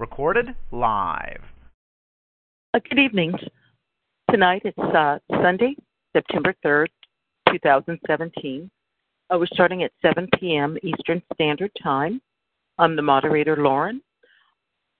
[0.00, 1.42] Recorded live.
[2.72, 3.34] Uh, good evening.
[4.30, 5.76] Tonight it's uh, Sunday,
[6.16, 6.86] September 3rd,
[7.52, 8.70] 2017.
[9.28, 10.78] Uh, we're starting at 7 p.m.
[10.82, 12.18] Eastern Standard Time.
[12.78, 14.00] I'm the moderator, Loren.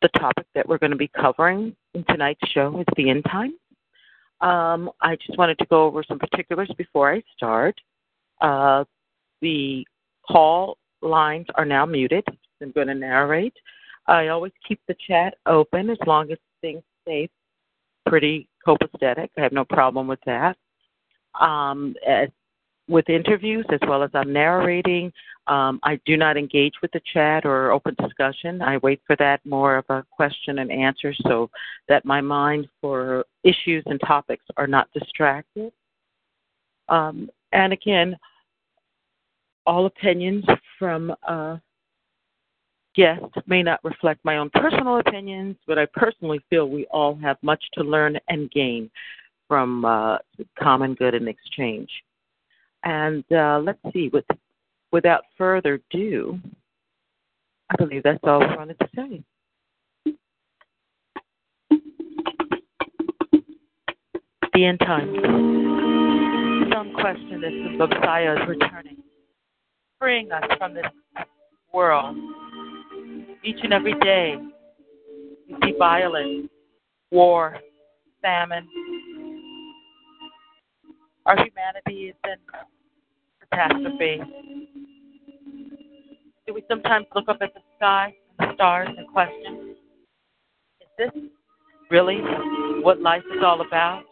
[0.03, 3.55] The topic that we're going to be covering in tonight's show is the end time.
[4.43, 7.75] Um, I just wanted to go over some particulars before I start.
[8.43, 8.85] Uh,
[9.41, 9.83] the
[10.31, 12.25] call lines are now muted.
[12.61, 13.55] I'm going to narrate.
[14.07, 17.29] I always keep the chat open as long as things stay
[18.07, 19.29] pretty copacetic.
[19.37, 20.57] I have no problem with that.
[21.41, 22.29] Um, as
[22.91, 25.13] with interviews as well as I'm narrating.
[25.47, 28.61] Um, I do not engage with the chat or open discussion.
[28.61, 31.51] I wait for that more of a question and answer so
[31.89, 35.73] that my mind for issues and topics are not distracted.
[36.89, 38.19] Um, and again,
[39.67, 40.45] all opinions
[40.79, 41.59] from uh,
[42.95, 47.37] guests may not reflect my own personal opinions, but I personally feel we all have
[47.43, 48.91] much to learn and gain
[49.49, 50.19] from uh,
[50.59, 51.91] common good and exchange.
[52.85, 54.25] And uh, let's see, with,
[54.93, 56.39] without further ado,
[57.71, 59.23] I believe that's all I wanted to say.
[64.53, 65.17] The end times.
[66.73, 68.97] Some question is the Messiah is returning,
[69.99, 70.87] freeing us from this
[71.73, 72.17] world.
[73.43, 74.37] Each and every day,
[75.49, 76.49] we see violence,
[77.11, 77.59] war,
[78.21, 78.69] famine,
[81.25, 82.37] our humanity is in
[83.41, 84.21] catastrophe.
[86.47, 89.77] Do we sometimes look up at the sky and the stars and question,
[90.81, 91.11] is this
[91.91, 92.21] really
[92.83, 94.03] what life is all about?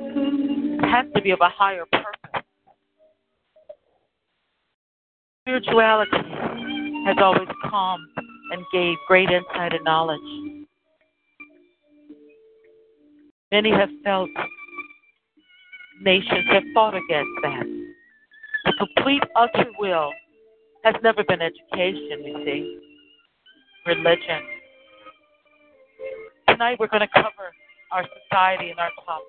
[0.00, 2.42] It has to be of a higher purpose.
[5.42, 6.67] Spirituality
[7.08, 8.06] has always calmed
[8.52, 10.20] and gave great insight and knowledge.
[13.50, 14.28] Many have felt
[16.02, 17.64] nations have fought against that.
[18.66, 20.10] The complete, utter will
[20.84, 22.78] has never been education, you see,
[23.86, 24.42] religion.
[26.46, 27.52] Tonight we're going to cover
[27.90, 29.26] our society and our topic.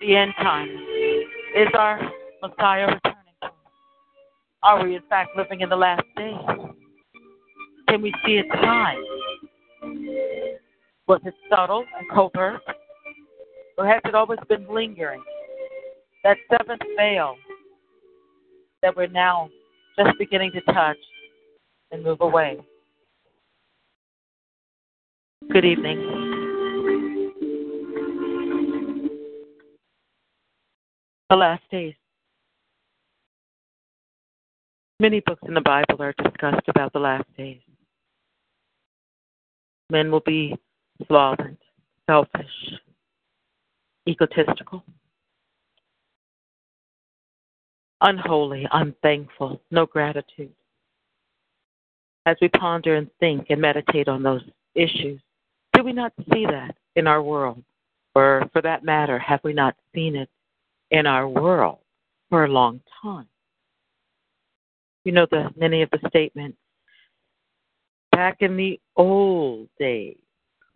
[0.00, 0.68] The end time.
[1.56, 2.00] Is our
[2.42, 2.96] Messiah?
[4.62, 6.34] Are we, in fact, living in the last days?
[7.88, 9.06] Can we see its signs?
[11.06, 12.60] Was it subtle and covert?
[13.78, 15.22] Or has it always been lingering?
[16.24, 17.36] that seventh veil
[18.82, 19.48] that we're now
[19.96, 20.98] just beginning to touch
[21.90, 22.58] and move away.
[25.50, 25.98] Good evening.
[31.30, 31.94] The last days.
[35.00, 37.60] Many books in the Bible are discussed about the last days.
[39.90, 40.56] Men will be
[41.06, 41.56] slothful,
[42.06, 42.46] selfish,
[44.08, 44.82] egotistical
[48.00, 50.52] unholy, unthankful, no gratitude.
[52.26, 54.42] As we ponder and think and meditate on those
[54.74, 55.20] issues,
[55.72, 57.62] do we not see that in our world?
[58.14, 60.28] Or, for that matter, have we not seen it
[60.90, 61.78] in our world
[62.30, 63.28] for a long time?
[65.08, 66.58] You know, the many of the statements
[68.12, 70.18] back in the old days,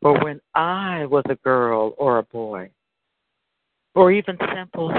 [0.01, 2.71] or when I was a girl or a boy,
[3.95, 4.91] or even simple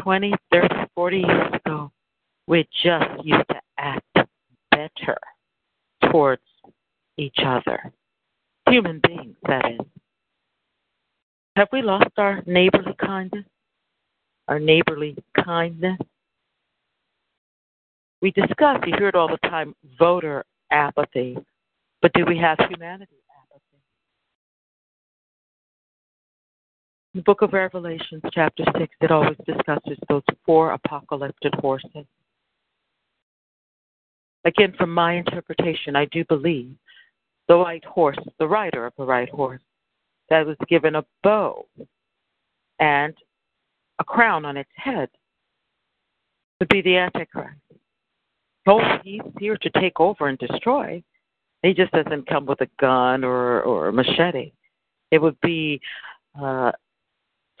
[0.00, 1.90] 20, 30, 40 years ago,
[2.46, 4.06] we just used to act
[4.70, 5.18] better
[6.12, 6.42] towards
[7.16, 7.92] each other.
[8.68, 9.86] Human beings, that is.
[11.56, 13.44] Have we lost our neighborly kindness?
[14.46, 15.98] Our neighborly kindness?
[18.22, 21.36] We discuss, you hear it all the time, voter apathy,
[22.00, 23.16] but do we have humanity?
[23.36, 23.82] Apathy?
[27.14, 32.06] In the book of Revelations, chapter 6, it always discusses those four apocalyptic horses.
[34.44, 36.74] Again, from my interpretation, I do believe
[37.48, 39.60] the white horse, the rider of the right horse,
[40.30, 41.66] that was given a bow
[42.78, 43.14] and
[43.98, 45.08] a crown on its head.
[46.60, 47.61] would be the Antichrist.
[48.66, 51.02] Oh, he's here to take over and destroy.
[51.62, 54.52] He just doesn't come with a gun or, or a machete.
[55.10, 55.80] It would be
[56.40, 56.72] uh,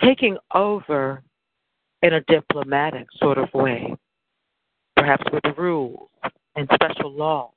[0.02, 1.22] taking over
[2.02, 3.94] in a diplomatic sort of way,
[4.96, 6.08] perhaps with rules
[6.56, 7.52] and special law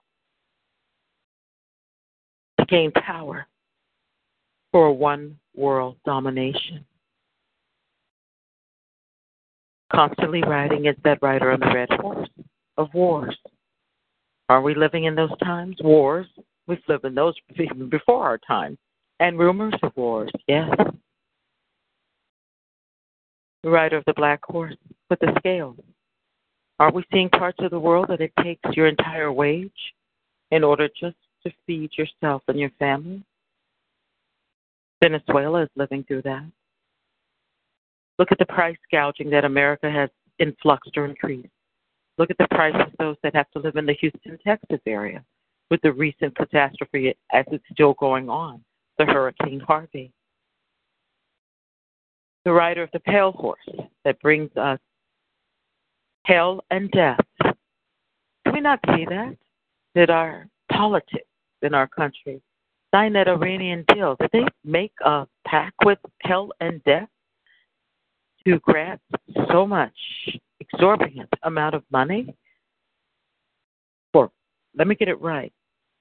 [2.60, 3.48] to gain power
[4.72, 6.86] for one world domination.
[9.92, 12.28] Constantly riding as that rider on the red horse
[12.77, 13.38] of wars.
[14.50, 15.77] Are we living in those times?
[15.81, 16.27] Wars.
[16.68, 17.36] We've lived in those
[17.89, 18.77] before our time.
[19.19, 20.69] And rumors of wars, yes.
[23.63, 24.75] The rider of the black horse
[25.10, 25.77] with the scales.
[26.80, 29.72] Are we seeing parts of the world that it takes your entire wage
[30.51, 33.24] in order just to feed yourself and your family?
[35.01, 36.45] Venezuela is living through that.
[38.19, 41.48] Look at the price gouging that America has influxed or increased.
[42.18, 45.24] Look at the price of those that have to live in the Houston, Texas area
[45.70, 48.64] with the recent catastrophe as it's still going on,
[48.98, 50.12] the Hurricane Harvey.
[52.46, 53.68] The rider of the pale horse
[54.04, 54.80] that brings us
[56.26, 57.20] hell and death.
[57.44, 59.36] Do we not see that?
[59.96, 61.28] That our politics
[61.62, 62.42] in our country
[62.94, 64.16] sign that Iranian deal?
[64.20, 67.10] Did they make a pact with hell and death
[68.46, 69.02] to grant
[69.52, 69.92] so much
[70.60, 72.34] exorbitant amount of money
[74.13, 74.31] for,
[74.78, 75.52] let me get it right.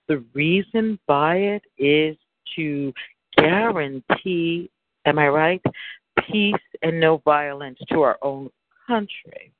[0.08, 2.16] The reason by it is
[2.56, 2.92] to
[3.36, 4.70] guarantee,
[5.06, 5.62] am I right,
[6.30, 8.50] peace and no violence to our own
[8.86, 9.52] country.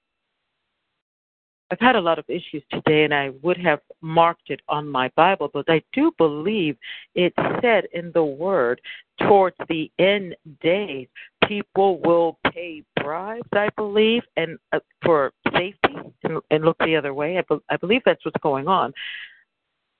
[1.71, 5.11] I've had a lot of issues today, and I would have marked it on my
[5.17, 6.77] Bible, but I do believe
[7.15, 8.81] it said in the Word
[9.19, 11.09] towards the end days,
[11.49, 17.15] people will pay bribes, I believe, and uh, for safety and, and look the other
[17.15, 17.39] way.
[17.39, 18.93] I, be, I believe that's what's going on,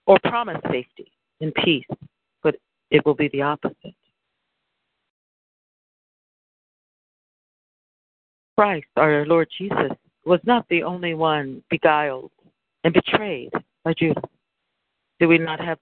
[0.07, 1.11] or promise safety
[1.41, 1.87] and peace,
[2.43, 2.57] but
[2.91, 3.95] it will be the opposite.
[8.57, 9.91] Christ, our Lord Jesus,
[10.25, 12.31] was not the only one beguiled
[12.85, 13.51] and betrayed
[13.85, 14.23] by Judas.
[15.19, 15.79] Do we not have,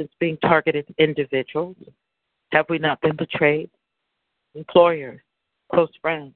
[0.00, 1.76] since being targeted individuals,
[2.52, 3.70] have we not been betrayed?
[4.54, 5.20] Employers,
[5.72, 6.32] close friends,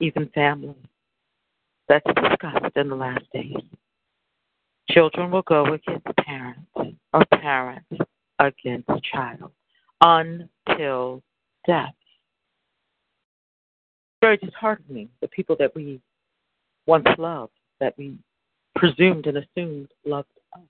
[0.00, 0.74] even family.
[1.88, 3.56] That's discussed in the last days.
[4.90, 6.70] Children will go against parents,
[7.12, 7.88] or parents
[8.38, 9.50] against child,
[10.00, 11.22] until
[11.66, 11.94] death.
[14.20, 16.00] Very disheartening, the people that we
[16.86, 18.18] once loved, that we
[18.74, 20.62] presumed and assumed loved us.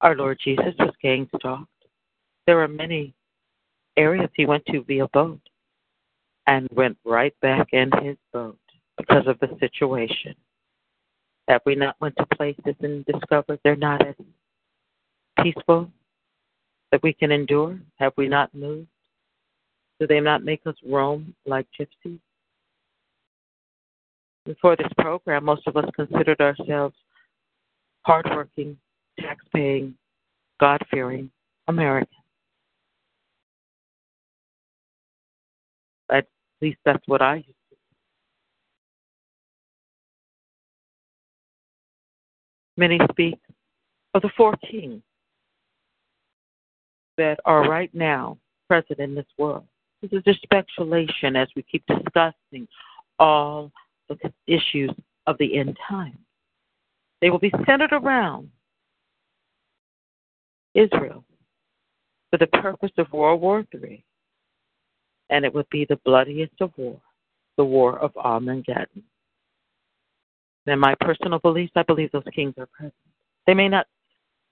[0.00, 1.68] Our Lord Jesus was gang stalked.
[2.48, 3.12] There are many
[3.98, 5.38] areas he went to via boat
[6.46, 8.56] and went right back in his boat
[8.96, 10.34] because of the situation.
[11.48, 14.14] Have we not went to places and discovered they're not as
[15.42, 15.90] peaceful
[16.90, 17.78] that we can endure?
[17.96, 18.88] Have we not moved?
[20.00, 22.18] Do they not make us roam like gypsies?
[24.46, 26.96] Before this program, most of us considered ourselves
[28.06, 28.78] hardworking,
[29.20, 29.94] tax-paying,
[30.58, 31.30] God-fearing
[31.66, 32.17] Americans.
[36.62, 37.76] Least that's what I used to.
[42.76, 43.38] Many speak
[44.14, 45.02] of the four kings
[47.16, 48.38] that are right now
[48.68, 49.64] present in this world.
[50.02, 52.68] This is just speculation as we keep discussing
[53.18, 53.72] all
[54.08, 54.90] the issues
[55.26, 56.16] of the end time.
[57.20, 58.50] They will be centered around
[60.74, 61.24] Israel
[62.30, 64.04] for the purpose of World War III,
[65.30, 67.00] and it would be the bloodiest of war,
[67.56, 69.02] the War of Armageddon.
[70.66, 72.94] In my personal beliefs, I believe those kings are present.
[73.46, 73.86] They may not,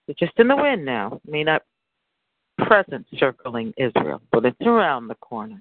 [0.07, 1.63] they're just in the wind now, may not
[2.59, 5.61] present circling Israel, but it's around the corner,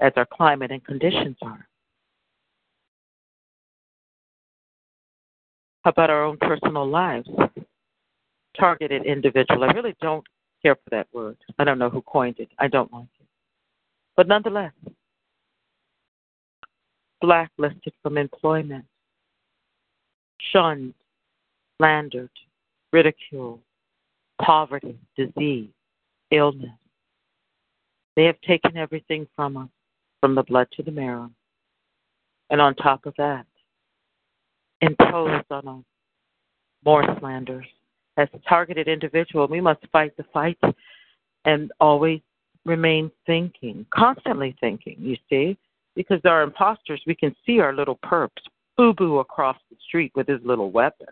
[0.00, 1.66] as our climate and conditions are.
[5.84, 7.28] How about our own personal lives?
[8.58, 9.64] Targeted individual.
[9.64, 10.26] I really don't
[10.62, 11.36] care for that word.
[11.58, 12.50] I don't know who coined it.
[12.58, 13.17] I don't like it.
[14.18, 14.72] But nonetheless,
[17.20, 18.84] blacklisted from employment,
[20.52, 20.94] shunned,
[21.76, 22.28] slandered,
[22.92, 23.60] ridiculed,
[24.42, 25.68] poverty, disease,
[26.32, 26.72] illness.
[28.16, 29.68] They have taken everything from us,
[30.20, 31.30] from the blood to the marrow.
[32.50, 33.46] And on top of that,
[34.80, 35.84] imposed on us
[36.84, 37.66] more slanders.
[38.16, 40.58] As a targeted individual, we must fight the fight
[41.44, 42.20] and always
[42.68, 45.56] remain thinking, constantly thinking, you see.
[45.96, 48.28] because our imposters, we can see our little perps,
[48.76, 51.08] boo boo across the street with his little weapon.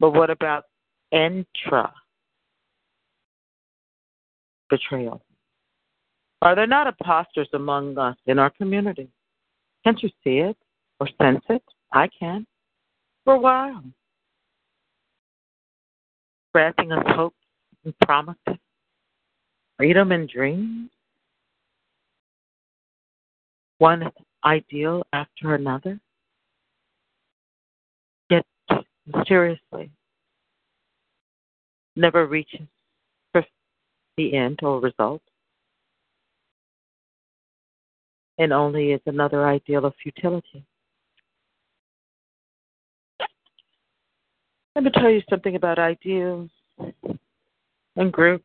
[0.00, 0.64] But what about
[1.12, 1.94] intra
[4.68, 5.22] betrayal?
[6.42, 9.08] Are there not imposters among us in our community?
[9.84, 10.56] Can't you see it
[10.98, 11.62] or sense it?
[11.92, 12.46] I can.
[13.24, 13.84] For a while.
[16.52, 17.34] Granting us hope
[17.84, 18.58] and promises,
[19.76, 20.90] freedom and dreams.
[23.78, 24.10] One
[24.44, 26.00] ideal after another.
[28.30, 28.44] Yet,
[29.06, 29.90] mysteriously,
[31.96, 32.60] never reaches
[34.16, 35.22] the end or result.
[38.38, 40.64] and only is another ideal of futility.
[44.74, 46.50] Let me tell you something about ideals
[47.96, 48.44] and groups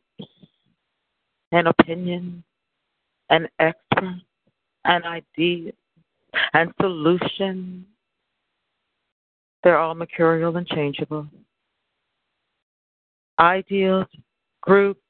[1.52, 2.44] and opinions
[3.30, 4.22] and experts
[4.86, 5.74] and ideas
[6.54, 7.86] and solutions.
[9.64, 11.28] They're all mercurial and changeable.
[13.40, 14.08] Ideals,
[14.62, 15.02] groups,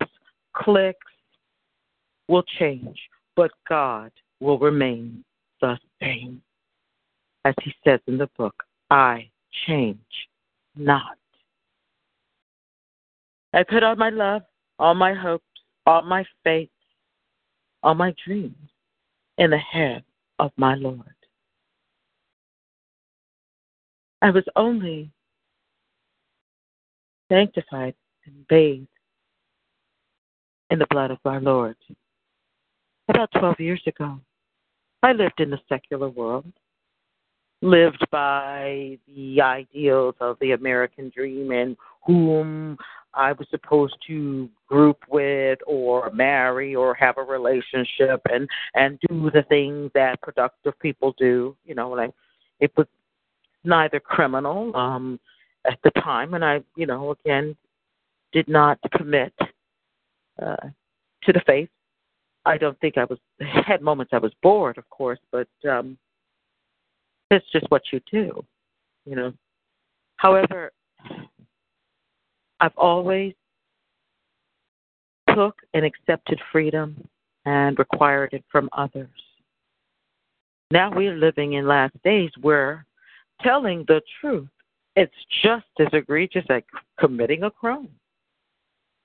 [0.55, 0.97] cliques
[2.27, 2.99] will change,
[3.35, 5.23] but God will remain
[5.61, 6.41] the same.
[7.45, 8.55] As he says in the book,
[8.91, 9.29] I
[9.65, 9.97] change
[10.75, 11.17] not.
[13.53, 14.43] I put all my love,
[14.77, 15.45] all my hopes,
[15.89, 16.69] all my faith,
[17.81, 18.69] all my dreams
[19.39, 20.03] in the hand
[20.37, 21.01] of my Lord.
[24.21, 25.09] I was only
[27.31, 27.95] sanctified
[28.27, 28.87] and bathed
[30.69, 31.75] in the blood of our Lord
[33.07, 34.19] about 12 years ago.
[35.01, 36.53] I lived in the secular world,
[37.61, 41.75] lived by the ideals of the American dream and
[42.05, 42.77] whom
[43.13, 49.29] I was supposed to group with or marry or have a relationship and and do
[49.31, 51.55] the things that productive people do.
[51.65, 52.11] You know, like
[52.59, 52.87] it was
[53.63, 55.19] neither criminal um
[55.65, 57.55] at the time and I, you know, again
[58.31, 59.33] did not commit
[60.41, 60.55] uh
[61.23, 61.69] to the faith
[62.45, 65.97] I don't think I was had moments I was bored, of course, but um
[67.31, 68.43] it's just what you do,
[69.05, 69.33] you know.
[70.17, 70.71] However,
[72.59, 73.33] I've always
[75.33, 77.07] took and accepted freedom
[77.45, 79.09] and required it from others.
[80.71, 82.85] Now we're living in last days where
[83.41, 84.49] telling the truth
[84.95, 86.61] it's just as egregious as
[86.99, 87.89] committing a crime.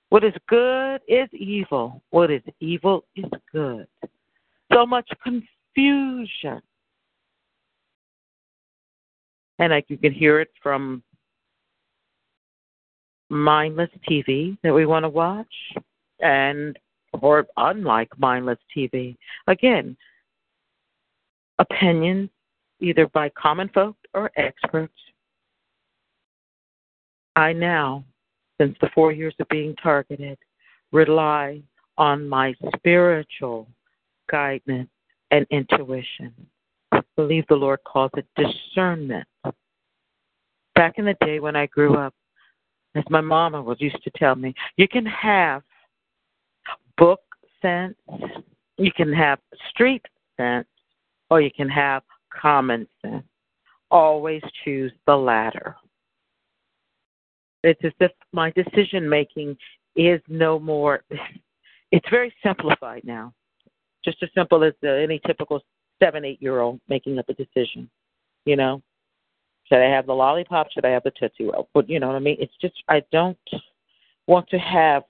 [0.09, 2.03] What is good is evil.
[2.11, 3.87] What is evil is good.
[4.73, 6.61] So much confusion.
[9.59, 11.03] And like you can hear it from
[13.31, 15.55] mindless TV that we want to watch
[16.21, 16.79] and
[17.21, 19.17] or unlike mindless TV.
[19.47, 19.97] Again,
[21.59, 22.31] opinions
[22.81, 24.93] either by common folk or experts.
[27.37, 28.05] I now
[28.61, 30.39] since the four years of being targeted,
[30.93, 31.61] rely
[31.99, 33.69] on my spiritual
[34.31, 34.89] guidance
[35.31, 36.33] and intuition.
[36.93, 39.27] I believe the Lord calls it discernment.
[40.75, 42.15] Back in the day when I grew up,
[42.95, 45.63] as my mama was used to tell me, you can have
[46.97, 47.21] book
[47.61, 47.97] sense,
[48.77, 49.39] you can have
[49.71, 50.05] street
[50.37, 50.67] sense,
[51.31, 53.25] or you can have common sense.
[53.91, 55.77] Always choose the latter.
[57.63, 59.57] It's as if my decision making
[59.97, 61.03] is no more.
[61.93, 63.33] It's very simplified now,
[64.05, 65.61] just as simple as uh, any typical
[66.03, 67.89] seven, eight year old making up a decision.
[68.47, 68.83] You know,
[69.67, 70.71] should I have the lollipop?
[70.71, 71.69] Should I have the tootsie roll?
[71.75, 72.37] But you know what I mean.
[72.39, 73.39] It's just I don't
[74.27, 75.05] want to have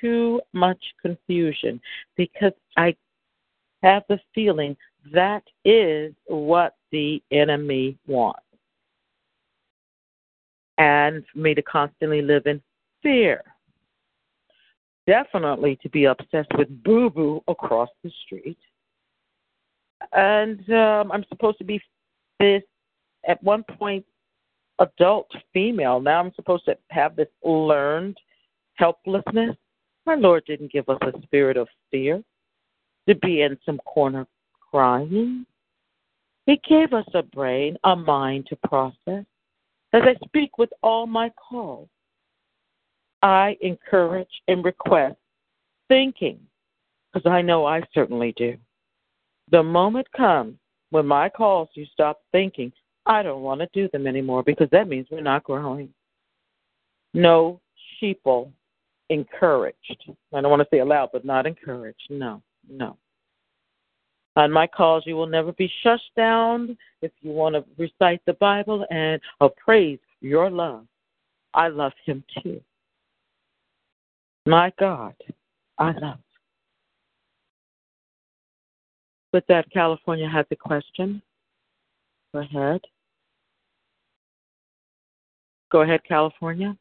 [0.00, 1.80] too much confusion
[2.16, 2.94] because I
[3.82, 4.76] have the feeling
[5.12, 8.42] that is what the enemy wants
[10.78, 12.60] and for me to constantly live in
[13.02, 13.42] fear.
[15.06, 18.58] Definitely to be obsessed with boo boo across the street.
[20.12, 21.80] And um, I'm supposed to be
[22.38, 22.62] this,
[23.26, 24.04] at one point,
[24.78, 26.00] adult female.
[26.00, 28.18] Now I'm supposed to have this learned
[28.74, 29.56] helplessness.
[30.06, 32.22] My Lord didn't give us a spirit of fear
[33.08, 34.26] to be in some corner
[34.70, 35.46] crying.
[36.46, 39.24] He gave us a brain, a mind to process.
[39.92, 41.88] As I speak with all my call,
[43.22, 45.16] I encourage and request
[45.88, 46.40] thinking,
[47.12, 48.56] because I know I certainly do.
[49.50, 50.56] The moment comes
[50.90, 52.72] when my calls you stop thinking,
[53.06, 55.88] I don't want to do them anymore because that means we're not growing.
[57.14, 57.60] No
[58.00, 58.50] sheeple
[59.10, 60.10] encouraged.
[60.32, 62.06] I don't want to say aloud, but not encouraged.
[62.10, 62.96] No, no.
[64.36, 68.32] On my calls, you will never be shushed down if you want to recite the
[68.34, 70.86] Bible and or praise your love.
[71.52, 72.60] I love him too.
[74.46, 75.14] My God,
[75.78, 76.18] I love.
[79.32, 81.20] With that, California has a question.
[82.32, 82.80] Go ahead.
[85.70, 86.76] Go ahead, California.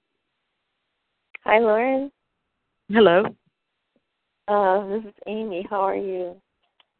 [1.44, 2.12] Hi, Loren.
[2.90, 3.24] Hello.
[4.48, 5.66] Uh, this is Amy.
[5.70, 6.36] How are you?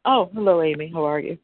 [0.04, 0.90] Oh, hello, Amy.
[0.92, 1.38] How are you?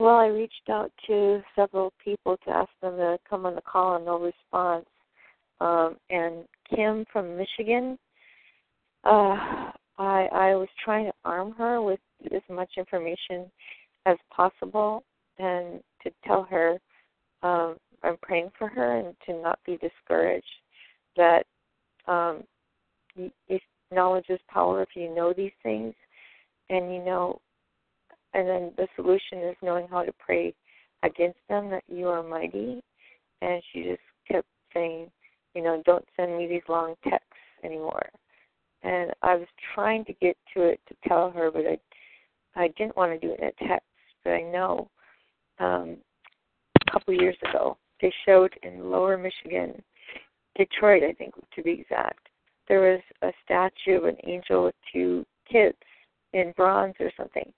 [0.00, 3.96] Well, I reached out to several people to ask them to come on the call
[3.96, 4.86] and no response.
[5.60, 7.96] Um, and Kim from Michigan,
[9.04, 12.00] uh, I I was trying to arm her with
[12.34, 13.50] as much information
[14.06, 15.04] as possible
[15.38, 16.78] and to tell her
[17.42, 20.44] um, I'm praying for her and to not be discouraged.
[21.16, 21.44] That
[22.06, 22.42] um,
[23.16, 23.62] if
[23.92, 25.94] knowledge is power, if you know these things,
[26.70, 27.40] and you know,
[28.32, 30.54] and then the solution is knowing how to pray
[31.02, 31.70] against them.
[31.70, 32.82] That you are mighty,
[33.42, 34.00] and she just
[34.30, 35.10] kept saying,
[35.54, 37.28] you know, don't send me these long texts
[37.62, 38.08] anymore.
[38.82, 41.78] And I was trying to get to it to tell her, but I
[42.56, 43.86] I didn't want to do it in a text.
[44.24, 44.90] But I know
[45.58, 45.96] um,
[46.80, 47.76] a couple years ago.
[48.00, 49.82] They showed in Lower Michigan,
[50.56, 52.28] Detroit, I think to be exact.
[52.68, 55.76] There was a statue of an angel with two kids
[56.32, 57.52] in bronze or something,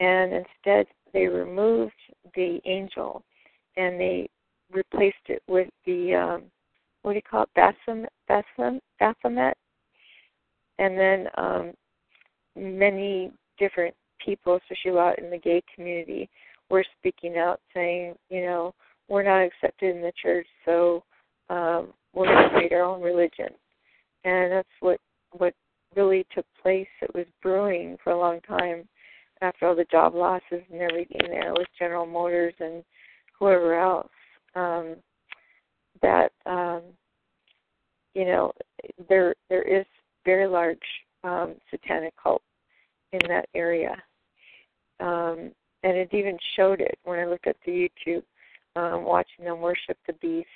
[0.00, 1.92] and instead they removed
[2.34, 3.22] the angel
[3.76, 4.28] and they
[4.72, 6.42] replaced it with the um,
[7.02, 9.56] what do you call it, Baphomet, Baphomet, Baphomet,
[10.78, 11.72] and then um,
[12.56, 16.28] many different people, especially out in the gay community,
[16.70, 18.74] were speaking out, saying, you know,
[19.08, 21.02] we're not accepted in the church, so
[21.48, 23.48] um, we're going to create our own religion,
[24.24, 24.98] and that's what
[25.32, 25.54] what
[25.96, 26.86] really took place.
[27.02, 28.88] It was brewing for a long time
[29.42, 32.84] after all the job losses and everything there with General Motors and
[33.38, 34.08] whoever else.
[34.54, 34.96] Um,
[36.02, 36.82] that um,
[38.14, 38.52] you know
[39.08, 39.86] there there is
[40.24, 40.78] very large
[41.24, 42.42] um, satanic cult
[43.12, 43.96] in that area,
[45.00, 45.50] um,
[45.82, 48.22] and it even showed it when I looked at the YouTube,
[48.76, 50.48] um, watching them worship the beast,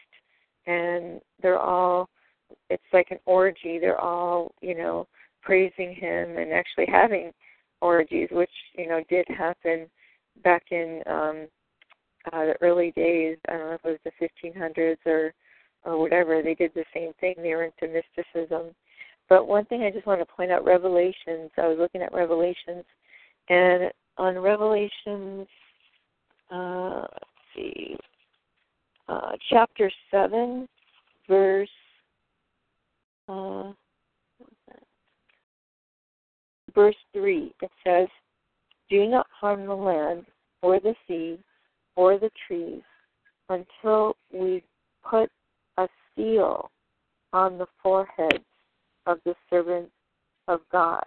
[0.67, 2.09] and they're all
[2.71, 3.79] it's like an orgy.
[3.79, 5.07] They're all you know
[5.43, 7.33] praising him and actually having
[7.81, 9.87] orgies, which you know did happen
[10.43, 11.47] back in um,
[12.33, 13.37] uh, the early days.
[13.49, 15.33] I don't know if it was the 1500s or
[15.85, 16.43] or whatever.
[16.43, 17.35] They did the same thing.
[17.37, 18.75] They were into mysticism.
[19.29, 21.51] But one thing I just want to point out: Revelations.
[21.59, 22.85] I was looking at Revelations,
[23.49, 25.47] and on Revelations,
[26.51, 27.25] uh, let's
[27.55, 27.97] see,
[29.09, 30.69] uh, chapter seven,
[31.29, 31.69] verse.
[33.29, 33.73] Uh,
[36.75, 38.09] verse 3, it says,
[38.91, 40.25] Do not harm the land,
[40.63, 41.39] or the sea,
[41.97, 42.83] or the trees,
[43.49, 44.63] until we
[45.09, 45.31] put
[45.79, 46.71] a seal
[47.33, 48.45] on the foreheads
[49.07, 49.93] of the servants
[50.49, 51.05] of God.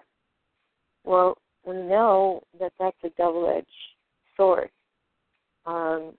[1.03, 3.67] Well, we know that that's a double edged
[4.37, 4.69] sword.
[5.65, 6.13] Um,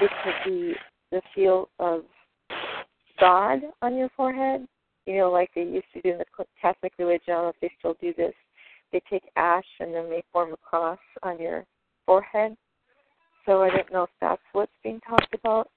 [0.00, 0.74] it could be
[1.10, 2.02] the seal of
[3.18, 4.68] God on your forehead,
[5.06, 7.22] you know, like they used to do in the Catholic religion.
[7.28, 8.34] I don't know if they still do this.
[8.92, 11.64] They take ash and then they form a cross on your
[12.04, 12.56] forehead.
[13.46, 15.70] So I don't know if that's what's being talked about,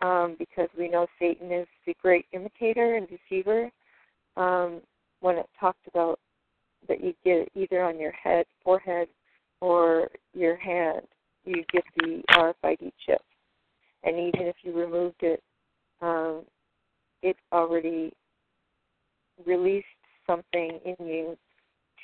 [0.00, 3.70] um, because we know Satan is the great imitator and deceiver.
[4.38, 4.80] Um,
[5.20, 6.18] when it talked about
[6.88, 9.08] that you get either on your head, forehead,
[9.60, 11.02] or your hand,
[11.44, 13.22] you get the RFID chip.
[14.02, 15.42] And even if you removed it,
[16.02, 16.42] um,
[17.22, 18.12] it already
[19.46, 19.86] released
[20.26, 21.36] something in you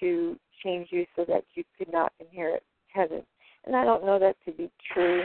[0.00, 3.22] to change you so that you could not inherit heaven.
[3.66, 5.22] And I don't know that to be true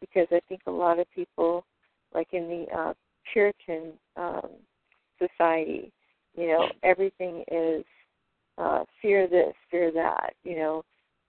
[0.00, 1.64] because I think a lot of people,
[2.14, 2.94] like in the uh,
[3.32, 4.50] Puritan um,
[5.18, 5.92] society,
[6.36, 7.84] you know, everything is
[8.58, 10.84] uh, fear this, fear that, you know,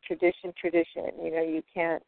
[0.06, 1.06] tradition, tradition.
[1.22, 2.04] You know, you can't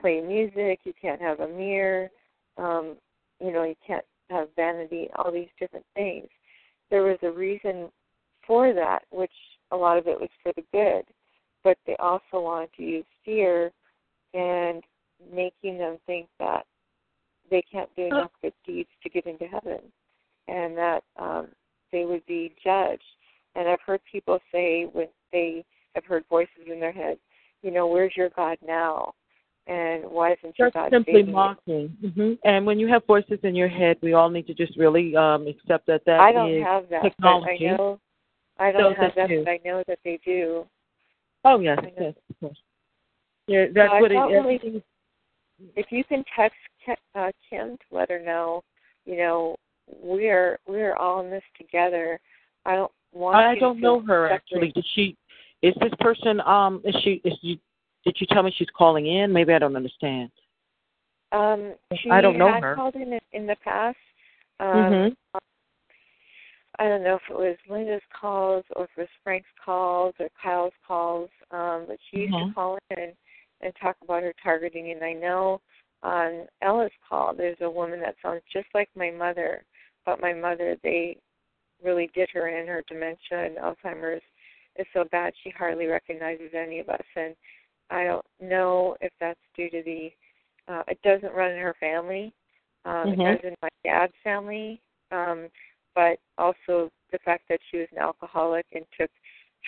[0.00, 2.10] play music, you can't have a mirror,
[2.56, 2.96] um,
[3.40, 6.28] you know, you can't have vanity, all these different things
[6.90, 7.88] there was a reason
[8.46, 9.30] for that, which
[9.70, 11.04] a lot of it was for the good,
[11.62, 13.70] but they also wanted to use fear
[14.34, 14.82] and
[15.32, 16.66] making them think that
[17.50, 19.80] they can't do enough good deeds to get into heaven
[20.48, 21.48] and that um,
[21.92, 23.02] they would be judged.
[23.54, 27.18] And I've heard people say when they have heard voices in their head,
[27.62, 29.14] you know, where's your God now?
[29.66, 31.96] and why isn't your That's God simply mocking.
[32.14, 35.14] hmm And when you have voices in your head, we all need to just really
[35.16, 37.68] um, accept that that I don't is have that, technology.
[37.68, 38.00] I know
[38.58, 39.44] I don't Those have that do.
[39.44, 40.66] but I know that they do.
[41.44, 42.58] Oh yes, yes, of course.
[43.46, 44.82] Yeah, that's so what it really, is.
[45.76, 46.58] If you can text
[47.14, 48.62] uh, Kim to let her know,
[49.04, 52.18] you know, we're we're all in this together.
[52.66, 54.72] I don't I don't know her actually.
[54.72, 55.16] Did she?
[55.62, 56.40] Is this person?
[56.42, 57.20] Um, is she?
[57.24, 57.56] Is you?
[58.04, 59.32] Did you tell me she's calling in?
[59.32, 60.30] Maybe I don't understand.
[61.32, 62.74] Um, she I don't know had her.
[62.74, 63.98] called in in the past.
[64.58, 65.16] Um, Mhm.
[66.78, 70.30] I don't know if it was Linda's calls or if it was Frank's calls or
[70.42, 72.48] Kyle's calls, um, but she used Mhm.
[72.48, 73.16] to call in and,
[73.60, 74.90] and talk about her targeting.
[74.90, 75.60] And I know
[76.02, 79.64] on Ella's call, there's a woman that sounds just like my mother,
[80.06, 81.18] but my mother, they
[81.84, 82.66] really did her in.
[82.66, 84.22] Her dementia and Alzheimer's
[84.76, 87.04] is so bad she hardly recognizes any of us.
[87.16, 87.34] And
[87.90, 90.12] I don't know if that's due to the,
[90.68, 92.32] uh, it doesn't run in her family.
[92.84, 93.12] Um, Mhm.
[93.12, 94.80] It does in my dad's family.
[95.10, 95.50] Um,
[95.94, 99.10] but also the fact that she was an alcoholic and took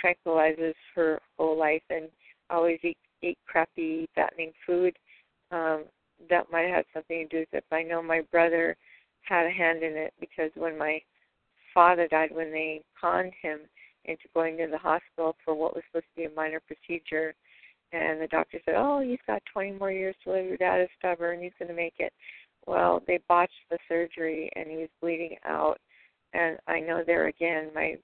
[0.03, 2.09] tranquilizers her whole life and
[2.49, 4.97] always eat, eat crappy, fattening food.
[5.51, 5.85] Um,
[6.31, 7.65] that might have something to do with it.
[7.69, 8.77] But I know my brother
[9.23, 11.03] had a hand in it because when my
[11.75, 13.61] father died, when they conned him
[14.05, 17.35] into going to the hospital for what was supposed to be a minor procedure,
[17.93, 20.47] and the doctor said, "Oh, he's got 20 more years to live.
[20.47, 21.43] Your dad is stubborn.
[21.43, 22.13] He's going to make it."
[22.67, 25.79] Well, they botched the surgery, and he was bleeding out
[26.35, 27.97] and I know there again, my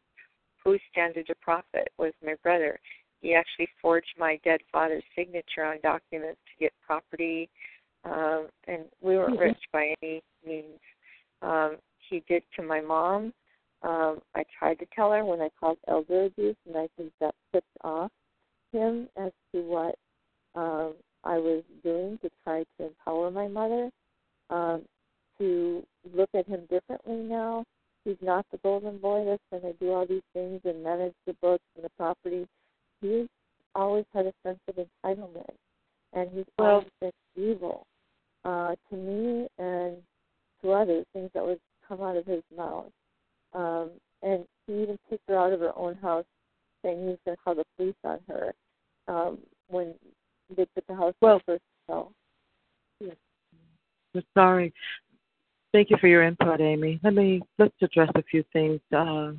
[0.63, 2.79] who standard to profit was my brother.
[3.21, 7.49] He actually forged my dead father's signature on documents to get property,
[8.05, 9.41] um, and we weren't Mhm.
[9.41, 10.81] rich by any means.
[11.43, 13.33] Um, he did to my mom.
[13.83, 17.35] Um, I tried to tell her when I caused elder abuse, and I think that
[17.53, 18.11] tipped off
[18.73, 19.95] him as to what
[20.55, 23.91] um, I was doing to try to empower my mother.
[24.51, 24.83] Um,
[25.39, 27.65] to look at him differently now
[28.09, 31.35] he's not the golden boy that's going to do all these things and manage the
[31.35, 32.47] books and the property.
[33.01, 33.27] He's
[33.75, 35.55] always had a sense of entitlement,
[36.15, 37.87] and he's Well- always been evil
[38.45, 40.03] uh, to me and
[40.63, 41.07] to others.
[41.13, 42.93] Things that would come out of his mouth,
[43.55, 43.91] um,
[44.23, 46.25] and he even kicked her out of her own house,
[46.83, 48.53] saying he was going to call the police on her
[49.09, 49.95] um, when
[50.57, 52.13] they put the house Well- first sale.
[54.15, 54.73] I'm sorry.
[55.73, 56.99] Thank you for your input, Amy.
[57.05, 59.33] Let me let's address a few things uh,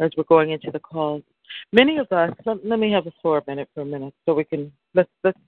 [0.00, 1.22] as we're going into the calls.
[1.72, 2.32] Many of us.
[2.44, 5.38] Let, let me have a floor minute for a minute, so we can let's let's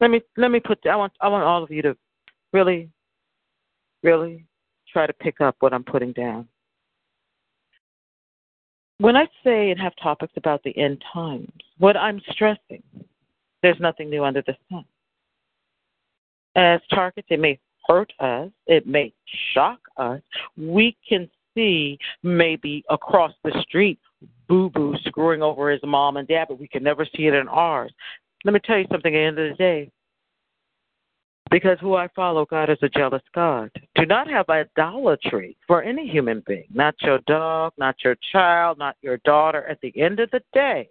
[0.00, 0.78] let me let me put.
[0.86, 1.96] I want I want all of you to
[2.52, 2.90] really,
[4.02, 4.46] really
[4.92, 6.48] try to pick up what I'm putting down.
[9.02, 12.84] When I say and have topics about the end times, what I'm stressing,
[13.60, 14.84] there's nothing new under the sun.
[16.54, 19.12] As targets, it may hurt us, it may
[19.54, 20.20] shock us.
[20.56, 23.98] We can see maybe across the street
[24.48, 27.48] Boo Boo screwing over his mom and dad, but we can never see it in
[27.48, 27.92] ours.
[28.44, 29.90] Let me tell you something at the end of the day.
[31.50, 33.70] Because who I follow, God is a jealous God.
[33.94, 38.96] Do not have idolatry for any human being, not your dog, not your child, not
[39.02, 39.66] your daughter.
[39.66, 40.88] At the end of the day,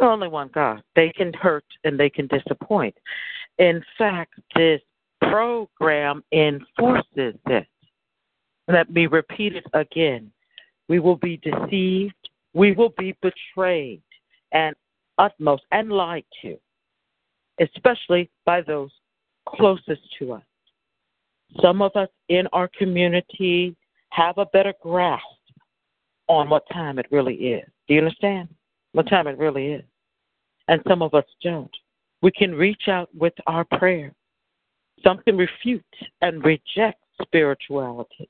[0.00, 0.82] only one God.
[0.94, 2.94] They can hurt and they can disappoint.
[3.58, 4.80] In fact, this
[5.20, 7.66] program enforces it.
[8.68, 10.30] Let me repeat it again.
[10.88, 12.14] We will be deceived,
[12.54, 14.02] we will be betrayed,
[14.52, 14.74] and
[15.18, 16.56] utmost and lied to,
[17.60, 18.90] especially by those
[19.46, 20.42] closest to us.
[21.60, 23.76] Some of us in our community
[24.10, 25.24] have a better grasp
[26.28, 27.64] on what time it really is.
[27.88, 28.48] Do you understand?
[28.92, 29.84] What time it really is.
[30.68, 31.70] And some of us don't.
[32.22, 34.14] We can reach out with our prayer.
[35.02, 35.84] Some can refute
[36.20, 38.28] and reject spirituality.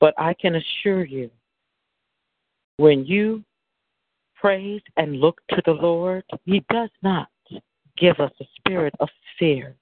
[0.00, 1.30] But I can assure you,
[2.78, 3.44] when you
[4.34, 7.28] praise and look to the Lord, He does not
[7.96, 9.76] give us a spirit of fear,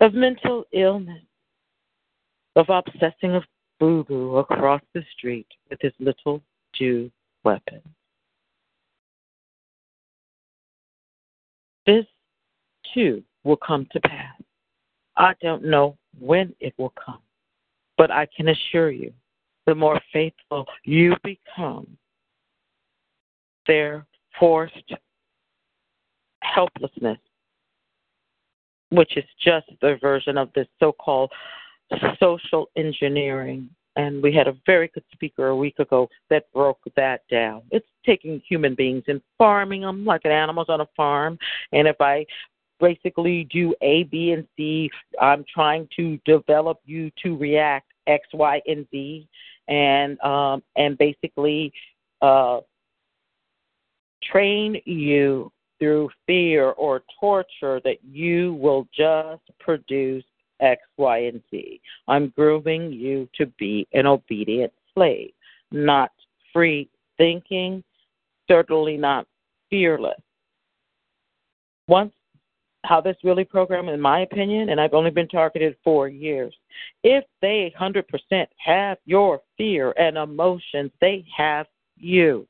[0.00, 1.22] of mental illness,
[2.56, 3.44] of obsessing of
[3.78, 6.42] boo boo across the street with his little
[6.74, 7.10] Jew
[7.44, 7.80] weapon.
[11.86, 12.06] This
[12.94, 14.40] too will come to pass.
[15.16, 17.20] I don't know when it will come,
[17.96, 19.12] but I can assure you
[19.66, 21.86] the more faithful you become,
[23.66, 24.06] their
[24.38, 24.92] forced
[26.42, 27.18] helplessness,
[28.90, 31.32] which is just the version of this so called
[32.18, 33.68] social engineering.
[33.96, 37.62] And we had a very good speaker a week ago that broke that down.
[37.70, 41.38] It's taking human beings and farming them like an animals on a farm.
[41.72, 42.24] And if I
[42.78, 48.60] basically do A, B, and C, I'm trying to develop you to react X, Y,
[48.66, 49.28] and Z,
[49.68, 51.72] and um, and basically
[52.22, 52.60] uh,
[54.22, 60.24] train you through fear or torture that you will just produce
[60.60, 61.80] X, Y, and Z.
[62.06, 65.32] I'm grooming you to be an obedient slave,
[65.72, 66.12] not
[66.52, 66.88] free
[67.18, 67.82] thinking,
[68.46, 69.26] certainly not
[69.70, 70.20] fearless.
[71.88, 72.12] Once
[72.84, 76.54] how this really program, in my opinion, and I've only been targeted four years.
[77.04, 81.66] If they 100% have your fear and emotions, they have
[81.96, 82.46] you.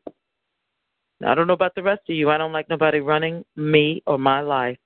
[1.24, 2.30] I don't know about the rest of you.
[2.30, 4.78] I don't like nobody running me or my life.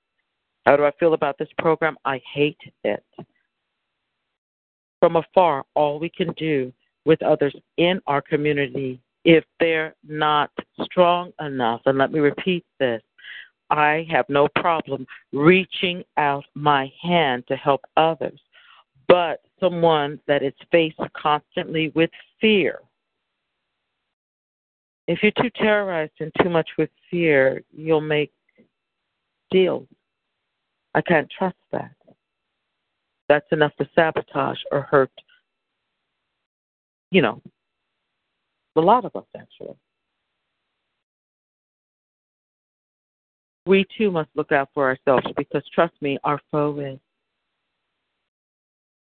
[0.66, 1.96] How do I feel about this program?
[2.04, 3.04] I hate it.
[5.00, 6.72] From afar, all we can do
[7.04, 10.50] with others in our community, if they're not
[10.82, 13.02] strong enough, and let me repeat this,
[13.70, 18.40] I have no problem reaching out my hand to help others.
[19.08, 22.80] But someone that is faced constantly with fear,
[25.06, 28.32] if you're too terrorized and too much with fear, you'll make
[29.50, 29.86] deals.
[30.94, 31.92] I can't trust that.
[33.28, 35.10] That's enough to sabotage or hurt,
[37.10, 37.40] you know,
[38.76, 39.76] a lot of us actually.
[43.66, 46.98] we too must look out for ourselves because trust me, our foe is.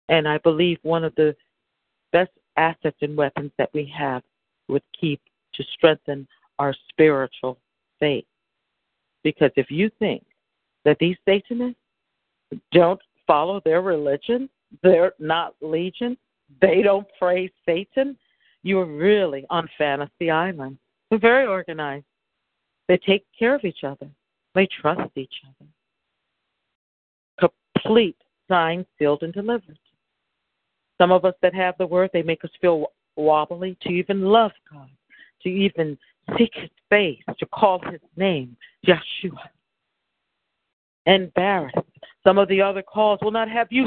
[0.10, 1.36] And I believe one of the
[2.12, 4.22] best assets and weapons that we have
[4.68, 5.22] would keep
[5.56, 6.28] to strengthen
[6.60, 7.58] our spiritual
[8.00, 8.26] faith.
[9.24, 10.24] Because if you think
[10.86, 11.80] that these Satanists
[12.72, 14.50] don't follow their religion,
[14.84, 16.18] they're not legion,
[16.62, 18.18] they don't praise Satan,
[18.64, 20.78] you're really on Fantasy Island.
[21.10, 22.06] They're very organized.
[22.88, 24.10] They take care of each other.
[24.54, 25.70] They trust each other.
[27.74, 28.18] Complete,
[28.50, 29.80] signed, sealed, and delivered.
[31.00, 34.52] Some of us that have the word, they make us feel wobbly to even love
[34.72, 34.90] God,
[35.44, 35.98] to even
[36.38, 39.50] seek His face, to call His name, Yeshua.
[41.06, 41.78] Embarrassed.
[42.24, 43.86] Some of the other calls will not have you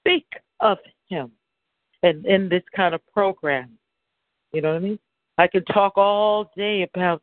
[0.00, 0.26] speak
[0.60, 1.30] of Him.
[2.02, 3.78] And in this kind of program,
[4.52, 4.98] you know what I mean?
[5.38, 7.22] I can talk all day about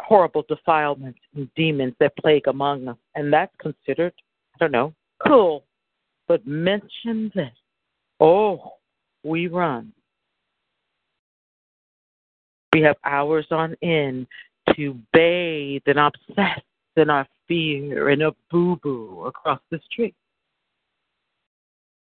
[0.00, 2.96] horrible defilements and demons that plague among us.
[3.14, 4.12] And that's considered,
[4.54, 4.94] I don't know,
[5.26, 5.64] cool.
[6.28, 7.52] But mention this.
[8.20, 8.74] Oh,
[9.24, 9.92] we run.
[12.74, 14.26] We have hours on end
[14.74, 16.60] to bathe and obsess
[16.96, 20.16] in our fear and a boo boo across the street.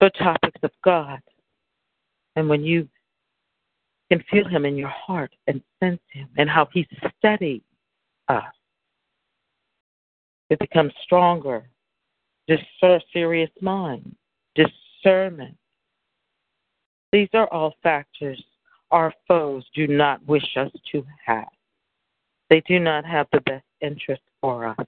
[0.01, 1.21] The topics of God.
[2.35, 2.89] And when you
[4.11, 7.63] can feel Him in your heart and sense Him and how He steadies
[8.27, 8.43] us.
[10.51, 11.69] It becomes stronger.
[12.49, 14.13] Discern serious mind,
[14.57, 15.57] discernment.
[17.13, 18.43] These are all factors
[18.91, 21.49] our foes do not wish us to have.
[22.51, 24.87] They do not have the best interest for us.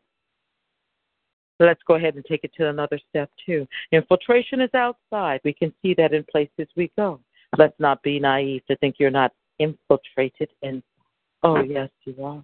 [1.58, 3.66] Let's go ahead and take it to another step, too.
[3.92, 5.40] Infiltration is outside.
[5.44, 7.20] We can see that in places we go.
[7.58, 10.82] Let's not be naive to think you're not infiltrated in.
[11.42, 12.42] Oh, yes, you are.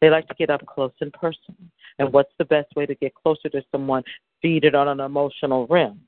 [0.00, 1.56] They like to get up close and personal.
[1.98, 4.04] And what's the best way to get closer to someone?
[4.40, 6.00] Feed it on an emotional rim.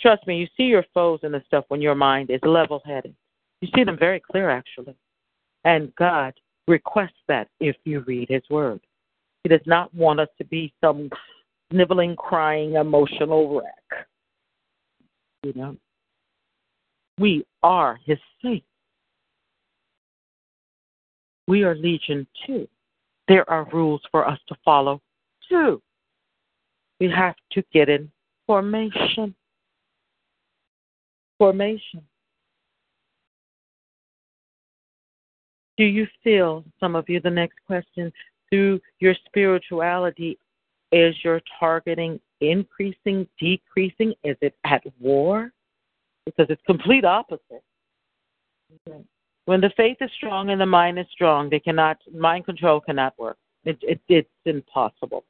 [0.00, 3.14] Trust me, you see your foes in the stuff when your mind is level headed.
[3.60, 4.94] You see them very clear, actually.
[5.64, 6.34] And God
[6.68, 8.80] requests that if you read His Word.
[9.42, 11.08] He does not want us to be some
[11.70, 14.06] sniveling, crying, emotional wreck.
[15.42, 15.76] You know?
[17.18, 18.66] We are His saints.
[21.48, 22.68] We are Legion too
[23.28, 25.00] there are rules for us to follow
[25.48, 25.82] too.
[27.00, 28.10] We have to get in
[28.46, 29.34] formation.
[31.38, 32.02] Formation.
[35.76, 38.12] Do you feel, some of you, the next question,
[38.50, 40.38] through your spirituality,
[40.92, 44.14] is your targeting increasing, decreasing?
[44.24, 45.52] Is it at war?
[46.24, 47.62] Because it's complete opposite.
[48.88, 49.00] Okay.
[49.44, 53.16] When the faith is strong and the mind is strong, they cannot mind control cannot
[53.18, 53.36] work.
[53.64, 55.24] It, it it's impossible.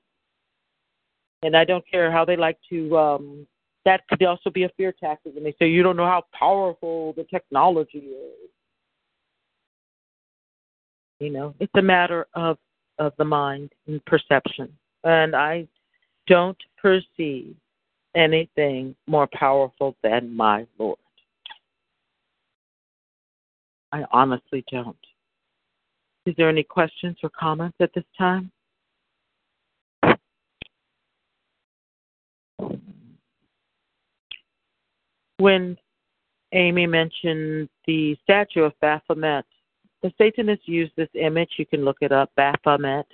[1.43, 2.97] And I don't care how they like to.
[2.97, 3.47] um
[3.85, 7.13] That could also be a fear tactic, and they say you don't know how powerful
[7.13, 8.51] the technology is.
[11.21, 12.59] You know, it's a matter of
[12.99, 14.73] of the mind and perception,
[15.05, 15.67] and I
[16.27, 17.55] don't perceive
[18.15, 20.99] anything more powerful than my Lord.
[23.93, 24.97] I honestly don't.
[26.27, 28.51] Is there any questions or comments at this time?
[35.39, 35.77] When
[36.53, 39.45] Amy mentioned the statue of Baphomet,
[40.03, 41.51] the Satanists use this image.
[41.59, 43.07] You can look it up, Baphomet.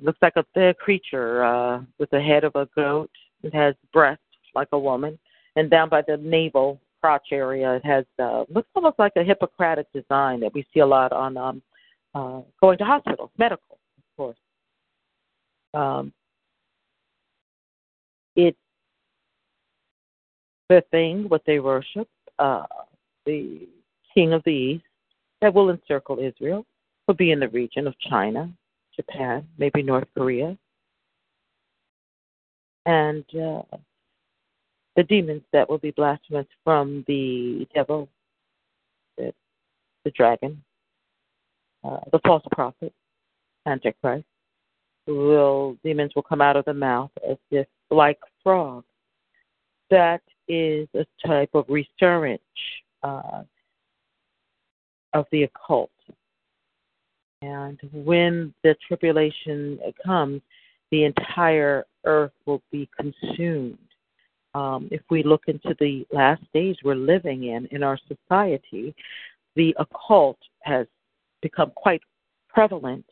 [0.00, 3.10] Looks like a, a creature uh, with the head of a goat.
[3.42, 4.22] It has breasts
[4.54, 5.18] like a woman,
[5.56, 9.86] and down by the navel crotch area, it has uh, looks almost like a Hippocratic
[9.92, 11.62] design that we see a lot on um,
[12.14, 14.38] uh, going to hospitals, medical, of course.
[15.74, 16.12] Um,
[18.34, 18.58] it's
[20.68, 22.64] the thing what they worship, uh,
[23.24, 23.68] the
[24.14, 24.84] king of the east
[25.46, 26.66] that will encircle Israel
[27.06, 28.52] will be in the region of China,
[28.96, 30.58] Japan, maybe North Korea.
[32.84, 33.62] And uh,
[34.96, 38.08] the demons that will be blasphemous from the devil,
[39.16, 39.32] the,
[40.04, 40.60] the dragon,
[41.84, 42.92] uh, the false prophet,
[43.66, 44.26] Antichrist,
[45.06, 48.84] will demons will come out of the mouth as if like frogs.
[49.90, 52.42] That is a type of resurrect
[53.04, 53.44] uh,
[55.12, 55.90] of the occult.
[57.42, 60.40] And when the tribulation comes,
[60.90, 63.78] the entire earth will be consumed.
[64.54, 68.94] Um, if we look into the last days we're living in, in our society,
[69.54, 70.86] the occult has
[71.42, 72.00] become quite
[72.48, 73.04] prevalent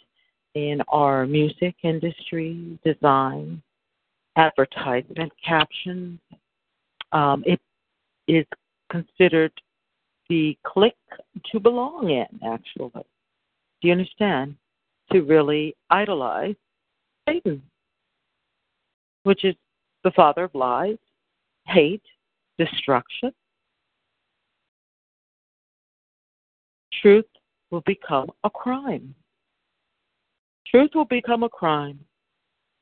[0.54, 3.62] in our music industry, design,
[4.36, 6.18] advertisement, captions.
[7.12, 7.60] Um, it
[8.26, 8.46] is
[8.90, 9.52] considered
[10.28, 10.94] the clique
[11.52, 12.90] to belong in, actually.
[12.94, 14.56] Do you understand?
[15.12, 16.54] To really idolize
[17.28, 17.62] Satan,
[19.24, 19.54] which is
[20.02, 20.96] the father of lies,
[21.66, 22.02] hate,
[22.58, 23.32] destruction.
[27.02, 27.26] Truth
[27.70, 29.14] will become a crime.
[30.66, 31.98] Truth will become a crime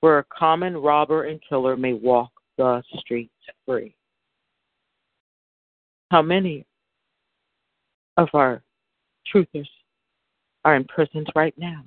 [0.00, 3.34] where a common robber and killer may walk the streets
[3.66, 3.94] free.
[6.10, 6.66] How many
[8.16, 8.62] of our
[9.32, 9.68] truthers
[10.64, 11.84] are in imprisoned right now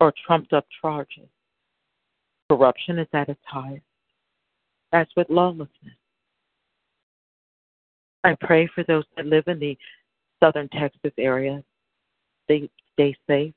[0.00, 1.28] or trumped up charges.
[2.48, 3.84] Corruption is at its highest.
[4.92, 5.94] That's with lawlessness.
[8.24, 9.78] I pray for those that live in the
[10.40, 11.62] southern Texas area.
[12.48, 13.54] They stay safe.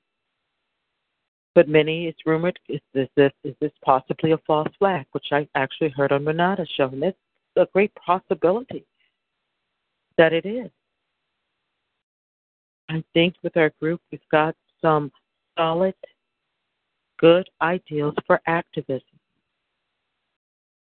[1.55, 5.47] But many, it's rumored, is this, this, is this possibly a false flag, which I
[5.55, 6.88] actually heard on Renata's show.
[6.88, 7.17] And it's
[7.55, 8.86] a great possibility
[10.17, 10.71] that it is.
[12.93, 15.12] I think with our group, we've got some
[15.58, 15.95] solid,
[17.17, 19.19] good ideals for activism.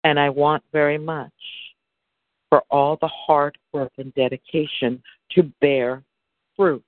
[0.03, 1.31] And I want very much
[2.49, 6.03] for all the hard work and dedication to bear
[6.57, 6.83] fruit.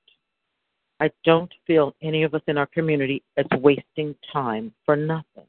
[0.98, 5.46] I don't feel any of us in our community is wasting time for nothing.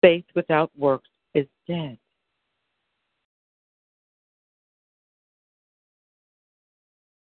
[0.00, 1.98] Faith without works is dead.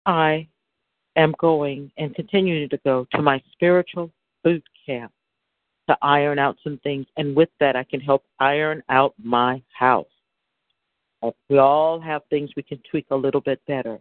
[0.06, 0.48] I
[1.16, 4.10] am going and continuing to go to my spiritual
[4.42, 5.12] boot camp
[5.88, 10.06] to iron out some things, and with that, I can help iron out my house.
[11.48, 13.98] We all have things we can tweak a little bit better,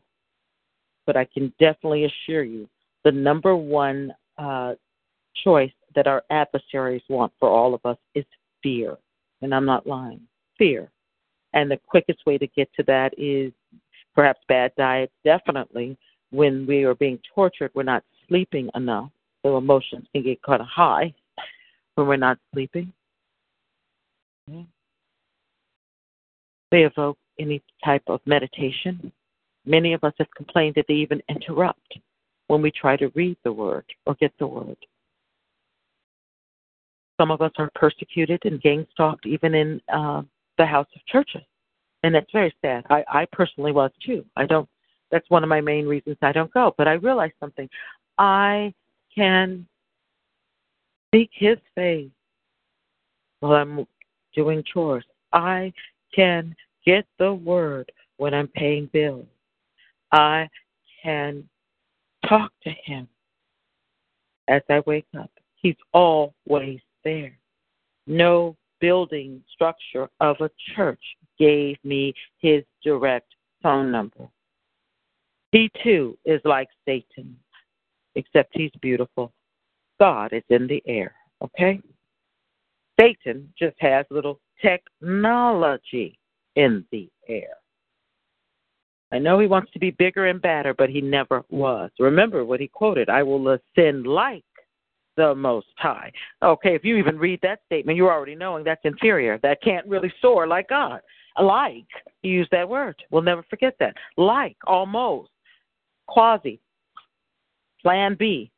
[1.05, 2.67] but I can definitely assure you
[3.03, 4.73] the number one uh,
[5.43, 8.25] choice that our adversaries want for all of us is
[8.63, 8.97] fear.
[9.41, 10.21] And I'm not lying.
[10.57, 10.91] Fear.
[11.53, 13.51] And the quickest way to get to that is
[14.15, 15.97] perhaps bad diet, definitely.
[16.31, 19.09] When we are being tortured, we're not sleeping enough.
[19.43, 21.13] So emotions can get kind of high
[21.95, 22.93] when we're not sleeping.
[26.71, 29.11] They evoke any type of meditation.
[29.65, 31.97] Many of us have complained that they even interrupt
[32.47, 34.77] when we try to read the word or get the word.
[37.19, 40.21] Some of us are persecuted and gang stalked even in uh,
[40.57, 41.43] the house of churches
[42.03, 42.85] and it's very sad.
[42.89, 44.25] I, I personally was too.
[44.35, 44.67] I don't.
[45.11, 46.73] That's one of my main reasons I don't go.
[46.77, 47.69] But I realized something.
[48.17, 48.73] I
[49.13, 49.67] can
[51.13, 52.09] seek His face
[53.39, 53.85] while I'm
[54.33, 55.05] doing chores.
[55.33, 55.73] I
[56.15, 59.25] can get the word when I'm paying bills.
[60.11, 60.49] I
[61.03, 61.47] can
[62.27, 63.07] talk to Him
[64.47, 65.31] as I wake up.
[65.55, 67.37] He's always there.
[68.07, 71.03] No building structure of a church
[71.41, 73.33] gave me his direct
[73.63, 74.29] phone number.
[75.51, 77.35] He too is like Satan,
[78.15, 79.33] except he's beautiful.
[79.99, 81.81] God is in the air, okay?
[82.99, 86.19] Satan just has little technology
[86.55, 87.55] in the air.
[89.11, 91.89] I know he wants to be bigger and badder, but he never was.
[91.99, 94.43] Remember what he quoted I will ascend like
[95.17, 96.11] the Most High.
[96.41, 99.39] Okay, if you even read that statement, you're already knowing that's inferior.
[99.43, 101.01] That can't really soar like God.
[101.39, 101.85] Like,
[102.23, 102.95] you use that word.
[103.09, 103.95] We'll never forget that.
[104.17, 105.29] Like, almost,
[106.07, 106.59] quasi,
[107.81, 108.51] plan B.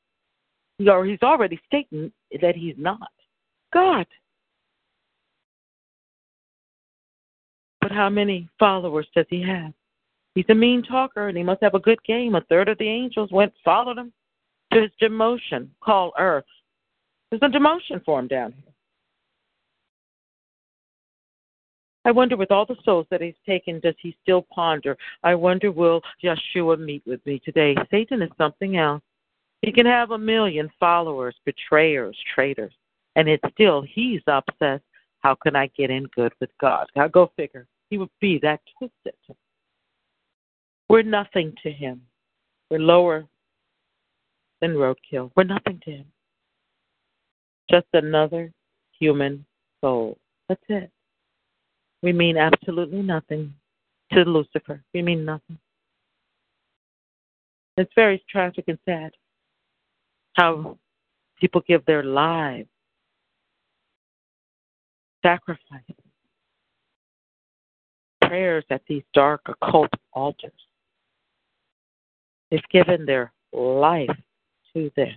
[0.87, 2.11] Or he's already stating
[2.41, 3.11] that he's not
[3.73, 4.07] God.
[7.81, 9.73] But how many followers does he have?
[10.35, 12.35] He's a mean talker and he must have a good game.
[12.35, 14.11] A third of the angels went followed him
[14.71, 16.45] to his demotion called earth.
[17.29, 18.72] There's a demotion for him down here.
[22.05, 24.97] I wonder, with all the souls that he's taken, does he still ponder?
[25.23, 27.75] I wonder, will Yeshua meet with me today?
[27.89, 29.01] Satan is something else.
[29.61, 32.73] He can have a million followers, betrayers, traitors,
[33.15, 34.83] and it's still he's obsessed.
[35.19, 36.87] How can I get in good with God?
[36.97, 37.65] Now go figure.
[37.89, 39.13] He would be that twisted.
[40.89, 42.01] We're nothing to him.
[42.69, 43.25] We're lower
[44.59, 45.31] than roadkill.
[45.37, 46.05] We're nothing to him.
[47.71, 48.51] Just another
[48.99, 49.45] human
[49.79, 50.17] soul.
[50.49, 50.91] That's it.
[52.03, 53.53] We mean absolutely nothing
[54.11, 54.83] to Lucifer.
[54.93, 55.57] We mean nothing.
[57.77, 59.13] It's very tragic and sad
[60.33, 60.77] how
[61.39, 62.67] people give their lives,
[65.25, 65.81] sacrifice,
[68.21, 70.51] prayers at these dark occult altars.
[72.51, 74.09] They've given their life
[74.73, 75.13] to this.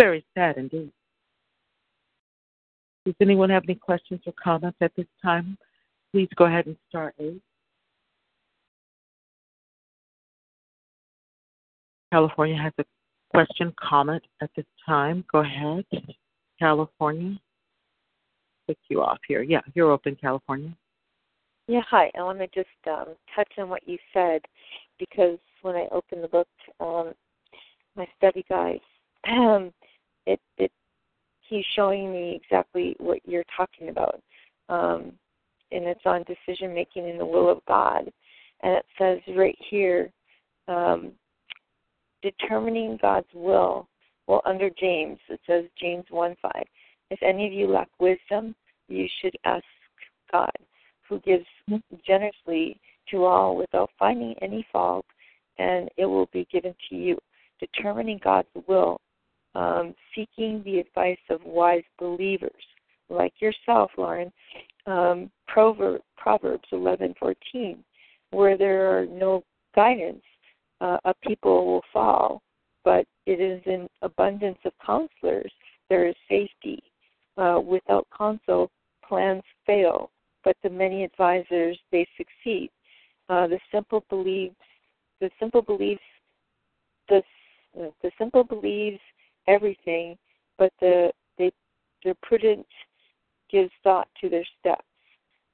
[0.00, 0.90] Very sad indeed.
[3.04, 5.58] Does anyone have any questions or comments at this time?
[6.12, 7.40] Please go ahead and start eight.
[12.12, 12.84] California has a
[13.30, 15.24] question, comment at this time.
[15.30, 15.84] Go ahead.
[16.58, 17.38] California.
[18.66, 19.42] Pick you off here.
[19.42, 20.74] Yeah, you're open, California.
[21.68, 22.10] Yeah, hi.
[22.18, 24.42] I want to just um, touch on what you said
[24.98, 26.48] because when I opened the book,
[26.80, 27.12] um,
[27.96, 28.80] my study guide,
[29.28, 29.72] um,
[30.26, 30.72] it it
[31.42, 34.20] he's showing me exactly what you're talking about.
[34.68, 35.12] Um,
[35.72, 38.10] and it's on decision making in the will of God.
[38.62, 40.10] And it says right here,
[40.68, 41.12] um,
[42.22, 43.88] determining God's will.
[44.26, 46.52] Well, under James, it says James 1 5.
[47.10, 48.54] If any of you lack wisdom,
[48.88, 49.64] you should ask
[50.30, 50.52] God,
[51.08, 51.46] who gives
[52.06, 55.06] generously to all without finding any fault,
[55.58, 57.18] and it will be given to you.
[57.58, 59.00] Determining God's will,
[59.54, 62.52] um, seeking the advice of wise believers
[63.08, 64.32] like yourself, Loren,
[64.90, 67.84] um, Proverbs eleven fourteen,
[68.30, 69.42] where there are no
[69.74, 70.24] guidance,
[70.80, 72.42] uh, a people will fall.
[72.84, 75.52] But it is in abundance of counselors
[75.88, 76.82] there is safety.
[77.36, 78.70] Uh, without counsel,
[79.08, 80.10] plans fail,
[80.44, 82.68] but the many advisors they succeed.
[83.30, 84.56] Uh, the simple believes
[85.20, 86.00] the simple believes
[87.08, 87.22] the
[88.02, 89.00] the simple believes
[89.46, 90.18] everything,
[90.58, 91.50] but the they
[92.04, 92.66] the prudent
[93.50, 94.84] gives thought to their steps.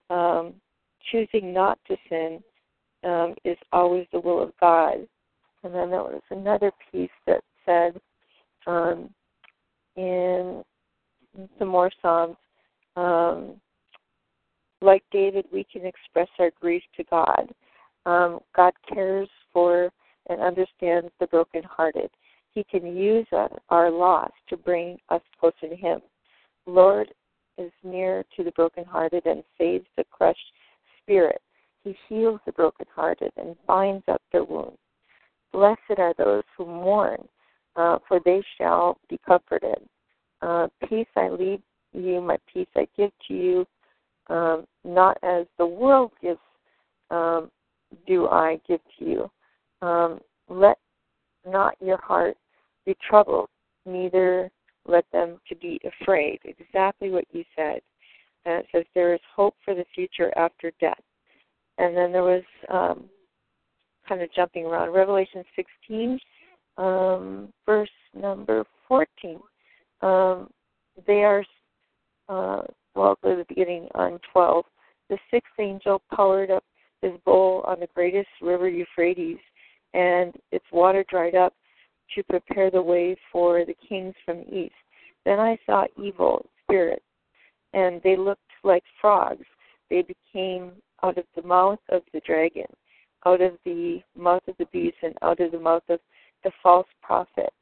[0.09, 0.55] Um,
[1.11, 2.43] choosing not to sin
[3.05, 5.07] um, is always the will of God.
[5.65, 8.01] And then there was another piece that said
[8.67, 9.11] um,
[9.97, 10.63] in
[11.59, 12.37] some more Psalms,
[12.97, 13.61] um,
[14.81, 17.51] like David, we can express our grief to God.
[18.05, 19.91] Um, God cares for
[20.29, 22.11] and understands the brokenhearted.
[22.53, 23.27] He can use
[23.69, 26.01] our loss to bring us closer to Him.
[26.67, 27.13] Lord,
[27.59, 30.53] is near to the brokenhearted and saves the crushed
[31.03, 31.41] spirit.
[31.85, 34.79] He heals the brokenhearted and binds up their wounds.
[35.53, 37.27] Blessed are those who mourn,
[37.77, 39.79] uh, for they shall be comforted.
[40.43, 43.67] Uh, peace I leave you, my peace I give to you,
[44.29, 46.41] um, not as the world gives,
[47.11, 47.51] um,
[48.07, 49.31] do I give to you.
[49.87, 50.79] Um, let
[51.47, 52.37] not your heart
[52.85, 53.49] be troubled,
[53.85, 54.51] neither
[54.89, 56.39] let them to be afraid.
[56.45, 57.81] Exactly what you said.
[58.45, 61.01] And it says there is hope for the future after death.
[61.79, 63.05] And then there was um,
[64.09, 66.19] kind of jumping around Revelation 16,
[66.79, 69.39] um, verse number 14.
[70.03, 70.49] Um,
[71.07, 71.45] they are,
[72.29, 72.63] uh,
[72.95, 74.65] well, the beginning on 12.
[75.11, 76.65] The sixth angel powered up
[77.03, 79.39] his bowl on the greatest river Euphrates,
[79.95, 81.53] and its water dried up
[82.15, 84.75] to prepare the way for the kings from the east.
[85.25, 87.05] Then I saw evil spirits,
[87.73, 89.45] and they looked like frogs.
[89.91, 92.67] They became out of the mouth of the dragon,
[93.25, 96.01] out of the mouth of the beast, and out of the mouth of
[96.45, 97.53] the false prophet.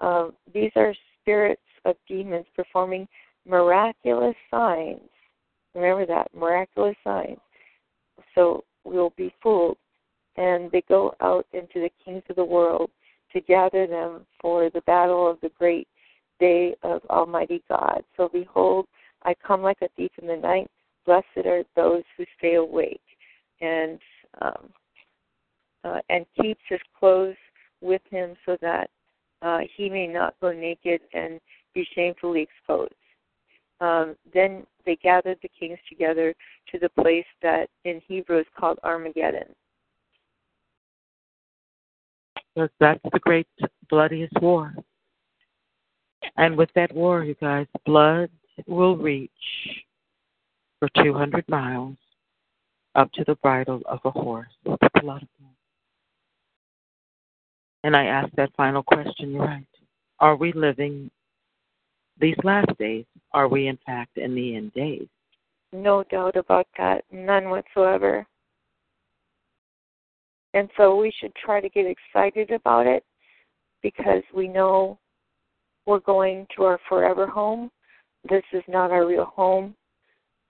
[0.00, 3.06] Um, these are spirits of demons performing
[3.46, 5.00] miraculous signs.
[5.74, 7.38] Remember that miraculous signs.
[8.34, 9.76] So we'll be fooled.
[10.36, 12.90] And they go out into the kings of the world
[13.32, 15.88] to gather them for the battle of the great
[16.38, 18.02] day of Almighty God.
[18.16, 18.86] So behold,
[19.24, 20.68] I come like a thief in the night.
[21.06, 23.00] blessed are those who stay awake
[23.60, 23.98] and
[24.40, 24.70] um,
[25.84, 27.36] uh, and keeps his clothes
[27.80, 28.90] with him so that
[29.42, 31.40] uh, he may not go naked and
[31.74, 32.92] be shamefully exposed.
[33.80, 36.34] Um, then they gathered the kings together
[36.70, 39.54] to the place that in Hebrew is called Armageddon.
[42.60, 43.46] Because that's the great
[43.88, 44.74] bloodiest war.
[46.36, 48.28] And with that war, you guys, blood
[48.66, 49.30] will reach
[50.78, 51.96] for 200 miles
[52.96, 54.52] up to the bridle of a horse.
[54.66, 54.78] Of.
[57.82, 59.66] And I ask that final question, you're right.
[60.18, 61.10] Are we living
[62.20, 63.06] these last days?
[63.32, 65.08] Are we, in fact, in the end days?
[65.72, 67.04] No doubt about that.
[67.10, 68.26] None whatsoever.
[70.54, 73.04] And so we should try to get excited about it
[73.82, 74.98] because we know
[75.86, 77.70] we're going to our forever home.
[78.28, 79.74] This is not our real home.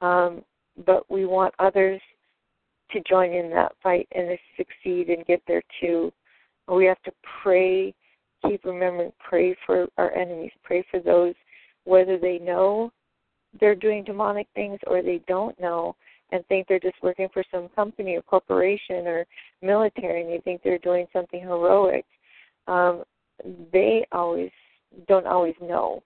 [0.00, 0.42] Um,
[0.86, 2.00] but we want others
[2.92, 6.12] to join in that fight and to succeed and get there too.
[6.68, 7.94] We have to pray,
[8.46, 11.34] keep remembering, pray for our enemies, pray for those,
[11.84, 12.92] whether they know
[13.58, 15.96] they're doing demonic things or they don't know
[16.32, 19.26] and think they're just working for some company or corporation or
[19.62, 22.04] military and they think they're doing something heroic.
[22.66, 23.04] Um,
[23.72, 24.50] they always
[25.08, 26.02] don't always know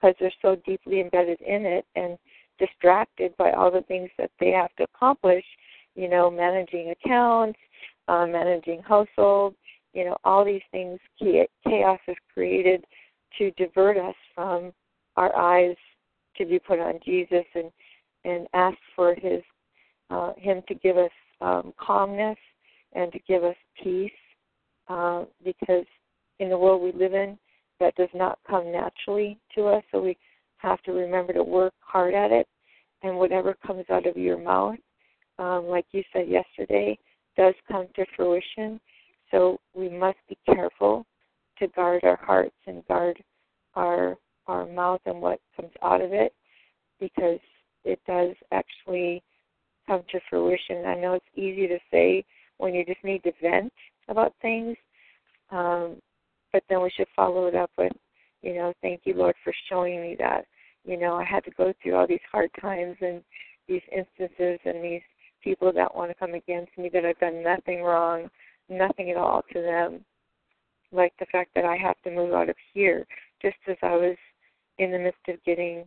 [0.00, 2.18] because they're so deeply embedded in it and
[2.58, 5.44] distracted by all the things that they have to accomplish,
[5.94, 7.58] you know, managing accounts,
[8.08, 9.56] uh, managing households,
[9.92, 12.84] you know, all these things chaos is created
[13.38, 14.72] to divert us from
[15.16, 15.76] our eyes
[16.36, 17.70] to be put on Jesus and
[18.24, 19.42] and ask for his
[20.12, 21.10] uh, him to give us
[21.40, 22.36] um, calmness
[22.92, 24.10] and to give us peace
[24.88, 25.86] uh, because
[26.38, 27.38] in the world we live in
[27.80, 30.16] that does not come naturally to us so we
[30.58, 32.46] have to remember to work hard at it.
[33.02, 34.76] And whatever comes out of your mouth
[35.38, 36.98] um, like you said yesterday
[37.36, 38.80] does come to fruition.
[39.30, 41.06] So we must be careful
[41.58, 43.22] to guard our hearts and guard
[43.74, 46.34] our our mouth and what comes out of it
[46.98, 47.38] because
[47.84, 49.22] it does actually
[49.86, 50.84] come to fruition.
[50.86, 52.24] I know it's easy to say
[52.58, 53.72] when you just need to vent
[54.08, 54.76] about things,
[55.50, 55.96] um,
[56.52, 57.92] but then we should follow it up with,
[58.42, 60.46] you know, thank you, Lord, for showing me that.
[60.84, 63.22] You know, I had to go through all these hard times and
[63.68, 65.02] these instances and these
[65.42, 68.28] people that want to come against me that I've done nothing wrong,
[68.68, 70.04] nothing at all to them.
[70.92, 73.06] Like the fact that I have to move out of here
[73.40, 74.16] just as I was
[74.78, 75.86] in the midst of getting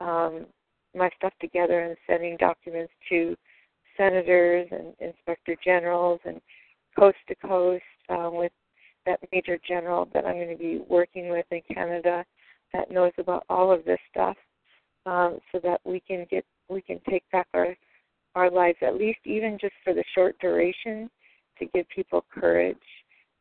[0.00, 0.46] um,
[0.94, 3.36] my stuff together and sending documents to
[3.96, 6.40] senators and inspector generals and
[6.98, 8.52] coast to coast um, with
[9.06, 12.24] that major general that I'm going to be working with in Canada
[12.72, 14.36] that knows about all of this stuff,
[15.04, 17.76] um, so that we can get we can take back our
[18.34, 21.10] our lives at least even just for the short duration
[21.58, 22.76] to give people courage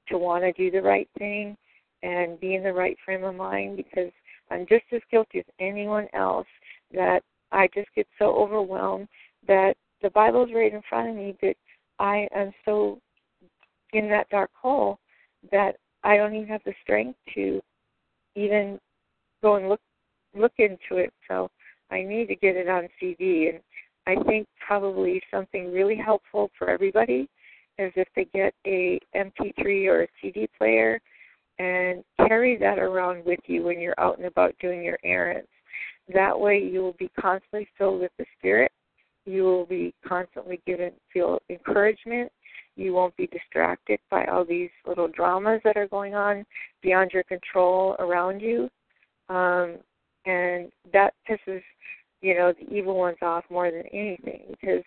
[0.10, 1.56] to want to do the right thing
[2.04, 4.12] and be in the right frame of mind because
[4.50, 6.48] I'm just as guilty as anyone else
[6.94, 7.22] that
[7.52, 9.08] I just get so overwhelmed
[9.48, 11.56] that the Bible's right in front of me, but
[12.00, 13.00] I am so
[13.94, 15.00] in that dark hole
[15.52, 17.62] that I don't even have the strength to
[18.36, 18.80] even
[19.42, 19.82] go and look
[20.34, 21.12] look into it.
[21.28, 21.50] So
[21.92, 23.60] I need to get it on CD, and
[24.08, 27.30] I think probably something really helpful for everybody
[27.78, 31.00] is if they get a MP3 or a CD player
[31.60, 35.48] and carry that around with you when you're out and about doing your errands.
[36.14, 38.72] That way, you will be constantly filled with the Spirit.
[39.26, 42.32] You will be constantly given feel encouragement.
[42.76, 46.46] You won't be distracted by all these little dramas that are going on
[46.82, 48.70] beyond your control around you,
[49.30, 49.78] um,
[50.26, 51.62] and that pisses
[52.22, 54.84] you know the evil ones off more than anything because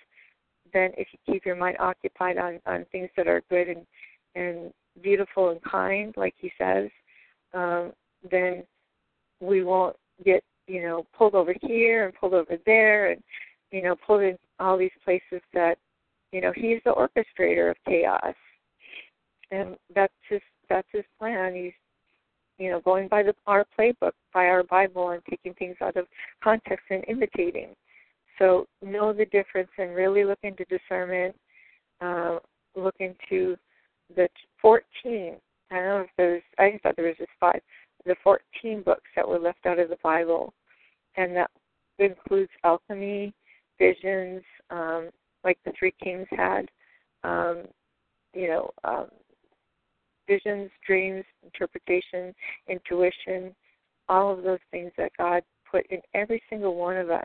[0.72, 3.86] then if you keep your mind occupied on on things that are good and
[4.34, 4.72] and
[5.02, 6.88] beautiful and kind, like he says,
[7.52, 7.92] um,
[8.30, 8.64] then
[9.40, 13.22] we won't get you know pulled over here and pulled over there and
[13.70, 15.78] you know pulled in all these places that
[16.32, 18.34] you know he's the orchestrator of chaos.
[19.50, 21.54] And that's his that's his plan.
[21.54, 21.72] He's
[22.58, 26.06] you know going by the our playbook by our bible and taking things out of
[26.42, 27.74] context and imitating.
[28.38, 31.36] So know the difference and really look into discernment
[32.00, 32.38] uh,
[32.76, 33.56] look into
[34.14, 34.28] the
[34.60, 35.36] 14
[35.70, 37.60] i don't know if there's i thought there was just five
[38.06, 40.52] the 14 books that were left out of the Bible,
[41.16, 41.50] and that
[41.98, 43.32] includes alchemy,
[43.78, 45.10] visions, um,
[45.44, 46.70] like the three kings had,
[47.22, 47.64] um,
[48.32, 49.06] you know, um,
[50.26, 52.34] visions, dreams, interpretation,
[52.68, 53.54] intuition,
[54.08, 57.24] all of those things that God put in every single one of us.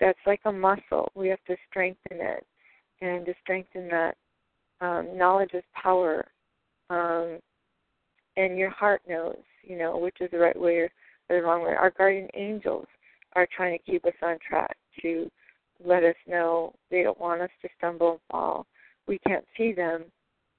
[0.00, 1.10] That's like a muscle.
[1.14, 2.46] We have to strengthen it.
[3.00, 4.16] And to strengthen that,
[4.80, 6.26] um, knowledge is power.
[6.90, 7.38] Um,
[8.38, 10.90] and your heart knows, you know, which is the right way or
[11.28, 11.74] the wrong way.
[11.74, 12.86] Our guardian angels
[13.34, 15.28] are trying to keep us on track to
[15.84, 18.66] let us know they don't want us to stumble and fall.
[19.06, 20.04] We can't see them,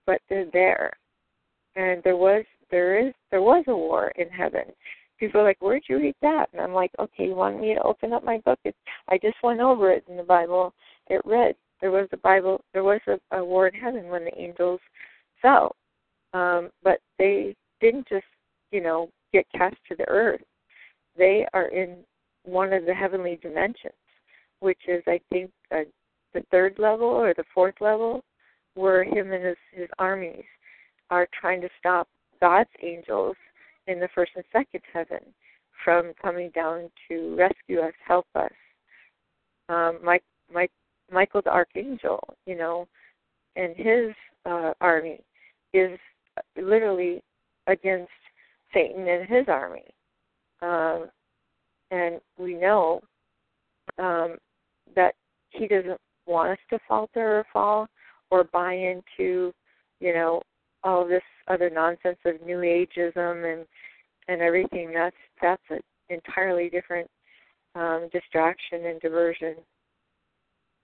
[0.05, 0.91] but they're there.
[1.75, 4.65] And there was there is there was a war in heaven.
[5.19, 6.47] People are like, Where'd you read that?
[6.51, 8.59] And I'm like, Okay, you want me to open up my book?
[8.65, 8.77] It's,
[9.07, 10.73] I just went over it in the Bible.
[11.07, 14.38] It read there was a Bible there was a, a war in heaven when the
[14.38, 14.82] angels
[15.41, 15.75] fell.
[16.34, 18.25] Um, but they didn't just,
[18.71, 20.41] you know, get cast to the earth.
[21.17, 21.97] They are in
[22.43, 23.93] one of the heavenly dimensions,
[24.59, 25.84] which is, I think, uh,
[26.34, 28.23] the third level or the fourth level,
[28.75, 30.43] where him and his, his armies
[31.09, 32.07] are trying to stop
[32.39, 33.36] God's angels
[33.88, 35.19] in the first and second heaven
[35.84, 38.51] from coming down to rescue us, help us.
[39.69, 40.23] Um, Mike,
[40.53, 40.71] Mike,
[41.11, 42.88] Michael the archangel, you know,
[43.55, 44.13] and his
[44.45, 45.19] uh, army
[45.73, 45.97] is
[46.55, 47.21] literally
[47.70, 48.11] against
[48.74, 49.86] Satan and his army.
[50.61, 51.09] Um,
[51.91, 53.01] and we know
[53.97, 54.38] um,
[54.95, 55.15] that
[55.49, 57.88] he doesn't want us to falter or fall
[58.32, 59.53] or buy into,
[59.99, 60.41] you know,
[60.84, 63.65] all this other nonsense of new ageism and
[64.28, 64.91] and everything.
[64.93, 67.09] That's that's an entirely different
[67.76, 69.55] um, distraction and diversion.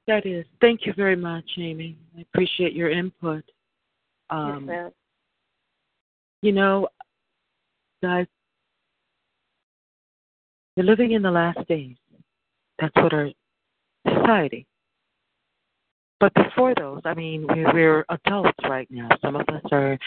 [0.08, 0.46] That is.
[0.62, 1.98] Thank you very much, Amy.
[2.18, 3.44] I appreciate your input.
[4.30, 4.92] Um, yes, ma'am.
[6.46, 6.88] You know,
[8.04, 8.28] guys,
[10.78, 11.96] we're living in the last days.
[12.80, 13.32] That's what our
[14.08, 14.68] society.
[16.20, 19.10] But before those, I mean, we're, we're adults right now.
[19.24, 19.98] Some of us are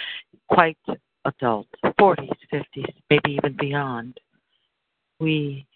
[0.49, 0.78] quite
[1.24, 1.70] adults,
[2.01, 4.16] 40s, 50s, maybe even beyond.
[5.18, 5.66] We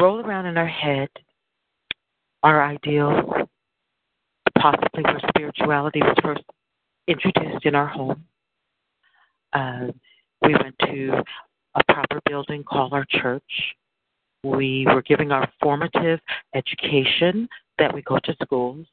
[0.00, 1.10] roll around in our head
[2.42, 3.22] our ideals,
[4.58, 6.44] possibly where spirituality was first
[7.06, 8.24] introduced in our home.
[9.54, 9.86] Uh,
[10.42, 11.12] we went to
[11.76, 13.42] a proper building called our church
[14.44, 16.20] we were giving our formative
[16.54, 17.48] education
[17.78, 18.86] that we go to schools.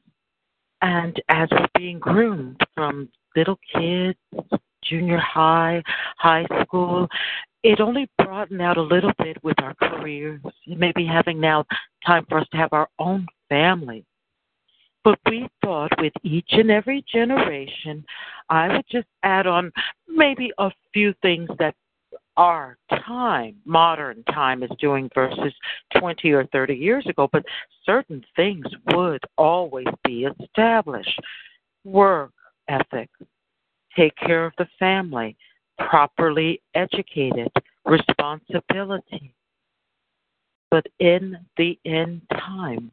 [0.80, 4.18] And as we're being groomed from little kids,
[4.82, 5.82] junior high,
[6.16, 7.06] high school,
[7.62, 11.64] it only broadened out a little bit with our careers, maybe having now
[12.04, 14.04] time for us to have our own family.
[15.04, 18.04] But we thought with each and every generation,
[18.48, 19.72] I would just add on
[20.08, 21.74] maybe a few things that
[22.36, 25.52] our time, modern time, is doing versus
[25.98, 27.44] 20 or 30 years ago, but
[27.84, 31.20] certain things would always be established.
[31.84, 32.32] Work
[32.68, 33.10] ethic,
[33.96, 35.36] take care of the family,
[35.78, 37.50] properly educated,
[37.84, 39.34] responsibility.
[40.70, 42.92] But in the end times,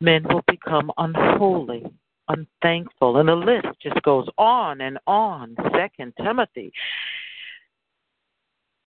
[0.00, 1.84] men will become unholy,
[2.28, 5.56] unthankful, and the list just goes on and on.
[5.72, 6.72] Second Timothy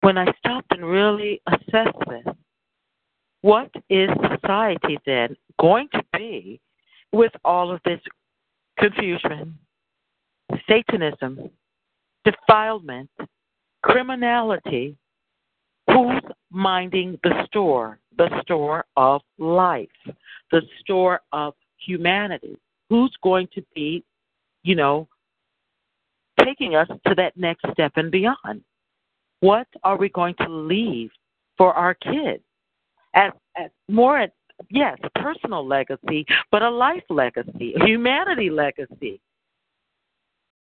[0.02, 2.36] when I stop and really assess this,
[3.42, 6.60] what is society then going to be
[7.12, 8.02] with all of this
[8.78, 9.58] confusion,
[10.68, 11.50] Satanism,
[12.26, 13.10] defilement,
[13.84, 14.98] criminality?
[15.88, 16.22] Who's
[16.52, 19.90] minding the store, the store of life,
[20.52, 22.58] the store of humanity?
[22.90, 24.04] Who's going to be,
[24.64, 25.08] you know,
[26.44, 28.64] taking us to that next step and beyond?
[29.40, 31.12] What are we going to leave
[31.58, 32.44] for our kids?
[33.14, 34.28] As, as more,
[34.70, 39.20] yes, personal legacy, but a life legacy, a humanity legacy.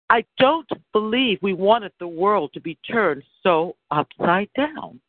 [0.10, 5.00] I don't believe we wanted the world to be turned so upside down.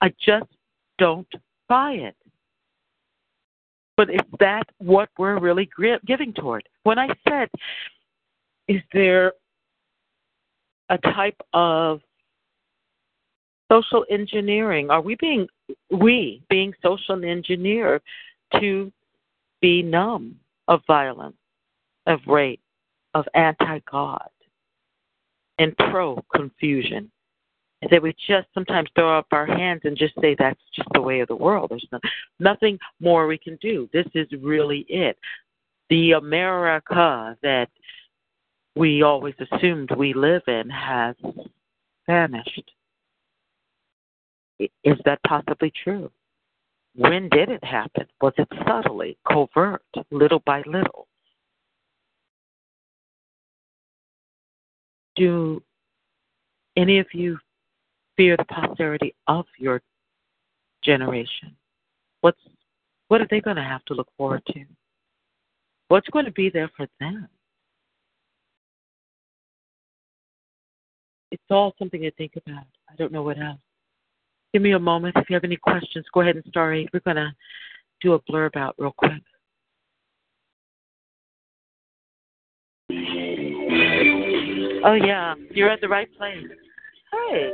[0.00, 0.50] I just
[0.98, 1.28] don't
[1.68, 2.16] buy it.
[4.00, 5.68] But is that what we're really
[6.06, 6.66] giving toward?
[6.84, 7.50] When I said,
[8.66, 9.34] is there
[10.88, 12.00] a type of
[13.70, 14.88] social engineering?
[14.88, 15.46] Are we being
[15.90, 18.00] we being social engineered
[18.58, 18.90] to
[19.60, 20.36] be numb
[20.66, 21.36] of violence,
[22.06, 22.62] of rape,
[23.12, 24.30] of anti God,
[25.58, 27.10] and pro confusion?
[27.88, 31.20] That we just sometimes throw up our hands and just say that's just the way
[31.20, 31.70] of the world.
[31.70, 31.98] There's no,
[32.38, 33.88] nothing more we can do.
[33.92, 35.16] This is really it.
[35.88, 37.70] The America that
[38.76, 41.16] we always assumed we live in has
[42.06, 42.70] vanished.
[44.58, 46.10] Is that possibly true?
[46.94, 48.06] When did it happen?
[48.20, 51.06] Was it subtly, covert, little by little?
[55.16, 55.62] Do
[56.76, 57.38] any of you
[58.20, 59.80] fear the posterity of your
[60.84, 61.56] generation?
[62.20, 62.38] What's
[63.08, 64.60] what are they going to have to look forward to?
[65.88, 67.26] What's going to be there for them?
[71.32, 72.64] It's all something to think about.
[72.90, 73.58] I don't know what else.
[74.52, 75.16] Give me a moment.
[75.16, 76.76] If you have any questions, go ahead and start.
[76.76, 76.90] eight.
[76.92, 77.32] We're going to
[78.02, 79.22] do a blurb out real quick.
[84.84, 86.44] Oh, yeah, you're at the right place.
[87.12, 87.52] Hey,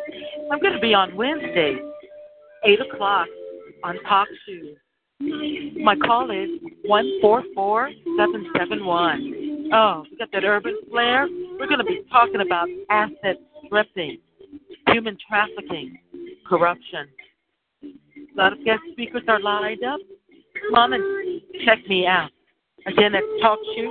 [0.53, 1.79] I'm going to be on Wednesday,
[2.65, 3.27] 8 o'clock
[3.83, 4.77] on Talk Shoes.
[5.83, 6.51] My call is
[6.85, 9.71] 144771.
[9.73, 11.27] Oh, we got that urban flair.
[11.59, 14.19] We're going to be talking about asset stripping,
[14.89, 16.01] human trafficking,
[16.47, 17.09] corruption.
[17.83, 20.01] A lot of guest speakers are lined up.
[20.69, 22.31] Come on and check me out.
[22.87, 23.91] Again, that's Talk Shoot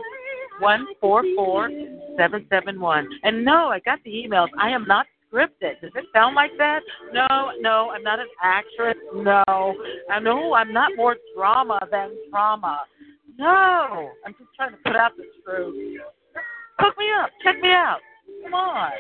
[0.60, 3.10] 144771.
[3.24, 4.50] And no, I got the emails.
[4.60, 5.82] I am not scripted.
[5.82, 6.82] Does it sound like that?
[7.14, 8.96] No, no, I'm not an actress.
[9.14, 9.76] No.
[10.10, 12.82] I know I'm not more drama than trauma.
[13.38, 14.10] No.
[14.26, 16.00] I'm just trying to put out the truth.
[16.80, 17.30] Hook me up.
[17.44, 18.00] Check me out.
[18.44, 18.92] Come on.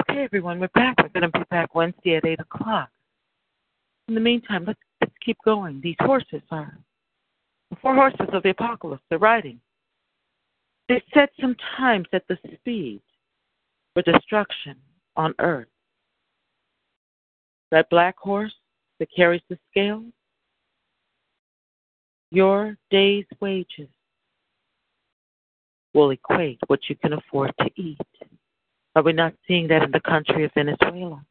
[0.00, 0.96] Okay, everyone, we're back.
[0.98, 2.88] We're going to be back Wednesday at 8 o'clock.
[4.08, 5.80] In the meantime, let's, let's keep going.
[5.82, 6.76] These horses are
[7.70, 9.02] the four horses of the apocalypse.
[9.10, 9.60] They're riding.
[10.88, 13.00] They set sometimes at the speed
[13.94, 14.76] for destruction
[15.16, 15.68] on earth.
[17.70, 18.54] That black horse
[18.98, 20.04] that carries the scale,
[22.30, 23.88] your day's wages
[25.94, 27.98] will equate what you can afford to eat.
[28.94, 31.24] Are we not seeing that in the country of Venezuela?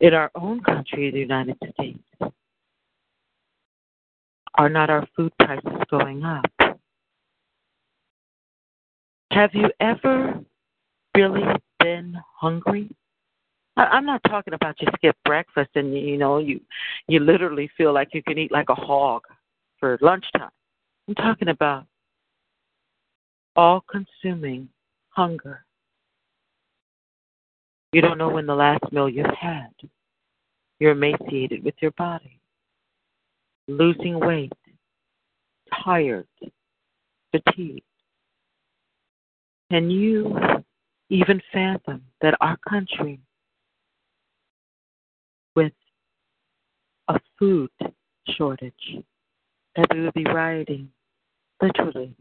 [0.00, 1.98] In our own country, the United States?
[4.54, 6.44] Are not our food prices going up?
[9.30, 10.44] Have you ever
[11.14, 11.42] really
[11.78, 12.90] been hungry?
[13.76, 16.60] I'm not talking about you skip breakfast and you know you
[17.08, 19.22] you literally feel like you can eat like a hog
[19.80, 20.50] for lunchtime.
[21.08, 21.86] I'm talking about
[23.56, 24.68] all consuming
[25.10, 25.64] hunger.
[27.92, 29.68] You don't know when the last meal you've had.
[30.78, 32.40] You're emaciated with your body,
[33.68, 34.52] losing weight,
[35.84, 36.26] tired,
[37.30, 37.82] fatigued.
[39.70, 40.61] Can you
[41.12, 43.20] even fathom that our country,
[45.54, 45.72] with
[47.08, 47.70] a food
[48.30, 48.96] shortage,
[49.76, 50.88] that we would be rioting,
[51.60, 52.16] literally,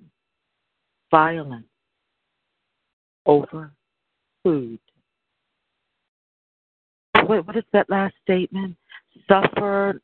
[1.09, 1.65] violent
[3.25, 3.71] over
[4.43, 4.77] food?
[7.25, 8.75] what, what is that last statement?
[9.27, 10.01] Suffer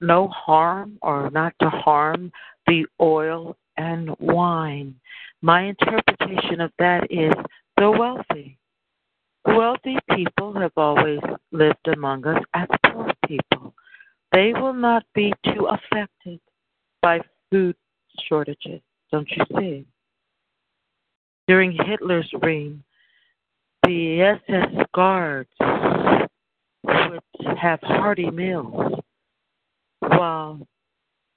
[0.00, 2.30] no harm or not to harm
[2.68, 4.94] the oil and wine.
[5.42, 7.32] My interpretation of that is
[7.80, 8.58] the wealthy.
[9.46, 11.20] Wealthy people have always
[11.50, 13.74] lived among us as poor people.
[14.32, 16.40] They will not be too affected
[17.00, 17.20] by
[17.50, 17.74] food
[18.28, 19.86] shortages, don't you see?
[21.48, 22.84] During Hitler's reign,
[23.84, 25.48] the SS guards
[26.84, 29.00] would have hearty meals
[30.00, 30.60] while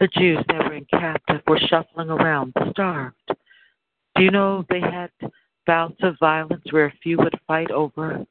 [0.01, 3.15] the Jews that were in captive were shuffling around starved.
[4.15, 5.09] Do you know they had
[5.65, 8.25] bouts of violence where a few would fight over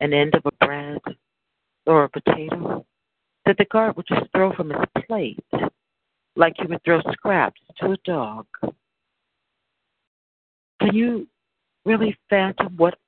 [0.00, 0.98] an end of a bread
[1.86, 2.84] or a potato
[3.44, 5.44] that the guard would just throw from his plate
[6.34, 8.46] like he would throw scraps to a dog?
[10.80, 11.26] Can you
[11.84, 12.98] really fathom what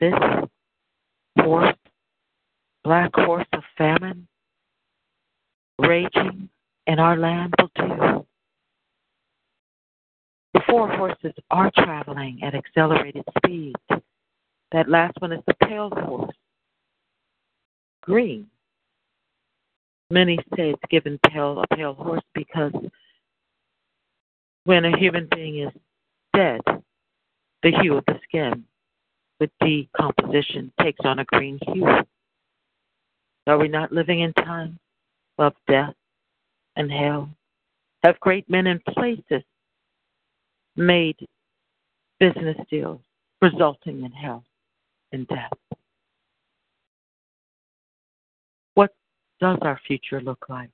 [0.00, 0.14] this
[1.42, 1.74] force
[2.84, 4.26] black horse of famine
[5.78, 6.48] raging
[6.86, 8.26] in our land will do.
[10.54, 13.74] The four horses are traveling at accelerated speed.
[14.72, 16.34] That last one is the pale horse.
[18.02, 18.48] Green.
[20.10, 22.72] Many say it's given pale a pale horse because
[24.64, 25.72] when a human being is
[26.34, 26.60] dead,
[27.62, 28.64] the hue of the skin
[29.40, 31.86] with decomposition takes on a green hue.
[33.46, 34.78] Are we not living in times
[35.38, 35.94] of death
[36.76, 37.30] and hell?
[38.02, 39.42] Have great men in places
[40.78, 41.16] made
[42.20, 43.00] business deals
[43.42, 44.44] resulting in hell
[45.12, 45.52] and death?
[48.74, 48.94] What
[49.40, 50.70] does our future look like?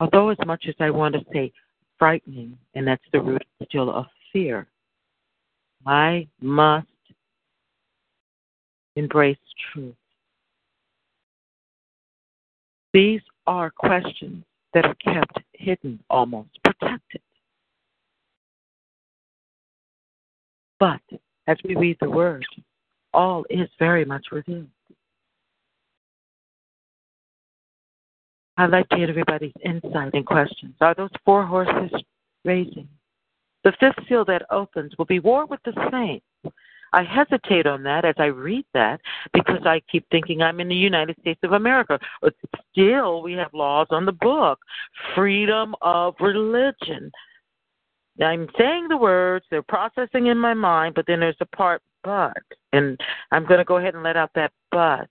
[0.00, 1.52] Although, as much as I want to say
[1.98, 4.66] frightening, and that's the root still of fear,
[5.86, 6.86] I must
[8.96, 9.36] embrace
[9.72, 9.94] truth.
[12.92, 14.44] These are questions
[14.74, 17.20] that are kept hidden, almost protected.
[20.82, 22.44] But as we read the Word,
[23.14, 24.66] all is very much revealed.
[28.56, 30.74] I'd like to get everybody's insight and questions.
[30.80, 31.92] Are those four horses
[32.44, 32.88] raising?
[33.62, 36.56] The fifth seal that opens will be war with the saints.
[36.92, 39.00] I hesitate on that as I read that
[39.32, 41.96] because I keep thinking I'm in the United States of America.
[42.20, 42.34] But
[42.72, 44.58] still, we have laws on the book
[45.14, 47.12] freedom of religion.
[48.22, 52.36] I'm saying the words, they're processing in my mind, but then there's a part, but.
[52.72, 52.98] And
[53.30, 55.10] I'm going to go ahead and let out that but.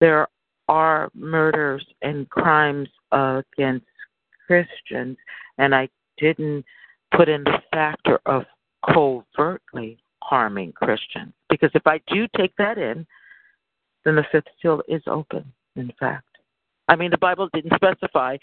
[0.00, 0.28] There
[0.68, 3.86] are murders and crimes against
[4.46, 5.16] Christians,
[5.58, 5.88] and I
[6.18, 6.64] didn't
[7.16, 8.44] put in the factor of
[8.92, 11.32] covertly harming Christians.
[11.48, 13.06] Because if I do take that in,
[14.04, 16.24] then the fifth seal is open, in fact.
[16.88, 18.36] I mean, the Bible didn't specify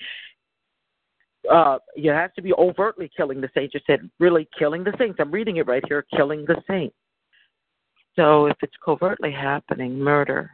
[1.52, 3.74] uh, you have to be overtly killing the saints.
[3.74, 5.18] You said really killing the saints.
[5.20, 6.96] I'm reading it right here, killing the saints.
[8.16, 10.52] So if it's covertly happening, murder,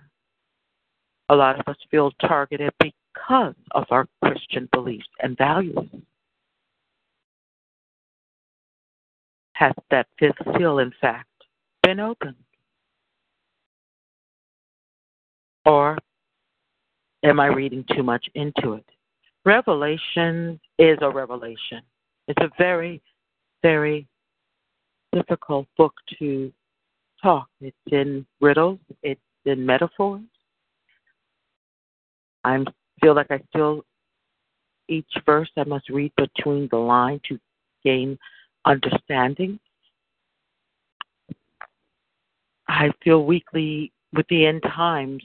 [1.29, 5.89] a lot of us feel targeted because of our Christian beliefs and values.
[9.53, 11.27] Has that fifth seal, in fact,
[11.83, 12.35] been opened?
[15.65, 15.97] Or
[17.23, 18.85] am I reading too much into it?
[19.45, 21.81] Revelation is a revelation.
[22.27, 23.01] It's a very,
[23.63, 24.07] very
[25.13, 26.51] difficult book to
[27.21, 27.47] talk.
[27.61, 30.21] It's in riddles, it's in metaphors.
[32.43, 32.63] I
[33.01, 33.85] feel like I still,
[34.87, 37.39] each verse I must read between the line to
[37.83, 38.17] gain
[38.65, 39.59] understanding.
[42.67, 45.23] I feel weekly with the end times,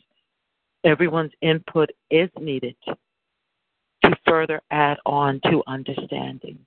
[0.85, 2.77] everyone's input is needed
[4.05, 6.59] to further add on to understanding.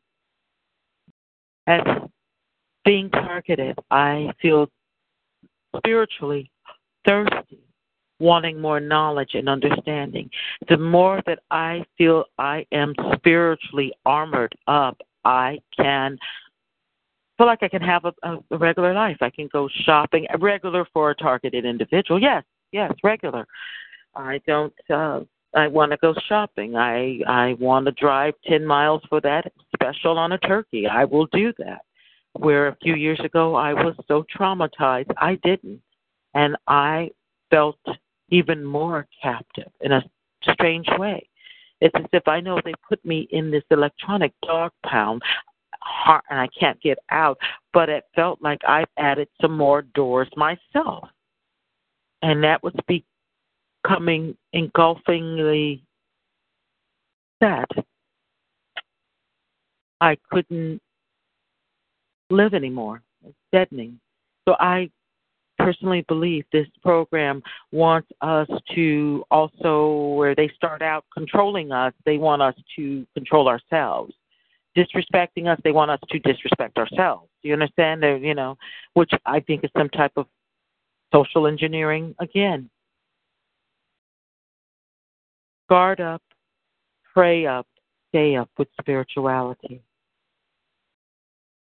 [1.67, 1.81] As
[2.85, 4.69] being targeted, I feel
[5.75, 6.49] spiritually
[7.05, 7.59] thirsty,
[8.19, 10.29] wanting more knowledge and understanding.
[10.69, 16.17] The more that I feel I am spiritually armored up, I can
[17.37, 19.17] feel like I can have a, a regular life.
[19.21, 22.21] I can go shopping, regular for a targeted individual.
[22.21, 23.45] Yes, yes, regular.
[24.15, 25.21] I don't uh,
[25.55, 26.75] I want to go shopping.
[26.75, 30.87] I I want to drive 10 miles for that special on a turkey.
[30.87, 31.81] I will do that.
[32.33, 35.81] Where a few years ago I was so traumatized, I didn't.
[36.33, 37.11] And I
[37.49, 37.79] felt
[38.29, 40.03] even more captive in a
[40.43, 41.27] strange way.
[41.79, 45.21] It's as if I know they put me in this electronic dog pound
[46.29, 47.37] and I can't get out,
[47.73, 51.07] but it felt like I've added some more doors myself.
[52.21, 53.05] And that was be
[53.87, 55.81] becoming engulfingly
[57.41, 57.67] sad.
[60.01, 60.81] I couldn't
[62.29, 63.01] live anymore.
[63.25, 63.99] It's deadening.
[64.47, 64.89] So I
[65.57, 72.17] personally believe this program wants us to also, where they start out controlling us, they
[72.17, 74.13] want us to control ourselves.
[74.77, 77.27] Disrespecting us, they want us to disrespect ourselves.
[77.41, 78.03] Do you understand?
[78.03, 78.57] They're, you know,
[78.93, 80.27] which I think is some type of
[81.11, 82.69] social engineering again.
[85.69, 86.21] Guard up,
[87.13, 87.67] pray up,
[88.09, 89.81] stay up with spirituality.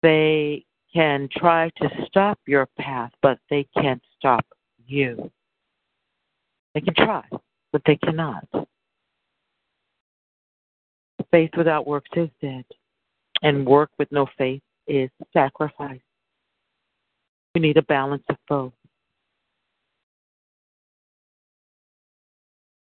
[0.01, 4.45] They can try to stop your path, but they can't stop
[4.87, 5.31] you.
[6.73, 7.23] They can try,
[7.71, 8.47] but they cannot.
[11.29, 12.65] Faith without works is dead,
[13.41, 15.99] and work with no faith is sacrifice.
[17.53, 18.73] We need a balance of both.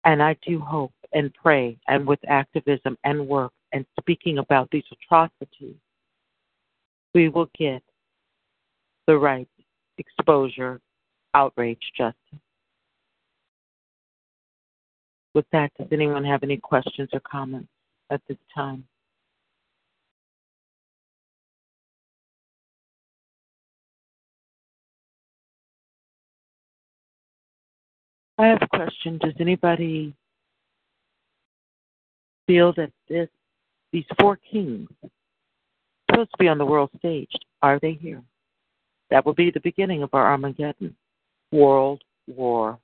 [0.04, 4.84] And I do hope and pray and with activism and work and speaking about these
[4.92, 5.76] atrocities,
[7.14, 7.82] we will get
[9.06, 9.48] the right
[9.98, 10.80] exposure,
[11.34, 12.16] outrage, justice.
[15.34, 17.68] With that, does anyone have any questions or comments
[18.10, 18.84] at this time?
[28.38, 29.18] I have a question.
[29.18, 30.14] Does anybody
[32.46, 33.28] feel that this
[33.92, 34.88] these four kings
[36.10, 37.30] supposed to be on the world stage,
[37.62, 38.22] are they here?
[39.10, 40.94] That will be the beginning of our Armageddon,
[41.52, 42.78] World War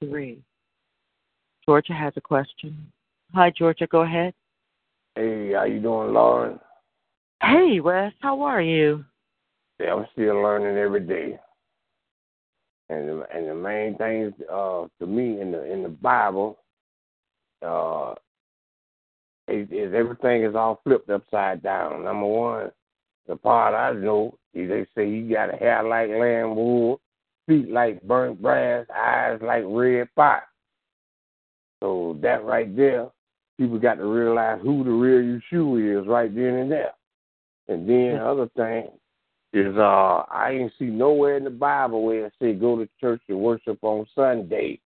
[0.00, 0.42] Three.
[1.64, 2.90] Georgia has a question.
[3.34, 3.86] Hi, Georgia.
[3.86, 4.34] Go ahead.
[5.14, 6.60] Hey, how you doing, Loren?
[7.42, 8.12] Hey, Wes.
[8.20, 9.04] How are you?
[9.80, 11.38] Yeah, I'm still learning every day.
[12.88, 16.58] And the, and the main things uh, to me in the in the Bible
[17.66, 18.14] uh,
[19.48, 22.04] is, is everything is all flipped upside down.
[22.04, 22.70] Number one,
[23.26, 27.00] the part I know, is they say he got a hair like lamb wool,
[27.46, 30.42] feet like burnt brass, eyes like red fire.
[31.80, 33.08] So that right there,
[33.58, 36.92] people got to realize who the real Yeshua is right then and there.
[37.68, 38.88] And then other thing
[39.52, 43.22] is uh I ain't see nowhere in the Bible where it say go to church
[43.28, 44.80] and worship on Sunday.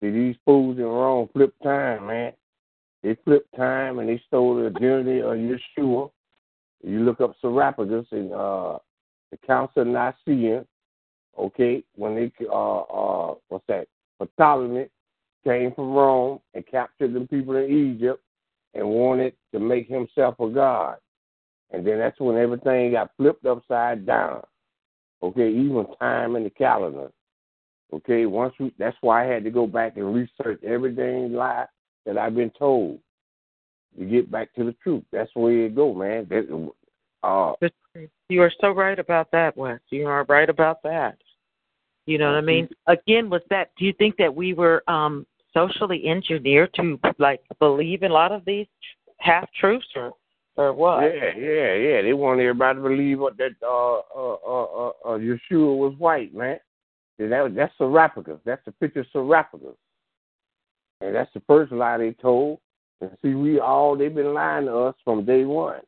[0.00, 2.32] See these fools in wrong flip time, man.
[3.02, 6.10] They flipped time and they stole the identity of Yeshua.
[6.84, 8.78] You look up Serapagus in uh
[9.30, 10.64] the Council of Nicaea,
[11.38, 13.88] okay, when they uh uh what's that?
[14.38, 14.86] Ptolemy
[15.42, 18.22] came from Rome and captured the people in Egypt
[18.74, 20.98] and wanted to make himself a god.
[21.72, 24.42] And then that's when everything got flipped upside down.
[25.22, 27.10] Okay, even time in the calendar.
[27.92, 31.66] Okay, once we that's why I had to go back and research everything live
[32.06, 32.98] that I've been told
[33.98, 35.04] to get back to the truth.
[35.12, 36.26] That's the way it go, man.
[36.28, 36.70] That,
[37.22, 37.52] uh,
[38.28, 39.80] you are so right about that, Wes.
[39.90, 41.18] You are right about that.
[42.06, 42.68] You know what I mean?
[42.88, 43.70] Again, was that?
[43.78, 48.32] Do you think that we were um socially engineered to like believe in a lot
[48.32, 48.66] of these
[49.18, 50.12] half truths, or
[50.56, 51.04] or what?
[51.04, 52.02] Yeah, yeah, yeah.
[52.02, 56.34] They want everybody to believe what that uh uh uh uh, uh Yeshua was white,
[56.34, 56.58] man.
[57.18, 58.40] And that that's Serapicus.
[58.44, 59.76] That's the picture of Serapicus.
[61.02, 62.60] And that's the first lie they told.
[63.00, 65.80] And see, we all they've been lying to us from day one.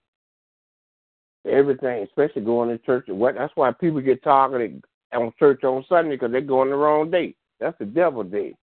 [1.49, 3.05] Everything, especially going to church.
[3.09, 3.37] What?
[3.37, 7.35] That's why people get targeted on church on Sunday because they're going the wrong day.
[7.61, 8.55] That's the devil day.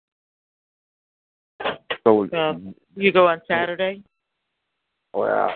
[2.04, 2.28] So
[2.96, 4.04] you go on Saturday.
[5.14, 5.54] Well,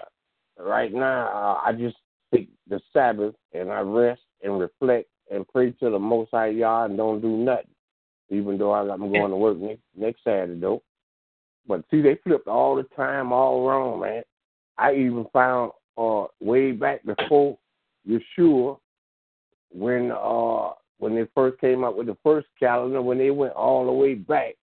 [0.58, 1.98] right now uh, I just
[2.34, 6.86] take the Sabbath and I rest and reflect and pray to the Most High Yah
[6.86, 7.75] and don't do nothing.
[8.30, 10.82] Even though I'm going to work next next Saturday though.
[11.68, 14.24] But see, they flipped all the time, all wrong, man.
[14.78, 17.58] I even found uh way back before
[18.08, 18.78] Yeshua,
[19.72, 23.86] when uh when they first came up with the first calendar, when they went all
[23.86, 24.56] the way back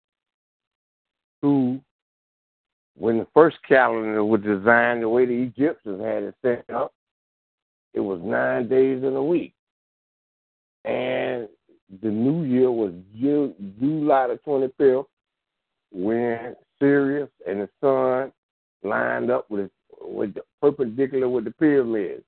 [1.42, 1.80] to
[2.96, 6.92] when the first calendar was designed, the way the Egyptians had it set up,
[7.94, 9.54] it was nine days in a week.
[10.84, 11.48] And
[12.01, 15.05] the new year was July the 25th
[15.90, 18.32] when Sirius and the sun
[18.82, 19.70] lined up with
[20.01, 22.24] with the, perpendicular with the pyramids.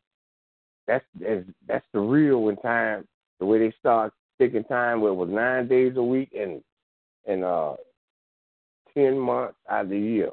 [0.87, 3.07] That's that's, that's the real when time
[3.41, 6.63] the way they start taking time where it was nine days a week and
[7.27, 7.75] and uh
[8.93, 10.31] ten months out of the year.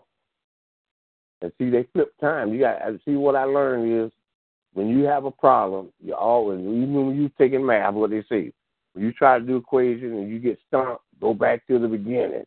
[1.41, 2.53] And see, they flip time.
[2.53, 4.11] You got see what I learned is
[4.73, 8.51] when you have a problem, you always even when you taking math, what they say,
[8.93, 12.43] when you try to do equation and you get stumped, go back to the beginning.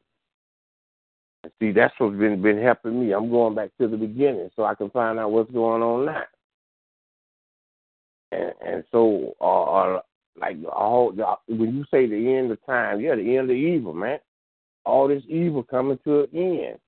[1.42, 3.12] And see, that's what's been been helping me.
[3.12, 6.22] I'm going back to the beginning so I can find out what's going on now.
[8.32, 10.01] And and so, uh, uh
[10.40, 11.12] like all
[11.47, 14.18] when you say the end of time, yeah, the end of evil, man.
[14.84, 16.78] All this evil coming to an end.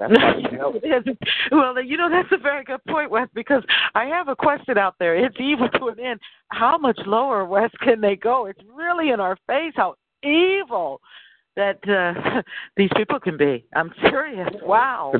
[0.00, 0.12] That's
[1.52, 3.28] well, you know that's a very good point, Wes.
[3.34, 3.62] Because
[3.94, 5.14] I have a question out there.
[5.14, 6.20] It's evil to an end.
[6.48, 8.46] How much lower, Wes, can they go?
[8.46, 9.94] It's really in our face how
[10.24, 11.00] evil
[11.56, 12.42] that uh,
[12.76, 13.64] these people can be.
[13.74, 14.48] I'm serious.
[14.62, 15.12] Wow.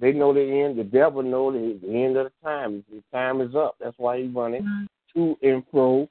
[0.00, 0.78] They know the end.
[0.78, 2.84] The devil knows the end of the time.
[2.90, 3.76] The time is up.
[3.80, 4.86] That's why he's running mm-hmm.
[5.14, 6.08] to and fro,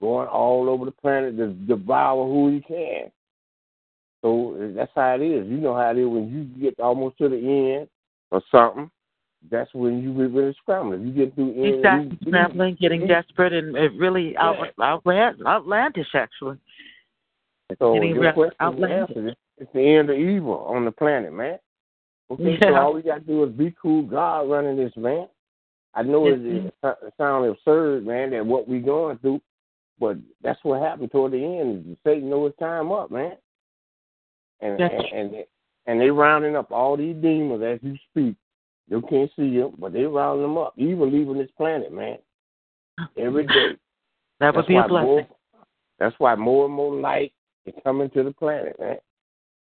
[0.00, 3.10] going all over the planet to devour who he can.
[4.22, 5.46] So eh, that's how it is.
[5.46, 7.88] You know how it is when you get almost to the end
[8.30, 8.90] or something.
[9.50, 11.06] That's when you get really scrambling.
[11.06, 11.76] You get through end.
[11.76, 14.68] Exactly, scrambling, getting desperate, and it really yeah.
[14.80, 15.02] out,
[15.46, 16.58] outlandish actually.
[17.78, 19.36] So your question answered.
[19.58, 21.58] It's the end of evil on the planet, man.
[22.30, 22.70] Okay, yeah.
[22.70, 24.02] so all we got to do is be cool.
[24.02, 25.28] God running this, man.
[25.94, 29.40] I know it, it sounds absurd, man, that what we're going through,
[29.98, 31.96] but that's what happened toward the end.
[32.04, 33.36] Satan know his time up, man
[34.60, 35.46] and and, and they,
[35.86, 38.36] and they rounding up all these demons as you speak.
[38.88, 42.18] You can't see them, but they rounding them up, even leaving this planet, man.
[43.18, 43.76] Every day.
[44.40, 45.06] that would be a blessing.
[45.06, 45.26] More,
[45.98, 47.32] that's why more and more light
[47.66, 48.96] is coming to the planet, man.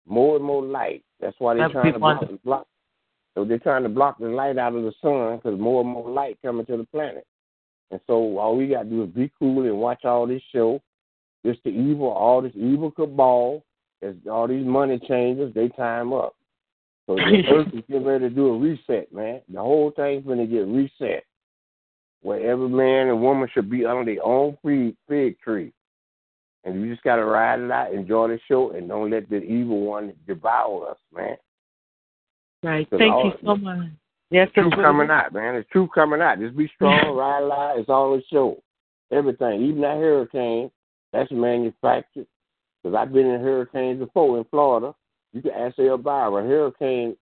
[0.06, 1.04] More and more light.
[1.20, 2.66] That's why they're trying to block, block.
[3.34, 6.10] So they're trying to block the light out of the sun because more and more
[6.10, 7.26] light coming to the planet.
[7.90, 10.82] And so all we got to do is be cool and watch all this show.
[11.44, 13.64] Just the evil, all this evil cabal
[14.02, 16.34] as all these money changes, they time up.
[17.06, 19.40] So the earth is getting ready to do a reset, man.
[19.52, 21.24] The whole thing's going to get reset,
[22.22, 25.72] where every man and woman should be under their own fig, fig tree.
[26.64, 29.42] And you just got to ride it out, enjoy the show, and don't let the
[29.42, 31.36] evil one devour us, man.
[32.62, 32.86] Right.
[32.90, 33.88] Thank all, you so much.
[34.30, 35.56] Yes, the truth coming out, man.
[35.56, 36.38] The truth coming out.
[36.38, 37.78] Just be strong, ride it out.
[37.78, 38.62] It's all a show.
[39.10, 40.70] Everything, even that hurricane,
[41.12, 42.26] that's manufactured.
[42.82, 44.94] Because I've been in hurricanes before in Florida.
[45.32, 47.16] You can ask everybody, a hurricane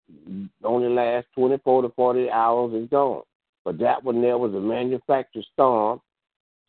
[0.65, 3.23] only lasts 24 to 48 hours and gone.
[3.65, 6.01] But that one there was a manufactured storm.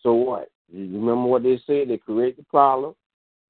[0.03, 0.49] So what?
[0.71, 1.89] You remember what they said?
[1.89, 2.93] They create the problem,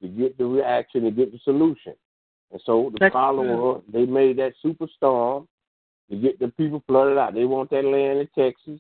[0.02, 1.94] to get the reaction, to get the solution.
[2.52, 3.56] And so the That's problem true.
[3.58, 5.48] was they made that superstorm
[6.10, 7.34] to get the people flooded out.
[7.34, 8.80] They want that land in Texas.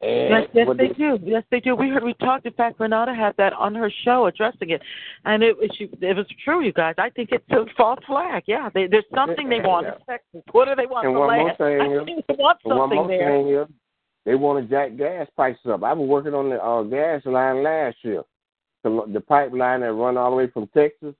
[0.00, 1.18] And Yes, yes, they do.
[1.24, 1.74] Yes, they do.
[1.74, 2.46] We heard, we talked.
[2.46, 4.80] In fact, Renata had that on her show addressing it,
[5.24, 6.94] and it was she, it was true, you guys.
[6.98, 8.44] I think it's a false flag.
[8.46, 10.42] Yeah, they, there's something they want Texas.
[10.52, 13.08] What do they want And one more thing I is- think they want one more
[13.08, 13.28] there.
[13.28, 13.66] thing is,
[14.24, 15.82] they want to jack gas prices up.
[15.82, 18.22] I was working on the uh, gas line last year,
[18.84, 21.14] the, the pipeline that run all the way from Texas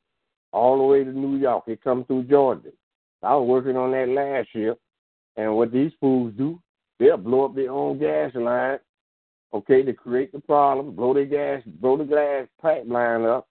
[0.53, 1.65] all the way to New York.
[1.67, 2.71] It come through Georgia.
[3.25, 4.77] I was working on that last year,
[5.37, 6.61] and what these fools do,
[6.99, 8.79] they'll blow up their own gas line,
[9.53, 13.49] okay, to create the problem, blow their gas, blow the gas pipeline up,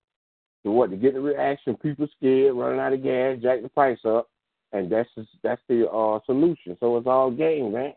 [0.64, 1.76] to what to get the reaction.
[1.76, 4.30] People scared, running out of gas, jack the price up,
[4.74, 6.78] and that's just, that's the uh, solution.
[6.80, 7.94] So it's all game, man.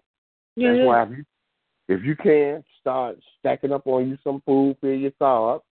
[0.57, 1.24] Yeah, That's why if you
[1.88, 5.64] if you can start stacking up on you some food, fill your car up,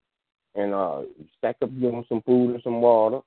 [0.55, 1.01] and uh
[1.37, 3.19] stack up you on some food and some water,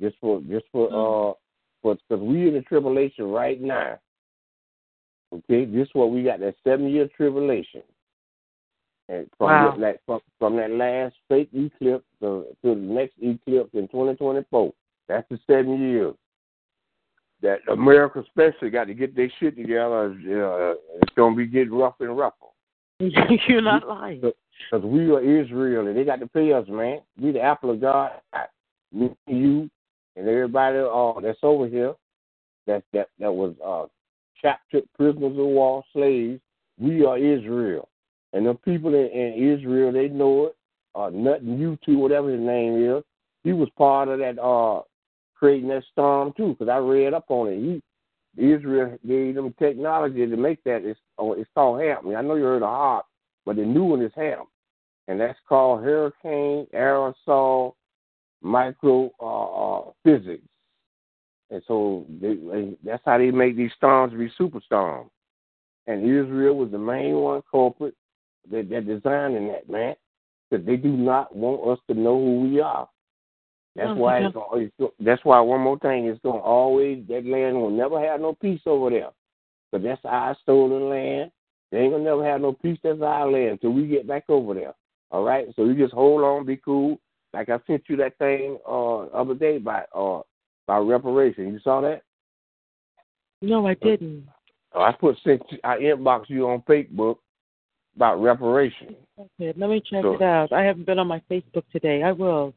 [0.00, 1.30] just for just for Mm.
[1.30, 1.34] uh
[1.82, 3.98] for because we in the tribulation right now.
[5.34, 7.82] Okay, this is what we got that seven year tribulation.
[9.08, 9.76] And from Wow.
[9.78, 14.44] that from, from that last fake eclipse to, to the next eclipse in twenty twenty
[14.50, 14.72] four.
[15.08, 16.14] That's the seven years.
[17.42, 20.12] That America especially got to get their shit together.
[20.12, 22.46] Uh, it's gonna be getting rough and rougher.
[22.98, 24.20] You're not lying.
[24.20, 27.00] Because we are Israel and they got to pay us, man.
[27.20, 28.12] We the apple of God.
[28.92, 29.68] Me, you,
[30.14, 31.94] and everybody uh, that's over here
[32.66, 33.86] that that that was uh,
[34.44, 36.40] captured prisoners of war, slaves.
[36.78, 37.88] We are Israel,
[38.32, 40.56] and the people in, in Israel they know it.
[40.94, 43.02] Uh, nothing you to whatever his name is,
[43.42, 44.82] he was part of that uh
[45.34, 46.56] creating that storm too.
[46.58, 47.58] Because I read up on it.
[47.58, 47.82] He
[48.36, 50.84] Israel gave them technology to make that.
[50.84, 52.14] It's oh, it's called HAM.
[52.14, 53.02] I know you heard of HAARP,
[53.46, 54.44] but the new one is HAM,
[55.08, 57.74] and that's called Hurricane Aerosol
[58.42, 60.42] Micro uh, uh, Physics.
[61.54, 65.08] And so they, they, that's how they make these storms be super superstorms.
[65.86, 67.94] And Israel was the main one culprit
[68.50, 69.94] that that designing that man,
[70.50, 72.88] because they do not want us to know who we are.
[73.76, 74.36] That's Oh, why it's
[74.80, 78.34] it's, that's why one more thing it's gonna always that land will never have no
[78.34, 79.10] peace over there,
[79.70, 81.30] but that's our stolen land.
[81.70, 82.80] They ain't gonna never have no peace.
[82.82, 84.74] That's our land until we get back over there.
[85.12, 86.98] All right, so you just hold on, be cool.
[87.32, 90.22] Like I sent you that thing uh other day by uh
[90.66, 91.52] by reparation.
[91.52, 92.02] You saw that?
[93.42, 94.26] No, I uh, didn't.
[94.72, 97.16] Oh, I put sent I inbox you on Facebook
[97.96, 98.96] about reparation.
[99.18, 100.52] Okay, let me check So- it out.
[100.52, 102.02] I haven't been on my Facebook today.
[102.02, 102.54] I will.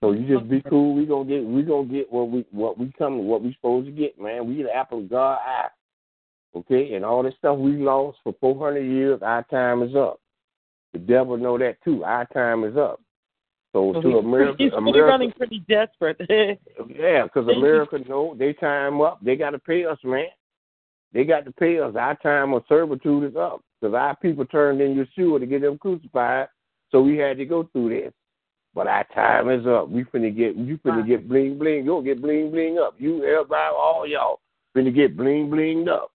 [0.00, 0.94] So you just be cool.
[0.94, 3.92] We gonna get we gonna get what we what we come what we supposed to
[3.92, 4.46] get, man.
[4.46, 5.68] We the apple of God eye.
[6.56, 10.20] Okay, and all this stuff we lost for four hundred years, our time is up.
[10.92, 12.04] The devil know that too.
[12.04, 13.00] Our time is up.
[13.74, 16.16] So to he's, America, he's America, running pretty desperate.
[16.28, 19.18] yeah, because America know they time up.
[19.20, 20.26] They got to pay us, man.
[21.12, 21.92] They got to pay us.
[21.98, 25.76] Our time of servitude is up because our people turned in Yeshua to get them
[25.78, 26.46] crucified.
[26.92, 28.12] So we had to go through this.
[28.76, 29.88] But our time is up.
[29.88, 31.84] We finna get you finna get bling bling.
[31.84, 32.94] You'll get bling bling up.
[32.98, 34.38] You everybody, all y'all
[34.76, 36.12] finna get bling blinged up.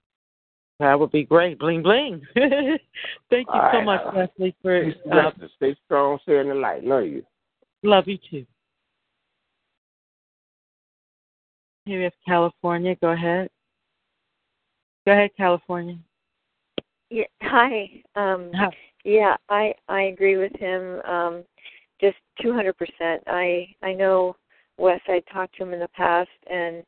[0.79, 1.59] that would be great.
[1.59, 2.21] Bling bling.
[2.35, 5.31] Thank you All so right, much, Leslie, for uh.
[5.57, 6.85] Stay strong, stay in the light.
[6.85, 7.23] Love you.
[7.83, 8.45] Love you too.
[11.85, 12.95] Here we have California.
[13.01, 13.49] Go ahead.
[15.05, 15.97] Go ahead, California.
[17.09, 17.89] Yeah, hi.
[18.15, 18.69] Um, Hi.
[19.03, 21.01] yeah, I I agree with him.
[21.01, 21.43] Um,
[21.99, 23.23] just two hundred percent.
[23.25, 24.35] I I know
[24.77, 25.01] Wes.
[25.07, 26.83] I talked to him in the past, and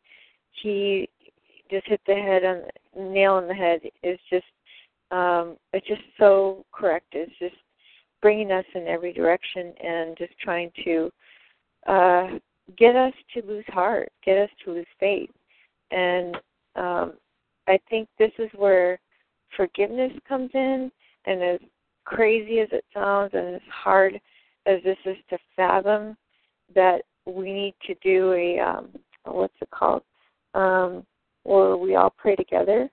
[0.62, 1.10] he
[1.72, 3.80] just hit the head on nail on the head.
[4.04, 4.46] It's just
[5.10, 7.08] um, it's just so correct.
[7.14, 7.56] It's just
[8.22, 11.12] bringing us in every direction and just trying to
[11.88, 12.28] uh,
[12.78, 15.32] get us to lose heart, get us to lose faith,
[15.92, 16.36] and
[16.76, 17.14] um,
[17.68, 19.00] I think this is where
[19.56, 20.92] forgiveness comes in.
[21.26, 21.60] And as
[22.06, 24.20] crazy as it sounds and as hard
[24.66, 26.18] as this is to fathom
[26.74, 28.90] that we need to do a um
[29.26, 30.02] what's it called?
[30.54, 31.06] Um
[31.44, 32.90] where we all pray together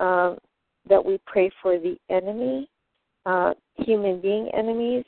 [0.00, 0.38] um
[0.88, 2.68] that we pray for the enemy
[3.26, 5.04] uh human being enemies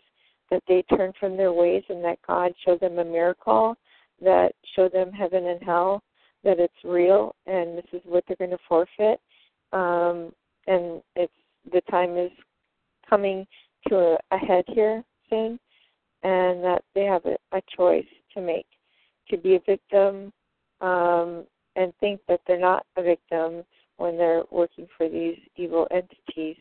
[0.51, 3.77] that they turn from their ways and that God show them a miracle
[4.20, 6.03] that show them heaven and hell
[6.45, 9.20] that it's real and this is what they're going to forfeit
[9.73, 10.32] um
[10.66, 11.32] and it's
[11.73, 12.31] the time is
[13.09, 13.47] coming
[13.89, 15.59] to a, a head here soon,
[16.23, 18.66] and that they have a, a choice to make
[19.31, 20.32] to be a victim
[20.81, 21.45] um,
[21.77, 23.62] and think that they're not a victim
[23.99, 26.57] when they're working for these evil entities.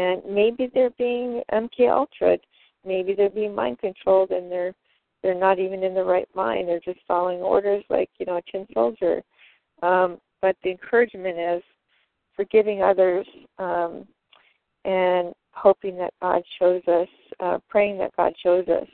[0.00, 2.38] And maybe they're being MK Ultra.
[2.86, 4.74] Maybe they're being mind controlled and they're
[5.22, 6.66] they're not even in the right mind.
[6.66, 9.22] They're just following orders like, you know, a tin soldier.
[9.82, 11.62] Um, but the encouragement is
[12.34, 13.26] forgiving others
[13.58, 14.06] um,
[14.86, 17.08] and hoping that God shows us,
[17.38, 18.88] uh, praying that God shows us,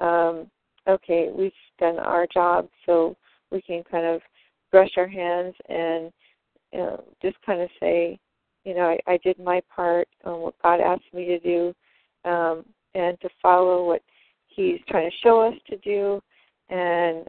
[0.00, 0.50] um,
[0.88, 3.16] okay, we've done our job, so
[3.52, 4.20] we can kind of
[4.72, 6.10] brush our hands and
[6.72, 8.18] you know, just kind of say,
[8.64, 11.74] you know, I, I did my part on what God asked me to do,
[12.24, 12.64] um,
[12.94, 14.02] and to follow what
[14.46, 16.20] He's trying to show us to do.
[16.68, 17.26] And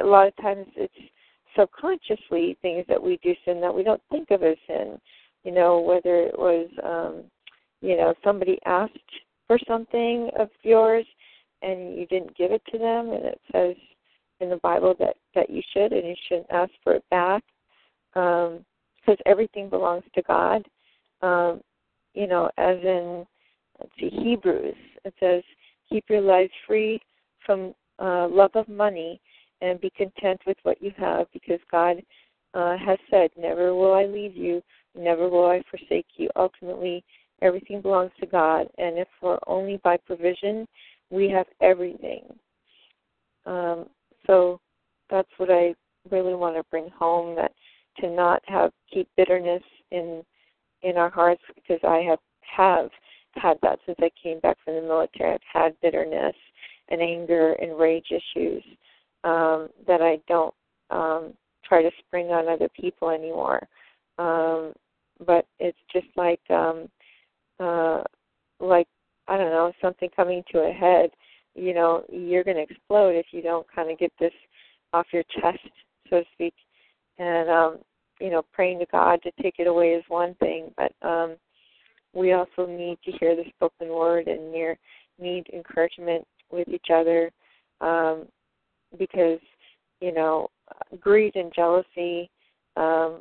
[0.00, 0.94] a lot of times it's
[1.56, 4.98] subconsciously things that we do sin that we don't think of as sin.
[5.44, 7.24] You know, whether it was, um,
[7.80, 8.92] you know, somebody asked
[9.46, 11.04] for something of yours
[11.62, 13.76] and you didn't give it to them, and it says
[14.40, 17.42] in the Bible that that you should and you shouldn't ask for it back
[19.04, 20.66] because everything belongs to God.
[21.20, 21.60] Um,
[22.14, 23.26] you know, as in
[23.80, 24.74] let's see, Hebrews,
[25.04, 25.42] it says,
[25.88, 27.00] "Keep your lives free
[27.44, 29.20] from uh, love of money
[29.62, 32.02] and be content with what you have, because God
[32.54, 34.60] uh, has said, Never will I leave you,
[34.94, 36.28] never will I forsake you.
[36.36, 37.04] Ultimately,
[37.40, 40.66] everything belongs to God, and if we're only by provision,
[41.10, 42.24] we have everything.
[43.46, 43.86] Um,
[44.26, 44.60] so
[45.10, 45.74] that's what I
[46.10, 47.52] really want to bring home that
[47.98, 50.22] to not have keep bitterness in
[50.82, 52.90] in our hearts because I have have
[53.34, 55.32] had that since I came back from the military.
[55.32, 56.34] I've had bitterness
[56.88, 58.62] and anger and rage issues
[59.24, 60.54] um, that I don't
[60.90, 61.32] um,
[61.64, 63.66] try to spring on other people anymore.
[64.18, 64.72] Um,
[65.26, 66.88] but it's just like um,
[67.60, 68.02] uh,
[68.60, 68.88] like
[69.28, 71.10] I don't know something coming to a head.
[71.54, 74.32] You know, you're going to explode if you don't kind of get this
[74.92, 75.58] off your chest,
[76.10, 76.54] so to speak.
[77.18, 77.78] And um,
[78.20, 81.36] you know, praying to God to take it away is one thing, but um,
[82.14, 84.78] we also need to hear the spoken word and near,
[85.18, 87.30] need encouragement with each other
[87.80, 88.26] um,
[88.98, 89.40] because
[90.00, 90.48] you know
[91.00, 92.30] greed and jealousy,
[92.76, 93.20] um,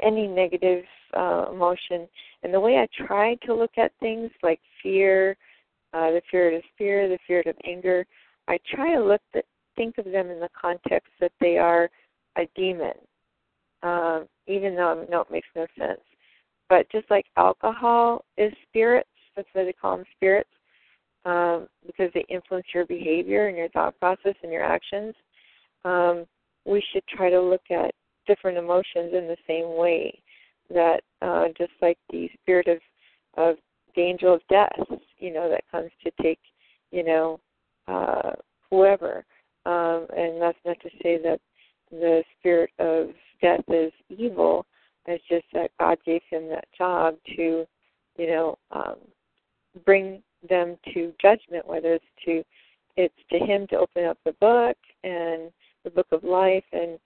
[0.00, 0.84] any negative
[1.16, 2.08] uh, emotion,
[2.42, 5.36] and the way I try to look at things like fear,
[5.94, 8.06] uh, the fear of fear, the fear of anger,
[8.48, 9.44] I try to look at,
[9.76, 11.88] think of them in the context that they are
[12.36, 12.94] a demon,
[13.82, 16.00] um, even though I know it makes no sense.
[16.68, 20.50] But just like alcohol is spirits, that's why they call them spirits,
[21.24, 25.14] um, because they influence your behavior and your thought process and your actions.
[25.84, 26.24] Um,
[26.64, 27.92] we should try to look at
[28.26, 30.18] different emotions in the same way.
[30.72, 32.78] That uh, just like the spirit of
[33.36, 33.56] of
[33.94, 34.72] the angel of death,
[35.18, 36.38] you know, that comes to take,
[36.90, 37.40] you know,
[37.88, 38.32] uh,
[38.70, 39.24] whoever.
[39.66, 41.40] Um, and that's not to say that
[41.90, 43.10] the spirit of
[43.42, 44.64] death is evil.
[45.06, 47.66] It's just that God gave him that job to,
[48.16, 48.96] you know, um,
[49.84, 52.42] bring them to judgment, whether it's to
[52.96, 55.50] it's to him to open up the book and
[55.84, 56.98] the book of life and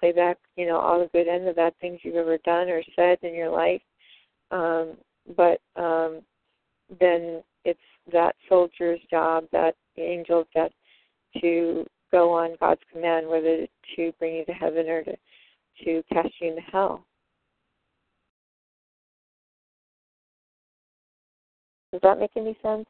[0.00, 2.82] play back, you know, all the good and the bad things you've ever done or
[2.96, 3.82] said in your life.
[4.50, 4.96] Um,
[5.36, 6.20] but um,
[7.00, 7.78] then it's
[8.12, 10.70] that soldier's job, that angel's job,
[11.40, 13.66] to go on God's command, whether
[13.96, 15.16] to bring you to heaven or to,
[15.84, 17.06] to cast you into hell.
[21.92, 22.86] Does that make any sense?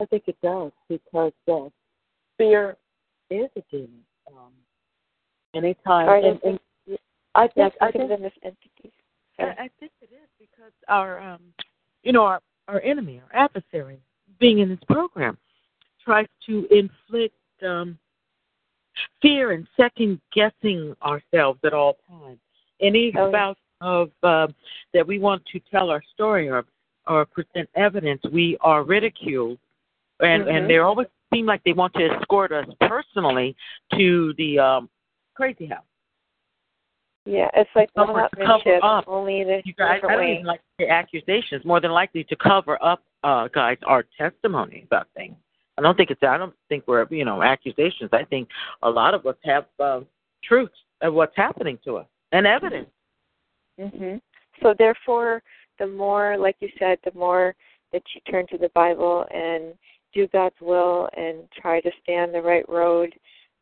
[0.00, 1.68] I think it does because uh,
[2.36, 2.76] fear
[3.30, 4.00] is a demon.
[4.26, 4.52] Um,
[5.54, 6.58] anytime, and, and,
[7.34, 8.92] I think I think them as entities.
[9.38, 11.40] I, I think it is because our, um,
[12.02, 14.00] you know, our our enemy, our adversary,
[14.38, 15.38] being in this program,
[16.04, 17.98] tries to inflict um,
[19.22, 22.38] fear and second guessing ourselves at all times.
[22.80, 23.54] Any oh.
[23.80, 24.46] of uh,
[24.94, 26.64] that we want to tell our story or
[27.06, 29.58] or present evidence, we are ridiculed,
[30.20, 30.56] and mm-hmm.
[30.56, 33.56] and they always seem like they want to escort us personally
[33.96, 34.90] to the um,
[35.34, 35.84] crazy house.
[37.26, 39.04] Yeah, it's like cover, one-upmanship, up.
[39.06, 40.34] only in a you guys, I don't way.
[40.34, 41.64] even like the accusations.
[41.64, 45.36] More than likely to cover up, uh, guys, our testimony about things.
[45.80, 46.22] I don't think it's.
[46.22, 48.10] I don't think we're you know accusations.
[48.12, 48.48] I think
[48.82, 50.00] a lot of us have uh,
[50.44, 50.70] truth
[51.00, 52.90] of what's happening to us and evidence.
[53.78, 54.20] Mhm.
[54.62, 55.42] So therefore,
[55.78, 57.54] the more, like you said, the more
[57.92, 59.72] that you turn to the Bible and
[60.12, 63.14] do God's will and try to stay on the right road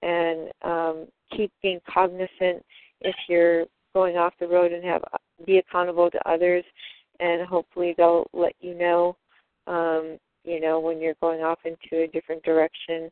[0.03, 2.65] and um, keep being cognizant
[3.01, 5.05] if you're going off the road and have
[5.47, 6.65] be accountable to others,
[7.20, 9.16] and hopefully they'll let you know,
[9.69, 13.10] um, you know, when you're going off into a different direction,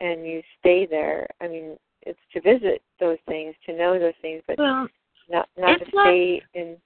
[0.00, 1.28] and you stay there.
[1.40, 4.88] I mean, it's to visit those things, to know those things, but Well,
[5.30, 6.76] not not to not- stay in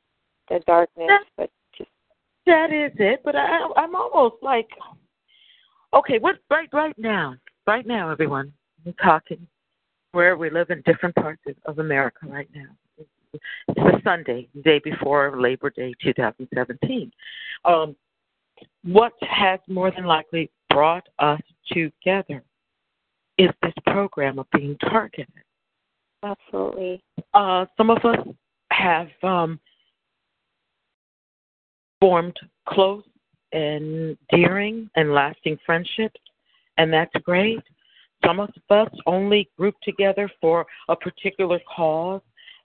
[0.48, 1.90] the darkness, That- but just
[2.44, 4.68] That is it, but I, I'm almost like,
[5.94, 7.34] okay, what right right now,
[7.66, 8.52] right now, everyone,
[8.84, 9.46] we're talking
[10.12, 12.68] where we live in different parts of, of America right now.
[13.32, 17.12] It's a Sunday, the day before Labor Day, 2017.
[17.64, 17.94] Um,
[18.82, 21.40] what has more than likely brought us
[21.72, 22.42] together
[23.38, 25.28] is this program of being targeted.
[26.22, 27.02] absolutely
[27.34, 28.26] Uh, some of us
[28.70, 29.60] have um,
[32.00, 32.36] formed
[32.68, 33.04] close
[33.52, 36.20] and endearing and lasting friendships,
[36.78, 37.62] and that's great.
[38.24, 42.22] Some of us only group together for a particular cause,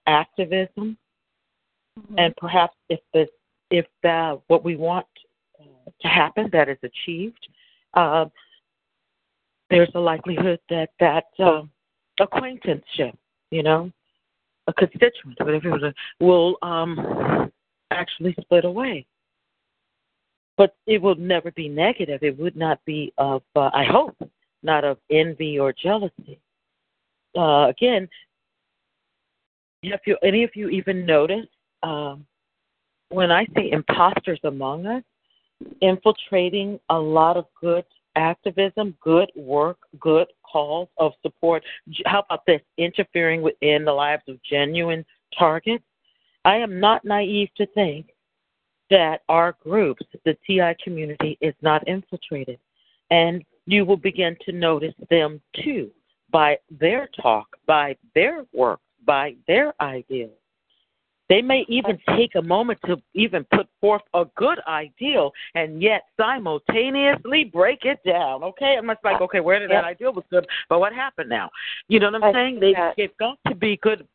[0.07, 0.97] activism,
[2.17, 3.27] and perhaps if the
[3.69, 5.05] if the what we want
[6.03, 7.47] happen that is achieved,
[7.93, 8.25] uh,
[9.69, 11.61] there's a likelihood that that uh,
[12.19, 13.17] acquaintanceship,
[13.51, 13.91] you know,
[14.67, 17.51] a constituent, whatever it is, will um,
[17.91, 19.05] actually split away.
[20.57, 22.21] But it will never be negative.
[22.21, 24.15] It would not be of, uh, I hope,
[24.61, 26.39] not of envy or jealousy.
[27.35, 28.07] Uh, again,
[29.83, 31.47] have you any of you even notice,
[31.81, 32.25] um,
[33.09, 35.03] when I say imposters among us,
[35.81, 37.85] infiltrating a lot of good
[38.15, 41.63] activism, good work, good calls of support.
[42.05, 42.61] How about this?
[42.77, 45.05] Interfering within the lives of genuine
[45.37, 45.83] targets.
[46.43, 48.07] I am not naive to think
[48.89, 52.59] that our groups, the TI community, is not infiltrated.
[53.09, 55.91] And you will begin to notice them too
[56.31, 60.31] by their talk, by their work, by their ideas.
[61.31, 66.01] They may even take a moment to even put forth a good ideal and yet
[66.19, 68.43] simultaneously break it down.
[68.43, 68.75] Okay?
[68.77, 71.49] I'm just like, okay, where did that ideal was good, but what happened now?
[71.87, 72.59] You know what I'm I saying?
[72.59, 72.95] They that.
[72.97, 74.05] they've got to be good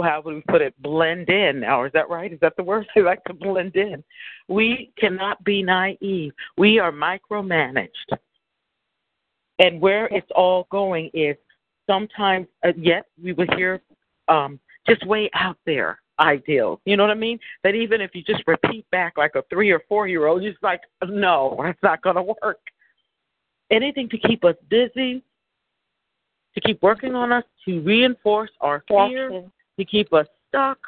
[0.00, 1.82] how would we put it, blend in now.
[1.84, 2.32] Is that right?
[2.32, 2.86] Is that the word?
[2.94, 4.04] They like to blend in.
[4.46, 6.32] We cannot be naive.
[6.56, 7.88] We are micromanaged.
[9.58, 11.36] And where it's all going is
[11.88, 13.82] sometimes, uh, yet we would hear
[14.28, 16.80] um, just way out there ideal.
[16.84, 17.38] You know what I mean?
[17.64, 20.52] That even if you just repeat back like a three or four year old, you're
[20.52, 22.60] just like, no, that's not going to work.
[23.70, 25.22] Anything to keep us busy,
[26.54, 29.44] to keep working on us, to reinforce our fear,
[29.78, 30.78] to keep us stuck,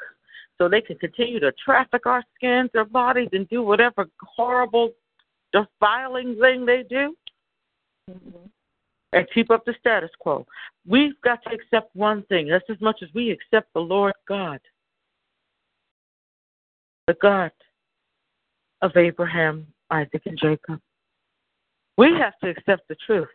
[0.58, 4.92] so they can continue to traffic our skins, our bodies, and do whatever horrible,
[5.52, 7.16] defiling thing they do
[8.10, 8.50] Mhm.
[9.12, 10.46] and keep up the status quo.
[10.86, 14.60] We've got to accept one thing just as much as we accept the Lord God,
[17.06, 17.52] the God
[18.82, 20.80] of Abraham, Isaac, and Jacob.
[21.96, 23.28] We have to accept the truth.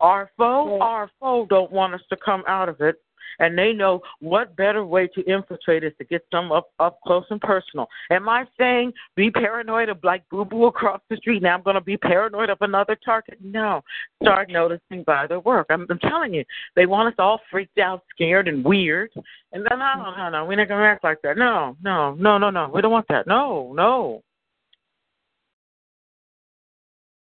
[0.00, 2.96] Our foe, our foe don't want us to come out of it.
[3.38, 7.24] And they know what better way to infiltrate is to get them up up close
[7.30, 7.88] and personal.
[8.10, 11.42] Am I saying be paranoid of like boo boo across the street?
[11.42, 13.38] Now I'm going to be paranoid of another target?
[13.42, 13.82] No.
[14.22, 15.66] Start noticing by their work.
[15.70, 16.44] I'm, I'm telling you,
[16.76, 19.10] they want us all freaked out, scared, and weird.
[19.52, 21.36] And then no, no, no, no, we're not going to act like that.
[21.36, 22.70] No, no, no, no, no.
[22.74, 23.26] We don't want that.
[23.26, 24.22] No, no.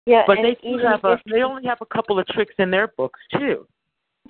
[0.10, 2.88] Yeah, But they do have a, they only have a couple of tricks in their
[2.98, 3.68] books too.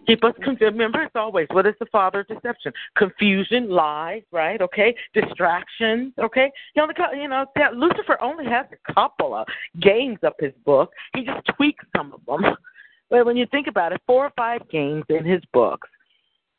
[0.07, 0.73] Keep us confused.
[0.73, 2.73] Remember, it's always what is the father of deception?
[2.97, 4.61] Confusion, lies, right?
[4.61, 6.13] Okay, distractions.
[6.17, 9.47] Okay, you know, you know that Lucifer only has a couple of
[9.81, 10.91] games up his book.
[11.15, 12.55] He just tweaks some of them.
[13.11, 15.89] But when you think about it, four or five games in his books.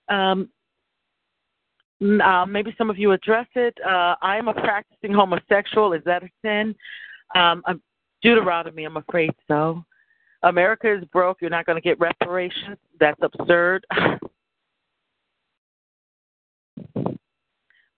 [0.08, 0.50] Um,
[2.02, 3.76] uh, maybe some of you address it.
[3.86, 5.92] Uh, I am a practicing homosexual.
[5.92, 6.74] Is that a sin?
[7.34, 7.80] Um, um,
[8.22, 9.84] Deuteronomy, I'm afraid so.
[10.42, 11.38] America is broke.
[11.40, 12.78] You're not going to get reparations.
[12.98, 13.84] That's absurd.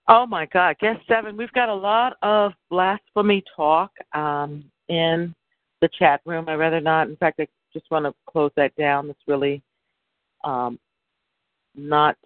[0.08, 1.36] oh my God, guess seven.
[1.36, 5.34] We've got a lot of blasphemy talk um, in
[5.80, 6.48] the chat room.
[6.48, 7.08] I'd rather not.
[7.08, 9.10] In fact, I just want to close that down.
[9.10, 9.62] It's really
[10.44, 10.78] um,
[11.74, 12.16] not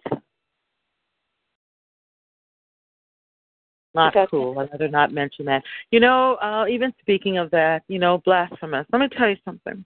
[3.97, 4.29] not Gotcha.
[4.29, 4.59] cool.
[4.59, 5.63] I'd rather not mention that.
[5.91, 8.85] You know, uh, even speaking of that, you know, blasphemous.
[8.91, 9.83] Let me tell you something.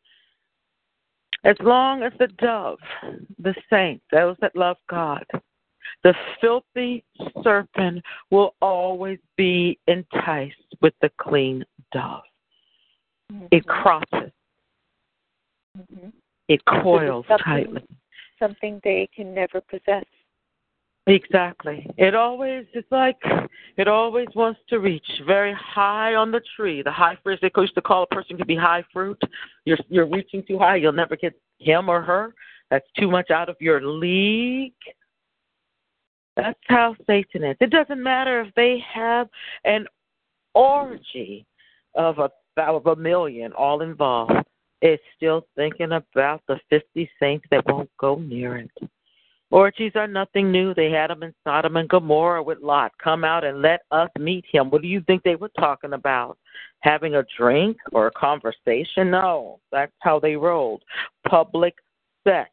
[1.43, 2.79] As long as the dove,
[3.39, 5.25] the saint, those that love God,
[6.03, 7.03] the filthy
[7.43, 12.21] serpent will always be enticed with the clean dove.
[13.51, 14.31] It crosses,
[15.77, 16.13] Mhm.
[16.47, 17.87] it coils something- tightly.
[18.39, 20.05] something they can never possess.
[21.07, 21.87] Exactly.
[21.97, 23.17] It always it's like
[23.77, 26.83] it always wants to reach very high on the tree.
[26.83, 29.19] The high fruit they used to call a person could be high fruit.
[29.65, 32.35] You're you're reaching too high, you'll never get him or her.
[32.69, 34.73] That's too much out of your league.
[36.37, 37.57] That's how Satan is.
[37.59, 39.27] It doesn't matter if they have
[39.65, 39.87] an
[40.53, 41.45] orgy
[41.95, 44.33] of a of a million all involved.
[44.83, 48.71] It's still thinking about the fifty saints that won't go near it.
[49.51, 50.73] Orgies are nothing new.
[50.73, 52.93] They had them in Sodom and Gomorrah with Lot.
[53.03, 54.69] Come out and let us meet him.
[54.69, 56.37] What do you think they were talking about?
[56.79, 59.11] Having a drink or a conversation?
[59.11, 60.83] No, that's how they rolled.
[61.27, 61.75] Public
[62.25, 62.49] sex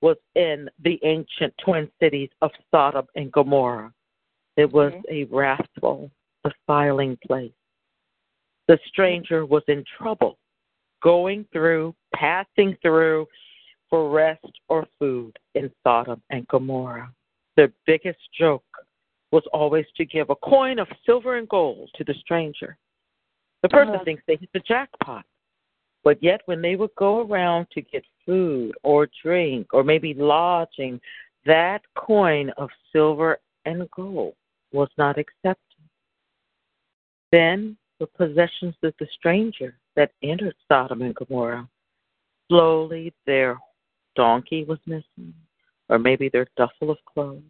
[0.00, 3.92] was in the ancient twin cities of Sodom and Gomorrah.
[4.56, 6.10] It was a wrathful,
[6.44, 7.52] defiling place.
[8.68, 10.38] The stranger was in trouble,
[11.02, 13.26] going through, passing through
[13.90, 17.12] for rest or food in Sodom and Gomorrah.
[17.56, 18.64] Their biggest joke
[19.32, 22.76] was always to give a coin of silver and gold to the stranger.
[23.62, 24.04] The person Uh-huh.
[24.04, 25.24] thinks they hit the jackpot.
[26.04, 31.00] But yet, when they would go around to get food or drink or maybe lodging,
[31.44, 34.34] that coin of silver and gold
[34.72, 35.82] was not accepted.
[37.32, 41.68] Then the possessions of the stranger that entered Sodom and Gomorrah,
[42.48, 43.58] slowly their
[44.18, 45.32] donkey was missing,
[45.88, 47.40] or maybe their duffel of clothes.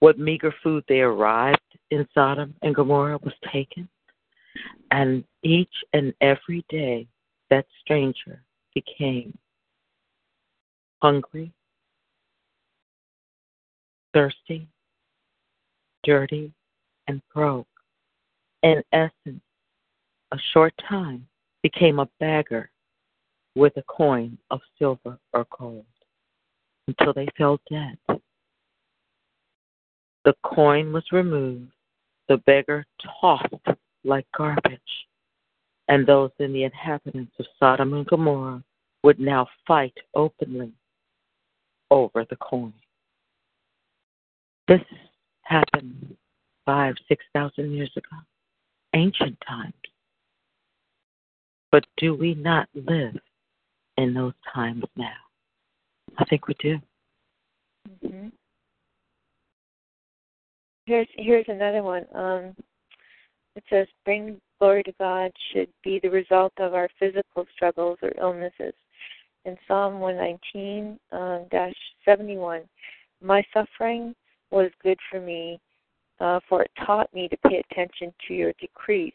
[0.00, 1.58] What meager food they arrived
[1.90, 3.88] in Sodom and Gomorrah was taken.
[4.90, 7.08] And each and every day
[7.48, 8.42] that stranger
[8.74, 9.36] became
[11.00, 11.50] hungry,
[14.12, 14.68] thirsty,
[16.04, 16.52] dirty,
[17.08, 17.66] and broke.
[18.62, 19.42] In essence,
[20.32, 21.26] a short time
[21.62, 22.70] became a beggar
[23.54, 25.86] with a coin of silver or gold
[26.88, 27.96] until they fell dead.
[30.24, 31.70] The coin was removed,
[32.28, 32.84] the beggar
[33.20, 33.46] tossed
[34.04, 34.80] like garbage,
[35.88, 38.62] and those in the inhabitants of Sodom and Gomorrah
[39.02, 40.72] would now fight openly
[41.90, 42.72] over the coin.
[44.66, 44.80] This
[45.42, 46.16] happened
[46.64, 48.16] five, six thousand years ago,
[48.94, 49.74] ancient times.
[51.70, 53.16] But do we not live
[53.98, 55.23] in those times now?
[56.18, 56.78] I think we do.
[58.02, 58.28] hmm
[60.86, 62.04] Here's here's another one.
[62.14, 62.54] Um,
[63.56, 68.12] it says, "Bring glory to God should be the result of our physical struggles or
[68.18, 68.74] illnesses."
[69.46, 71.74] In Psalm 119 um, dash
[72.04, 72.62] 71,
[73.22, 74.14] my suffering
[74.50, 75.58] was good for me,
[76.20, 79.12] uh, for it taught me to pay attention to your decrees.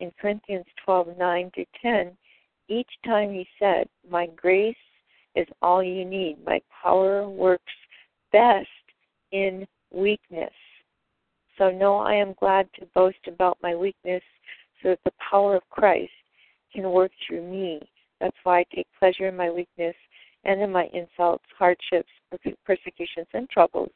[0.00, 2.16] In Corinthians 12:9 through 10,
[2.68, 4.76] each time he said, "My grace
[5.38, 6.44] is all you need.
[6.44, 7.72] My power works
[8.32, 8.68] best
[9.32, 10.52] in weakness."
[11.56, 14.22] So no, I am glad to boast about my weakness
[14.82, 16.12] so that the power of Christ
[16.72, 17.80] can work through me.
[18.20, 19.96] That's why I take pleasure in my weakness
[20.44, 22.10] and in my insults, hardships,
[22.64, 23.90] persecutions, and troubles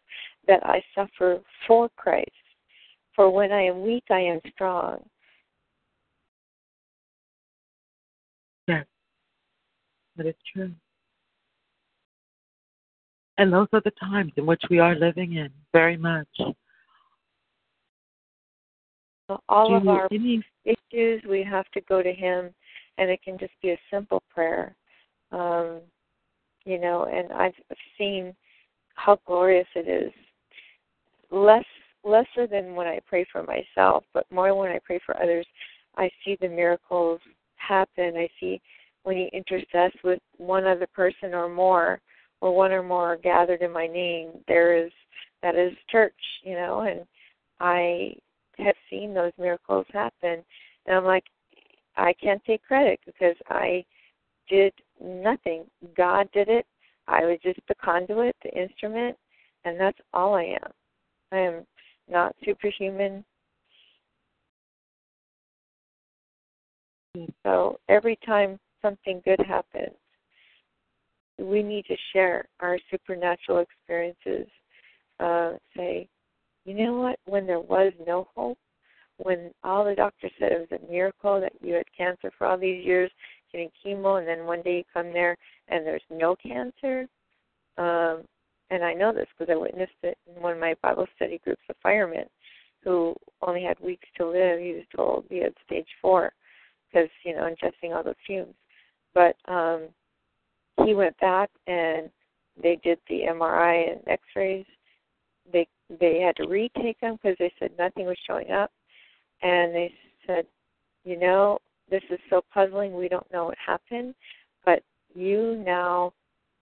[0.47, 2.31] that I suffer for Christ.
[3.15, 5.09] For when I am weak, I am strong.
[8.67, 8.87] Yes,
[10.17, 10.73] that is true.
[13.43, 16.29] And those are the times in which we are living in, very much.
[19.49, 22.55] All of our any issues, we have to go to Him,
[22.99, 24.77] and it can just be a simple prayer.
[25.33, 25.81] Um,
[26.65, 27.55] you know, and I've
[27.99, 28.33] seen
[28.95, 30.13] how glorious it is.
[31.33, 31.65] Less
[32.05, 35.47] lesser than when I pray for myself, but more when I pray for others.
[35.97, 37.19] I see the miracles
[37.57, 38.15] happen.
[38.17, 38.61] I see
[39.03, 42.01] when you intercess with one other person or more,
[42.43, 44.91] or one or more are gathered in my name, there is
[45.43, 46.13] that is church,
[46.43, 47.07] you know, and
[47.61, 48.15] I
[48.59, 50.43] have seen those miracles happen.
[50.87, 51.25] And I'm like,
[51.97, 53.85] I can't take credit because I
[54.49, 55.65] did nothing.
[55.97, 56.67] God did it.
[57.07, 59.17] I was just the conduit, the instrument,
[59.65, 60.73] and that's all I am.
[61.31, 61.67] I am
[62.11, 63.25] not superhuman.
[67.45, 69.95] So every time something good happens,
[71.39, 74.49] we need to share our supernatural experiences.
[75.21, 76.09] Uh, say,
[76.65, 77.19] you know what?
[77.27, 78.59] When there was no hope,
[79.19, 82.59] when all the doctors said it was a miracle that you had cancer for all
[82.59, 83.11] these years,
[83.53, 85.37] getting chemo, and then one day you come there
[85.69, 87.07] and there's no cancer.
[87.79, 88.23] Um,
[88.71, 91.63] and I know this because I witnessed it in one of my Bible study groups,
[91.71, 92.25] a fireman
[92.83, 94.59] who only had weeks to live.
[94.59, 96.33] He was told he had stage four
[96.91, 98.55] because you know ingesting all those fumes.
[99.15, 99.89] But um,
[100.85, 102.11] he went back and
[102.63, 104.67] they did the MRI and X-rays.
[105.53, 105.67] They
[106.01, 108.71] they had to retake them because they said nothing was showing up,
[109.43, 109.93] and they
[110.27, 110.47] said,
[111.05, 111.59] you know,
[111.91, 112.95] this is so puzzling.
[112.95, 114.15] We don't know what happened,
[114.65, 114.83] but
[115.15, 116.13] you now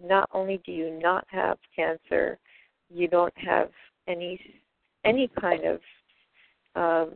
[0.03, 2.39] not only do you not have cancer,
[2.93, 3.70] you don't have
[4.09, 4.41] any
[5.05, 5.81] any kind of
[6.74, 7.15] um,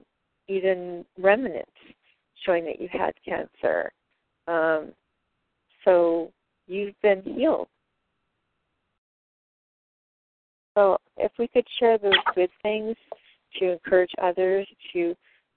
[0.49, 1.71] even remnants
[2.45, 3.91] showing that you had cancer.
[4.47, 4.93] Um,
[5.85, 6.33] so
[6.67, 7.69] you've been healed.
[10.77, 12.97] So if we could share those good things
[13.59, 15.15] to encourage others to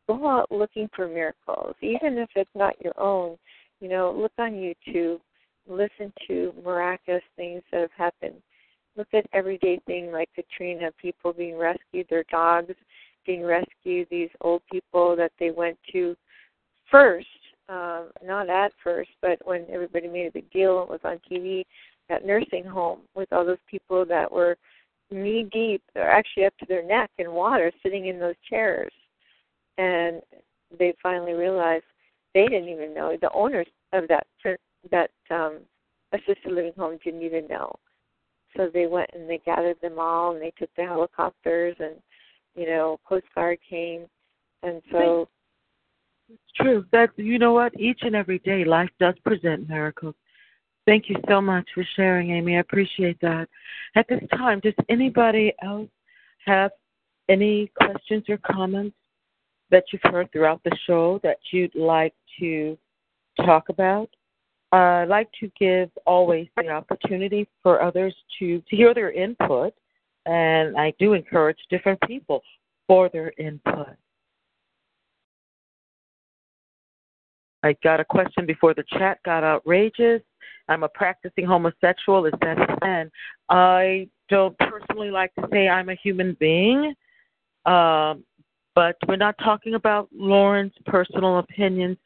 [0.08, 3.38] go out looking for miracles, even if it's not your own,
[3.82, 5.20] you know, look on YouTube,
[5.68, 8.42] listen to miraculous things that have happened.
[8.96, 12.74] Look at everyday things like Katrina, people being rescued, their dogs
[13.26, 16.16] being rescued, these old people that they went to
[16.90, 17.28] first,
[17.70, 21.64] um, not at first, but when everybody made a big deal, it was on TV,
[22.10, 24.58] that nursing home with all those people that were
[25.12, 28.92] knee deep, or actually up to their neck in water, sitting in those chairs.
[29.78, 30.22] And
[30.78, 31.84] they finally realized
[32.34, 33.18] they didn't even know.
[33.20, 34.28] The owners of that
[34.92, 35.60] that um,
[36.14, 37.76] assisted living home didn't even know.
[38.56, 41.96] So they went and they gathered them all, and they took the helicopters, and
[42.56, 44.06] you know, Coast Guard came,
[44.64, 45.28] and so.
[46.30, 46.86] It's true.
[46.92, 47.80] That you know what?
[47.80, 50.16] Each and every day, life does present miracles.
[50.86, 52.56] Thank you so much for sharing, Amy.
[52.56, 53.48] I appreciate that.
[53.96, 55.90] At this time, does anybody else
[56.46, 56.72] have
[57.30, 58.96] any questions or comments
[59.70, 62.78] that you've heard throughout the show that you'd like to
[63.46, 64.10] talk about?
[64.74, 69.74] Uh, I'd like to give always the opportunity for others to, to hear their input,
[70.26, 72.42] and I do encourage different people
[72.86, 73.96] for their input.
[77.64, 80.22] I got a question before the chat got outrageous.
[80.70, 82.26] I'm a practicing homosexual.
[82.26, 83.12] Is that sin?
[83.50, 86.94] I don't personally like to say I'm a human being,
[87.66, 88.24] um,
[88.76, 91.98] but we're not talking about Loren's personal opinions.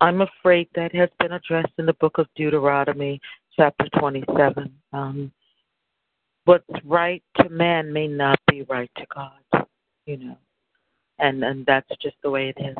[0.00, 3.20] I'm afraid that has been addressed in the book of Deuteronomy,
[3.56, 4.72] chapter 27.
[4.92, 5.32] Um,
[6.44, 9.66] what's right to man may not be right to God,
[10.06, 10.38] you know,
[11.18, 12.76] and and that's just the way it is.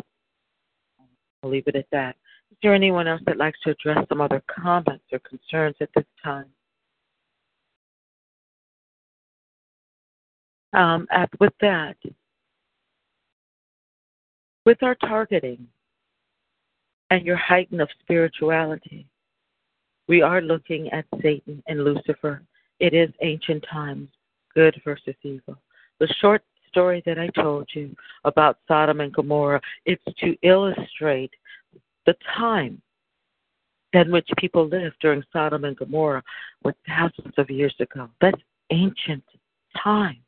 [1.42, 2.16] I'll leave it at that.
[2.50, 6.04] Is there anyone else that likes to address some other comments or concerns at this
[6.22, 6.46] time?
[10.72, 11.96] Um, at, with that,
[14.64, 15.66] with our targeting
[17.10, 19.06] and your heighten of spirituality,
[20.06, 22.42] we are looking at Satan and Lucifer.
[22.78, 24.08] It is ancient times,
[24.54, 25.56] good versus evil.
[25.98, 27.94] The short story that I told you
[28.24, 31.32] about Sodom and Gomorrah, it's to illustrate
[32.06, 32.80] the time
[33.92, 36.22] in which people lived during Sodom and Gomorrah
[36.64, 38.08] was thousands of years ago.
[38.20, 38.40] That's
[38.70, 39.24] ancient
[39.82, 40.18] time.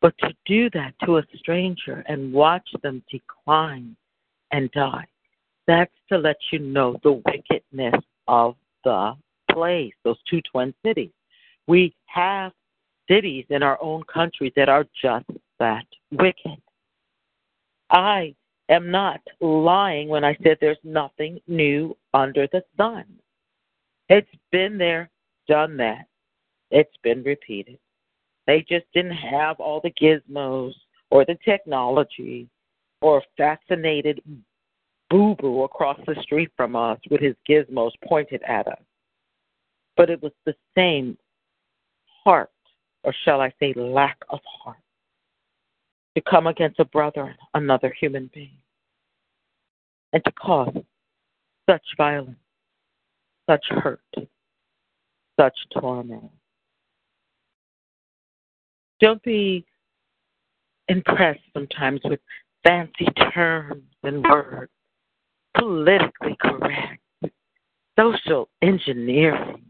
[0.00, 3.96] But to do that to a stranger and watch them decline
[4.52, 5.06] and die,
[5.66, 9.14] that's to let you know the wickedness of the
[9.50, 11.10] place, those two twin cities.
[11.66, 12.52] We have
[13.08, 15.26] cities in our own country that are just
[15.58, 16.60] that wicked.
[17.90, 18.34] I
[18.68, 23.04] am not lying when I said there's nothing new under the sun.
[24.08, 25.10] It's been there,
[25.48, 26.06] done that.
[26.70, 27.78] It's been repeated.
[28.46, 30.74] They just didn't have all the gizmos
[31.10, 32.48] or the technology
[33.00, 34.20] or fascinated
[35.10, 38.80] boo boo across the street from us with his gizmos pointed at us.
[39.96, 41.16] But it was the same
[42.24, 42.50] heart,
[43.06, 44.76] or shall I say, lack of heart,
[46.16, 48.58] to come against a brother, another human being,
[50.12, 50.76] and to cause
[51.70, 52.36] such violence,
[53.48, 54.00] such hurt,
[55.38, 56.30] such torment.
[58.98, 59.64] Don't be
[60.88, 62.18] impressed sometimes with
[62.66, 64.72] fancy terms and words,
[65.56, 67.02] politically correct,
[67.96, 69.65] social engineering,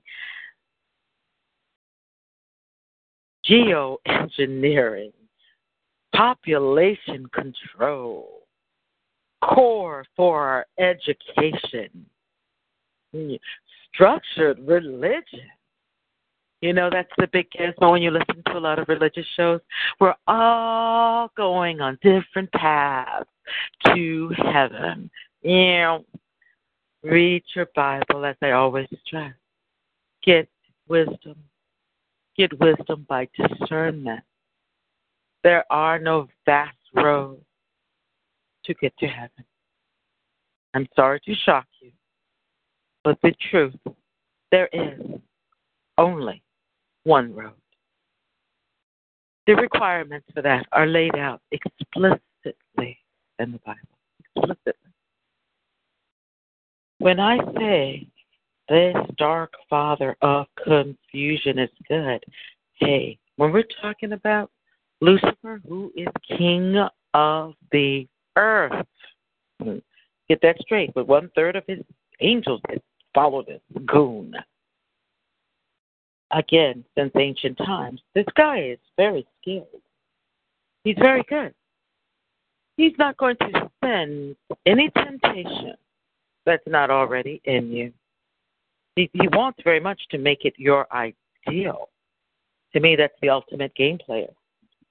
[3.49, 5.13] geoengineering,
[6.15, 8.43] population control,
[9.43, 12.07] core for our education,
[13.93, 15.51] structured religion.
[16.63, 19.61] You know, that's the big gizmo when you listen to a lot of religious shows.
[20.01, 23.29] We're all going on different paths
[23.87, 25.11] to heaven.
[25.43, 26.05] You know,
[27.03, 29.35] read your Bible, as I always stress.
[30.25, 30.49] Get
[30.89, 31.37] wisdom.
[32.39, 34.23] Get wisdom by discernment.
[35.43, 37.43] There are no vast roads
[38.65, 39.45] to get to heaven.
[40.75, 41.93] I'm sorry to shock you,
[43.05, 43.75] but the truth,
[44.51, 45.01] there is
[45.97, 46.43] only
[47.05, 47.53] one road.
[49.47, 52.99] The requirements for that are laid out explicitly
[53.39, 53.79] in the Bible.
[54.35, 54.91] Explicitly.
[56.99, 58.09] When I say
[58.69, 62.25] this dark father of confusion is good,
[62.81, 64.51] hey, when we're talking about
[65.01, 66.77] Lucifer, who is king
[67.15, 68.07] of the
[68.37, 68.87] earth,
[70.29, 71.81] get that straight, but one third of his
[72.21, 72.61] angels
[73.15, 74.35] follow this goon
[76.33, 78.01] again since ancient times.
[78.15, 79.67] This guy is very skilled.
[80.85, 81.55] He's very good.
[82.77, 84.37] He's not going to send
[84.67, 85.75] any temptation
[86.45, 87.93] that's not already in you.
[88.97, 91.89] He, he wants very much to make it your ideal.
[92.73, 94.29] To me, that's the ultimate game player.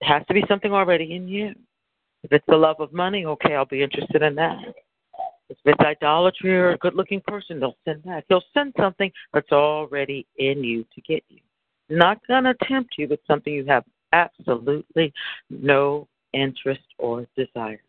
[0.02, 1.53] It has to be something already in you.
[2.23, 4.57] If it's the love of money, okay, I'll be interested in that.
[5.49, 8.23] If it's idolatry or a good looking person, they'll send that.
[8.30, 11.40] He'll send something that's already in you to get you.
[11.90, 15.14] Not going to tempt you with something you have absolutely
[15.49, 17.82] no interest or desire.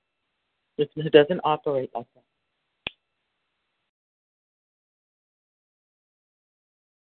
[0.77, 2.26] It doesn't operate like that.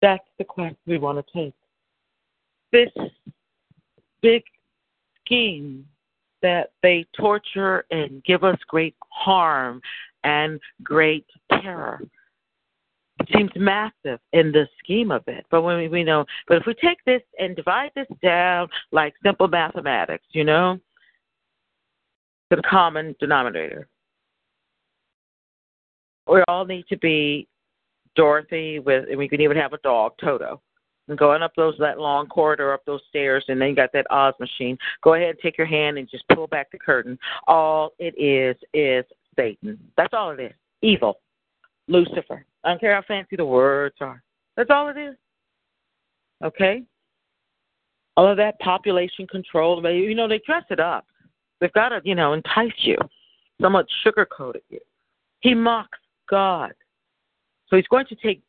[0.02, 1.54] That's the quest we want to take.
[2.72, 2.90] This
[4.22, 4.44] big
[5.24, 5.86] scheme
[6.42, 9.82] that they torture and give us great harm
[10.24, 12.02] and great terror.
[13.36, 16.74] Seems massive in the scheme of it, but when we, we know, but if we
[16.74, 20.80] take this and divide this down like simple mathematics, you know,
[22.50, 23.88] the common denominator,
[26.28, 27.48] we all need to be
[28.16, 30.62] Dorothy with, and we can even have a dog, Toto.
[31.08, 34.10] And going up those that long corridor, up those stairs, and then you got that
[34.12, 34.78] Oz machine.
[35.04, 37.18] Go ahead and take your hand and just pull back the curtain.
[37.48, 39.04] All it is is
[39.36, 39.80] Satan.
[39.98, 40.54] That's all it is.
[40.82, 41.20] Evil.
[41.88, 42.46] Lucifer.
[42.64, 44.22] I don't care how fancy the words are.
[44.56, 45.16] That's all it is.
[46.44, 46.84] Okay?
[48.18, 51.06] All of that population control, you know, they dress it up.
[51.60, 52.98] They've got to, you know, entice you,
[53.62, 54.80] somewhat sugarcoat you.
[55.40, 55.98] He mocks
[56.30, 56.74] God.
[57.72, 58.44] So he's going to take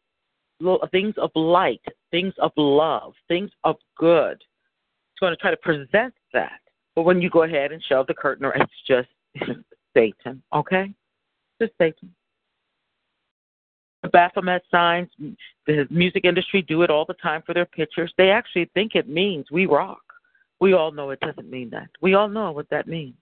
[0.91, 1.81] things of light,
[2.11, 4.39] things of love, things of good.
[4.39, 6.61] He's going to try to present that.
[6.97, 9.09] But when you go ahead and shove the curtain, it's just
[9.95, 10.93] Satan, okay?
[11.61, 12.13] Just Satan.
[14.03, 15.09] The Baphomet signs,
[15.67, 18.13] the music industry do it all the time for their pictures.
[18.19, 20.03] They actually think it means we rock.
[20.59, 21.89] We all know it doesn't mean that.
[22.01, 23.15] We all know what that means.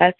[0.00, 0.12] As,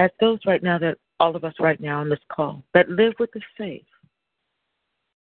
[0.00, 3.12] as those right now that all of us right now on this call that live
[3.18, 3.84] with the faith,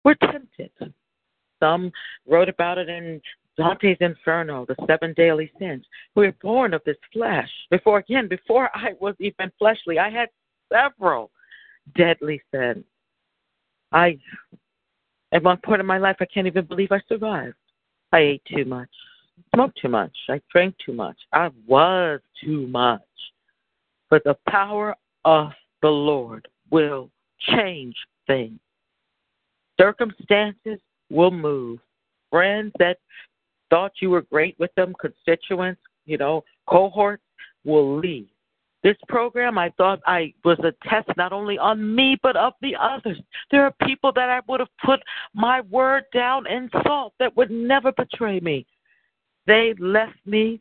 [0.05, 0.70] we're tempted.
[1.59, 1.90] Some
[2.28, 3.20] wrote about it in
[3.59, 5.84] Dante's Inferno, the seven daily sins.
[6.14, 7.51] We are born of this flesh.
[7.70, 10.28] Before, again, before I was even fleshly, I had
[10.72, 11.32] several
[11.97, 12.84] deadly sins.
[13.90, 14.16] I,
[15.32, 17.56] at one point in my life, I can't even believe I survived.
[18.12, 18.90] I ate too much,
[19.55, 23.01] smoked too much, I drank too much, I was too much.
[24.12, 24.94] But the power
[25.24, 27.09] of the Lord will
[27.48, 28.60] change things.
[29.80, 30.78] Circumstances
[31.09, 31.78] will move.
[32.30, 32.98] Friends that
[33.70, 37.22] thought you were great with them, constituents, you know, cohorts
[37.64, 38.28] will leave.
[38.82, 42.76] This program, I thought I was a test not only on me, but of the
[42.78, 43.16] others.
[43.51, 45.01] There are people that I would have put
[45.32, 48.66] my word down in salt that would never betray me.
[49.47, 50.60] They left me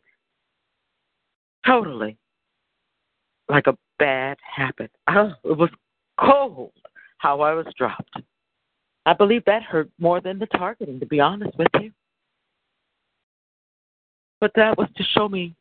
[1.66, 2.16] totally
[3.52, 4.90] like a bad habit.
[5.08, 5.68] It was
[6.18, 6.72] cold
[7.18, 8.16] how I was dropped.
[9.04, 11.92] I believe that hurt more than the targeting, to be honest with you.
[14.40, 15.54] But that was to show me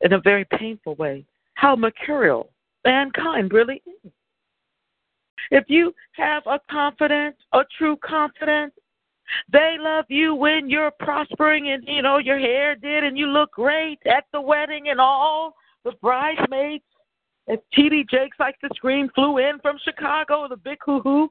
[0.00, 1.24] in a very painful way
[1.54, 2.50] how mercurial
[2.84, 4.12] mankind really is.
[5.50, 8.74] If you have a confidence, a true confidence,
[9.52, 13.52] they love you when you're prospering and you know your hair did and you look
[13.52, 15.54] great at the wedding and all
[15.84, 16.84] the bridesmaids.
[17.48, 21.30] If TD Jakes likes to scream, flew in from Chicago, the big hoo hoo.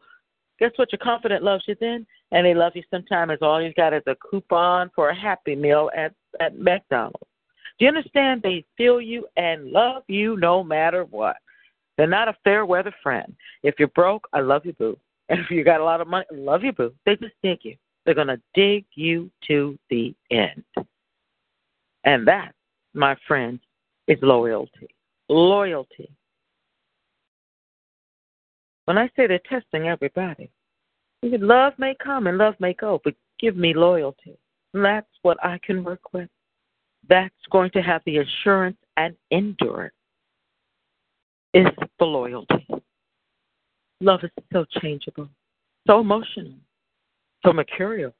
[0.60, 0.91] Guess what?
[0.91, 4.15] Your confident loves you then, and they love you sometimes all you got is a
[4.30, 7.19] coupon for a Happy Meal at at McDonald's.
[7.77, 8.41] Do you understand?
[8.41, 11.38] They feel you and love you no matter what.
[11.98, 13.35] They're not a fair weather friend.
[13.61, 14.98] If you're broke, I love you, boo.
[15.30, 16.94] And if you got a lot of money, I love you, boo.
[17.06, 17.76] They just dig you.
[18.06, 20.64] They're to dig you to the end.
[22.03, 22.53] And that,
[22.94, 23.60] my friends,
[24.07, 24.88] is loyalty.
[25.30, 26.10] Loyalty.
[28.86, 30.49] When I say they're testing everybody,
[31.24, 34.38] love may come and love may go, but give me loyalty.
[34.74, 36.30] That's what I can work with.
[37.10, 39.94] That's going to have the assurance and endurance
[41.54, 41.68] is
[41.99, 42.68] the loyalty.
[44.02, 45.30] Love is so changeable,
[45.88, 46.54] so emotional,
[47.45, 48.14] so mercurial.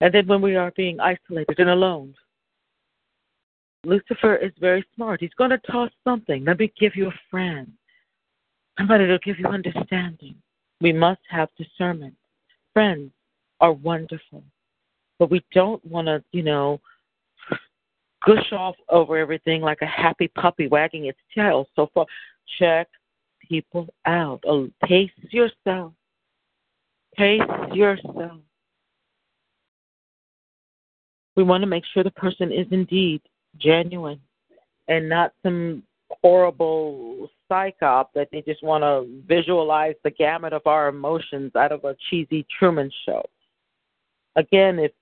[0.00, 2.14] And then when we are being isolated and alone,
[3.88, 5.20] Lucifer is very smart.
[5.20, 6.44] He's going to toss something.
[6.44, 7.72] Let me give you a friend,
[8.78, 10.34] somebody to give you understanding.
[10.80, 12.14] We must have discernment.
[12.74, 13.10] Friends
[13.60, 14.44] are wonderful,
[15.18, 16.80] but we don't want to, you know,
[18.26, 21.66] gush off over everything like a happy puppy wagging its tail.
[21.74, 22.04] So far,
[22.58, 22.88] check
[23.40, 24.40] people out.
[24.46, 25.94] Oh, pace yourself.
[27.16, 27.40] Pace
[27.72, 28.40] yourself.
[31.36, 33.22] We want to make sure the person is indeed
[33.56, 34.20] genuine
[34.88, 35.82] and not some
[36.22, 41.84] horrible psychop that they just want to visualize the gamut of our emotions out of
[41.84, 43.24] a cheesy Truman show.
[44.36, 44.92] Again, if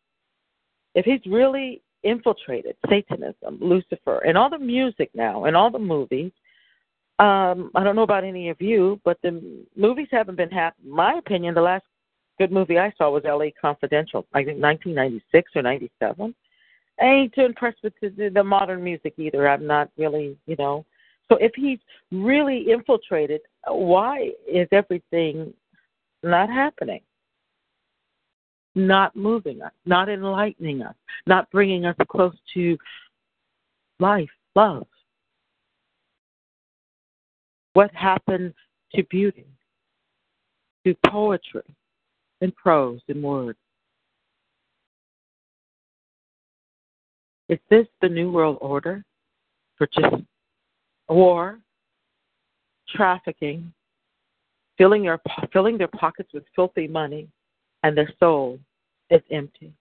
[0.95, 6.33] if he's really infiltrated Satanism, Lucifer, and all the music now, and all the movies.
[7.19, 10.95] Um, I don't know about any of you, but the movies haven't been happening.
[10.95, 11.85] My opinion, the last
[12.39, 13.51] good movie I saw was L.A.
[13.51, 14.27] Confidential.
[14.35, 16.35] I think 1996 or 97.
[17.01, 19.49] I ain't too impressed with the, the modern music either.
[19.49, 20.85] I'm not really, you know.
[21.29, 21.79] So if he's
[22.11, 25.53] really infiltrated, why is everything
[26.23, 27.01] not happening?
[28.77, 30.95] not moving us, not enlightening us,
[31.27, 32.77] not bringing us close to
[33.99, 34.87] life, love.
[37.73, 38.53] What happened
[38.95, 39.47] to beauty,
[40.87, 41.63] to poetry,
[42.43, 43.59] and prose and words?
[47.49, 49.05] Is this the New World Order
[49.77, 50.23] for just
[51.09, 51.61] war,
[52.89, 53.73] trafficking,
[54.79, 55.21] filling, your,
[55.53, 57.29] filling their pockets with filthy money,
[57.83, 58.59] and their soul
[59.11, 59.73] is empty.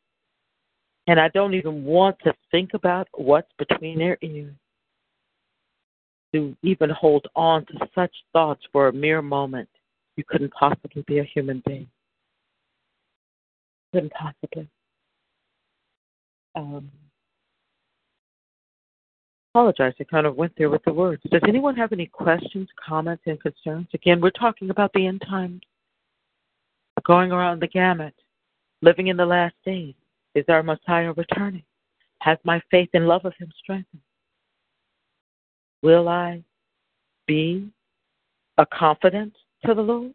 [1.07, 4.53] And I don't even want to think about what's between their ears.
[6.33, 9.69] To even hold on to such thoughts for a mere moment,
[10.17, 11.87] you couldn't possibly be a human being.
[13.93, 14.67] Couldn't possibly.
[16.55, 16.89] Um,
[19.55, 19.93] apologize.
[20.01, 21.21] I kind of went there with the words.
[21.31, 23.87] Does anyone have any questions, comments, and concerns?
[23.93, 25.61] Again, we're talking about the end times
[27.05, 28.13] going around the gamut,
[28.81, 29.93] living in the last days.
[30.33, 31.63] Is our Messiah returning?
[32.19, 34.01] Has my faith and love of him strengthened?
[35.81, 36.43] Will I
[37.25, 37.69] be
[38.57, 39.33] a confidant
[39.65, 40.13] to the Lord?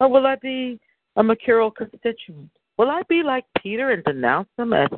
[0.00, 0.80] Or will I be
[1.14, 2.50] a mercurial constituent?
[2.76, 4.88] Will I be like Peter and denounce him as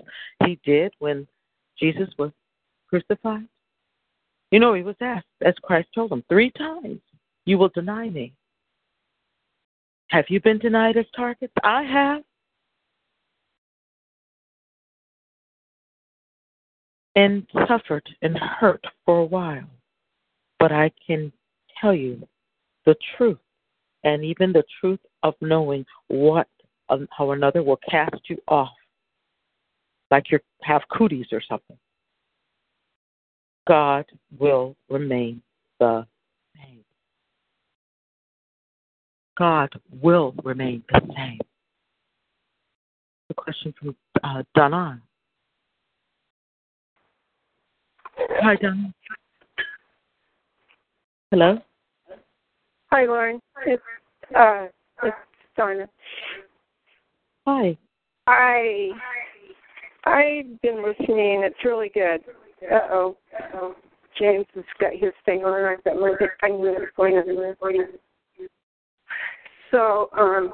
[0.46, 1.26] he did when
[1.78, 2.30] Jesus was
[2.88, 3.48] crucified?
[4.52, 7.00] You know, he was asked, as Christ told him, three times,
[7.46, 8.34] You will deny me.
[10.08, 11.54] Have you been denied as targets?
[11.64, 12.22] I have.
[17.16, 19.68] And suffered and hurt for a while.
[20.58, 21.32] But I can
[21.80, 22.28] tell you
[22.84, 23.38] the truth,
[24.04, 26.46] and even the truth of knowing what
[27.10, 28.68] how another will cast you off,
[30.10, 31.78] like you have cooties or something.
[33.66, 34.06] God
[34.38, 35.40] will remain
[35.78, 36.06] the
[36.56, 36.84] same.
[39.38, 39.70] God
[40.02, 41.38] will remain the same.
[43.28, 45.00] The question from uh, Donna.
[48.16, 48.92] Hi, Donna.
[51.30, 51.58] Hello.
[52.90, 53.40] Hi, Loren.
[53.66, 53.82] It's
[54.36, 54.66] uh,
[55.02, 55.16] it's
[55.56, 55.88] Donna.
[57.46, 57.76] Hi.
[58.26, 58.90] I
[60.04, 61.42] I've been listening.
[61.42, 62.20] It's really good.
[62.70, 63.16] Uh oh.
[64.18, 65.64] James has got his thing on.
[65.64, 66.60] I've got my I'm
[66.96, 67.56] going everywhere.
[69.70, 70.52] So, um,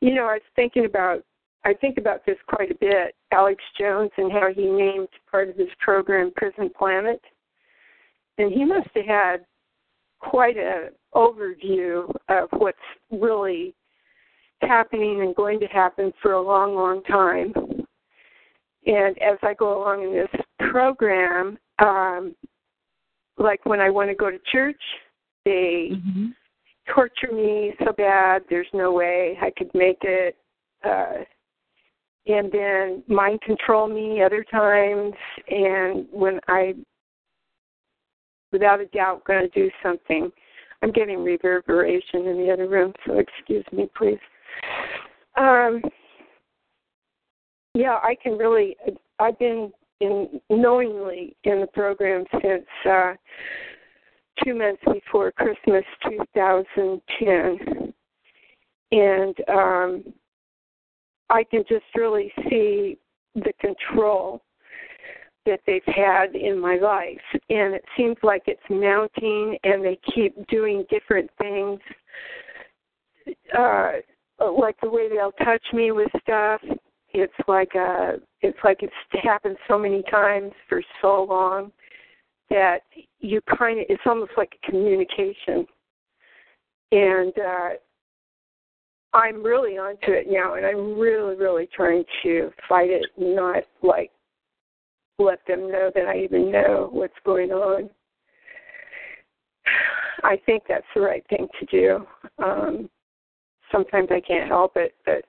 [0.00, 1.24] you know, I was thinking about
[1.64, 3.14] I think about this quite a bit.
[3.32, 7.20] Alex Jones and how he named part of his program Prison Planet,
[8.38, 9.36] and he must have had
[10.20, 12.78] quite a overview of what's
[13.10, 13.74] really
[14.62, 17.52] happening and going to happen for a long, long time.
[18.86, 22.34] And as I go along in this program, um,
[23.36, 24.80] like when I want to go to church,
[25.44, 26.28] they mm-hmm.
[26.92, 28.42] torture me so bad.
[28.48, 30.36] There's no way I could make it.
[30.84, 31.24] Uh,
[32.26, 35.14] and then mind control me other times.
[35.48, 36.74] And when I,
[38.52, 40.30] without a doubt, going to do something,
[40.82, 44.18] I'm getting reverberation in the other room, so excuse me, please.
[45.36, 45.82] Um,
[47.74, 48.76] yeah, I can really.
[49.18, 53.14] I've been in knowingly in the program since uh,
[54.44, 57.92] two months before Christmas 2010,
[58.92, 60.04] and um,
[61.30, 62.98] I can just really see
[63.34, 64.42] the control
[65.46, 67.16] that they've had in my life,
[67.48, 71.80] and it seems like it's mounting, and they keep doing different things.
[73.56, 73.92] Uh,
[74.46, 76.60] like the way they'll touch me with stuff.
[77.10, 78.92] It's like uh it's like it's
[79.22, 81.72] happened so many times for so long
[82.50, 82.80] that
[83.20, 85.66] you kind of it's almost like a communication.
[86.92, 87.68] And uh
[89.14, 94.10] I'm really onto it now and I'm really, really trying to fight it, not like
[95.18, 97.90] let them know that I even know what's going on.
[100.22, 102.06] I think that's the right thing to do.
[102.42, 102.90] Um,
[103.72, 105.24] sometimes I can't help it, but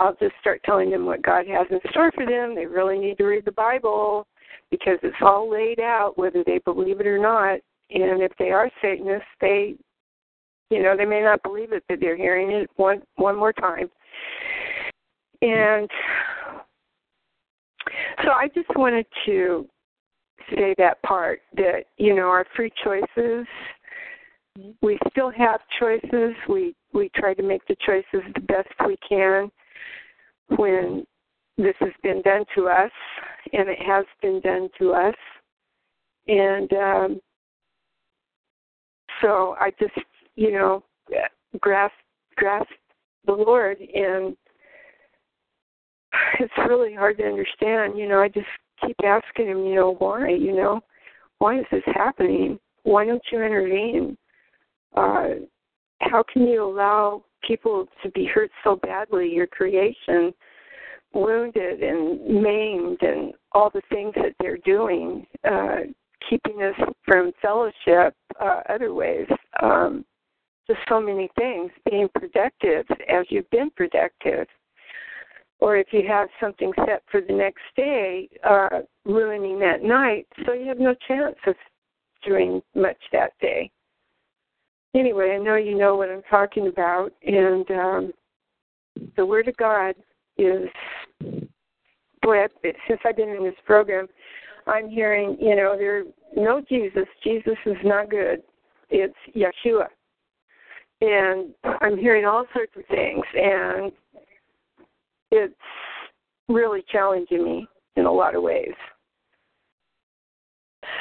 [0.00, 2.54] I'll just start telling them what God has in store for them.
[2.54, 4.26] They really need to read the Bible
[4.70, 7.60] because it's all laid out, whether they believe it or not.
[7.90, 9.74] And if they are Satanists, they,
[10.70, 13.90] you know, they may not believe it, but they're hearing it one one more time.
[15.42, 15.88] And
[18.24, 19.66] so I just wanted to
[20.54, 23.46] say that part that you know our free choices
[24.82, 29.50] we still have choices we we try to make the choices the best we can
[30.56, 31.04] when
[31.56, 32.90] this has been done to us
[33.52, 35.14] and it has been done to us
[36.28, 37.20] and um
[39.20, 39.94] so i just
[40.36, 40.82] you know
[41.60, 41.94] grasp
[42.36, 42.70] grasp
[43.26, 44.36] the lord and
[46.40, 48.46] it's really hard to understand you know i just
[48.86, 50.80] keep asking him, you know, why, you know,
[51.38, 52.58] why is this happening?
[52.84, 54.16] Why don't you intervene?
[54.94, 55.28] Uh,
[56.02, 60.32] how can you allow people to be hurt so badly, your creation,
[61.12, 65.80] wounded and maimed, and all the things that they're doing, uh,
[66.28, 66.74] keeping us
[67.04, 69.26] from fellowship, uh, other ways,
[69.62, 70.04] um,
[70.66, 74.46] just so many things, being productive as you've been productive
[75.62, 80.52] or if you have something set for the next day, uh, ruining that night, so
[80.52, 81.54] you have no chance of
[82.26, 83.70] doing much that day.
[84.94, 88.12] Anyway, I know you know what I'm talking about, and um,
[89.16, 89.94] the Word of God
[90.36, 90.68] is,
[92.20, 92.44] boy,
[92.86, 94.06] since I've been in this program,
[94.66, 96.04] I'm hearing, you know, there
[96.36, 97.06] no Jesus.
[97.24, 98.42] Jesus is not good.
[98.90, 99.86] It's Yeshua.
[101.00, 103.92] And I'm hearing all sorts of things, and
[105.30, 105.54] it's
[106.48, 107.66] really challenging me
[107.96, 108.74] in a lot of ways.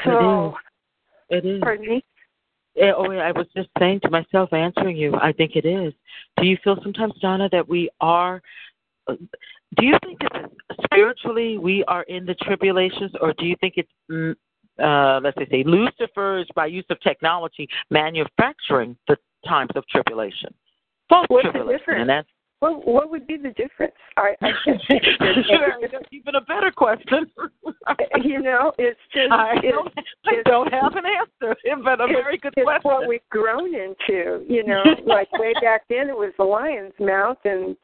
[0.05, 0.55] So,
[1.30, 1.45] it is.
[1.45, 1.61] It is.
[1.61, 2.03] Pardon me?
[2.76, 5.93] Yeah, oh, I was just saying to myself, answering you, I think it is.
[6.38, 8.41] Do you feel sometimes, Donna, that we are?
[9.07, 10.53] Do you think it's
[10.85, 14.35] spiritually we are in the tribulations, or do you think it's, mm,
[14.81, 20.53] uh, let's say, Lucifer's by use of technology manufacturing the times of tribulation?
[21.10, 22.02] False What's tribulation, the difference?
[22.02, 22.30] and that's
[22.61, 23.95] what what would be the difference?
[24.17, 27.29] I, I That's even a better question.
[28.23, 29.91] you know, it's just I it's, don't,
[30.25, 32.81] I don't have an answer, but a very good it's question.
[32.83, 34.45] what we've grown into.
[34.47, 37.75] You know, like way back then it was the lion's mouth and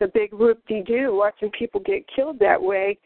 [0.00, 2.98] the big whoop de doo, watching people get killed that way.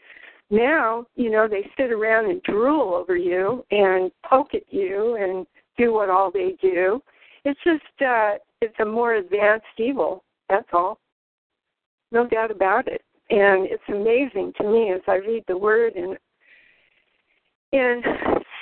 [0.48, 5.44] Now, you know, they sit around and drool over you and poke at you and
[5.76, 7.02] do what all they do.
[7.44, 10.98] It's just uh it's a more advanced evil that's all.
[12.12, 13.02] No doubt about it.
[13.30, 16.18] And it's amazing to me as I read the word and
[17.72, 18.04] and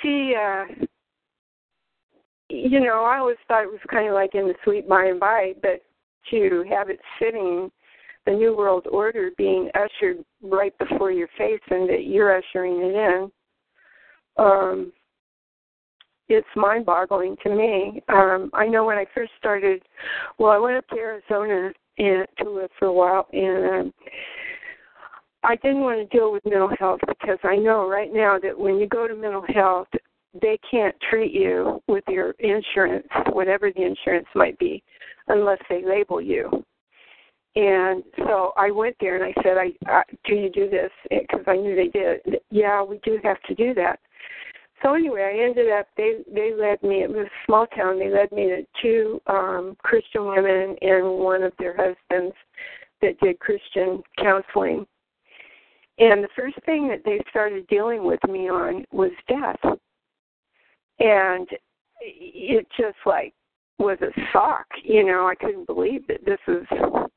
[0.01, 0.65] see uh
[2.49, 5.19] you know, I always thought it was kind of like in the sweet by and
[5.19, 5.83] by, but
[6.31, 7.71] to have it sitting,
[8.25, 12.95] the New World Order being ushered right before your face and that you're ushering it
[12.95, 13.31] in,
[14.37, 14.91] um,
[16.29, 18.01] it's mind boggling to me.
[18.07, 19.81] Um, I know when I first started,
[20.37, 23.93] well, I went up to Arizona and to live for a while, and um,
[25.43, 28.77] I didn't want to deal with mental health because I know right now that when
[28.77, 29.87] you go to mental health,
[30.39, 34.83] they can't treat you with your insurance, whatever the insurance might be,
[35.27, 36.63] unless they label you.
[37.55, 41.43] And so I went there and I said, "I, I do you do this?" Because
[41.47, 42.39] I knew they did.
[42.51, 43.99] Yeah, we do have to do that.
[44.81, 47.03] So anyway, I ended up they they led me.
[47.03, 47.99] It was a small town.
[47.99, 52.35] They led me to two um Christian women and one of their husbands
[53.01, 54.85] that did Christian counseling.
[55.99, 59.59] And the first thing that they started dealing with me on was death.
[60.99, 61.47] And
[62.01, 63.33] it just like
[63.79, 66.65] was a shock, you know, I couldn't believe that this is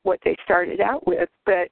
[0.03, 1.69] what they started out with, but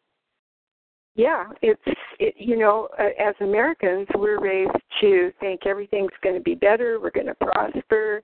[1.15, 1.81] yeah, it's
[2.19, 4.71] it, you know, as Americans, we're raised
[5.01, 6.99] to think everything's going to be better.
[7.01, 8.23] We're going to prosper.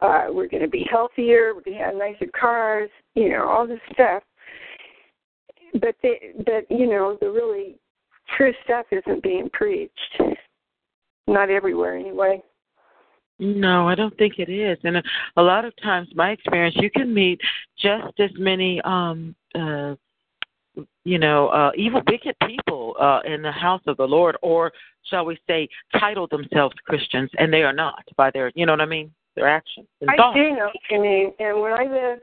[0.00, 1.54] Uh, we're going to be healthier.
[1.54, 2.90] We're going to have nicer cars.
[3.14, 4.22] You know, all this stuff.
[5.80, 7.78] But they, but you know, the really
[8.36, 10.22] true stuff isn't being preached.
[11.26, 12.42] Not everywhere, anyway.
[13.38, 14.78] No, I don't think it is.
[14.84, 15.02] And a,
[15.36, 17.40] a lot of times, my experience, you can meet
[17.78, 19.94] just as many, um, uh,
[21.04, 24.72] you know, uh, evil, wicked people uh, in the house of the Lord, or
[25.08, 25.68] shall we say,
[25.98, 29.48] title themselves Christians, and they are not by their, you know what I mean, their
[29.48, 29.86] actions.
[30.00, 30.36] And I thoughts.
[30.36, 31.32] do know what you mean.
[31.38, 32.22] And when I lived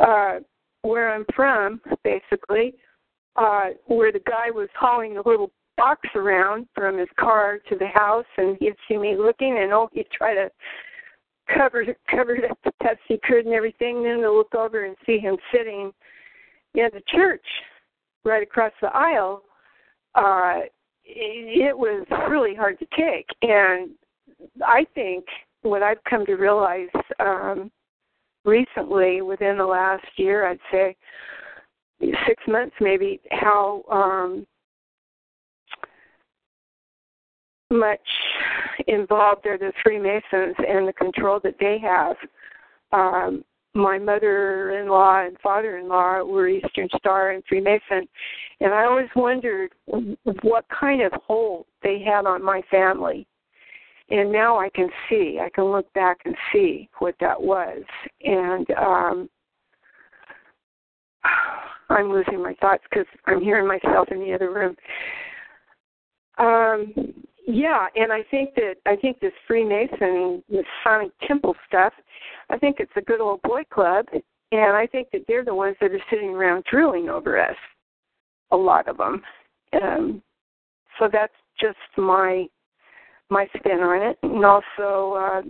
[0.00, 0.40] uh,
[0.82, 2.74] where I'm from, basically,
[3.36, 7.86] uh, where the guy was hauling the little box around from his car to the
[7.88, 10.50] house, and he'd see me looking, and oh, he'd try to
[11.54, 14.02] cover cover it up the best he could and everything.
[14.02, 15.92] Then to look over and see him sitting
[16.74, 17.44] in the church
[18.24, 19.42] right across the aisle.
[20.14, 20.60] Uh,
[21.04, 23.90] it, was really hard to take, and
[24.64, 25.24] I think
[25.62, 26.88] what I've come to realize
[27.18, 27.70] um,
[28.44, 30.96] recently, within the last year, I'd say
[32.26, 34.46] six months maybe, how um,
[37.70, 38.00] much
[38.86, 42.16] involved are the Freemasons and the control that they have.
[42.92, 43.44] Um,
[43.74, 48.06] my mother-in-law and father-in-law were Eastern Star and Freemason,
[48.60, 49.72] and I always wondered
[50.42, 53.26] what kind of hold they had on my family.
[54.10, 57.82] And now I can see, I can look back and see what that was.
[58.22, 59.28] And um
[61.88, 64.74] I'm losing my thoughts because I'm hearing myself in the other room.
[66.38, 66.92] Um,
[67.46, 71.92] yeah, and I think that I think this Freemason, this Sonic Temple stuff,
[72.52, 75.74] I think it's a good old boy club, and I think that they're the ones
[75.80, 77.56] that are sitting around drooling over us,
[78.50, 79.22] a lot of them.
[79.82, 80.22] Um,
[80.98, 82.46] so that's just my
[83.30, 85.42] my spin on it, and also uh,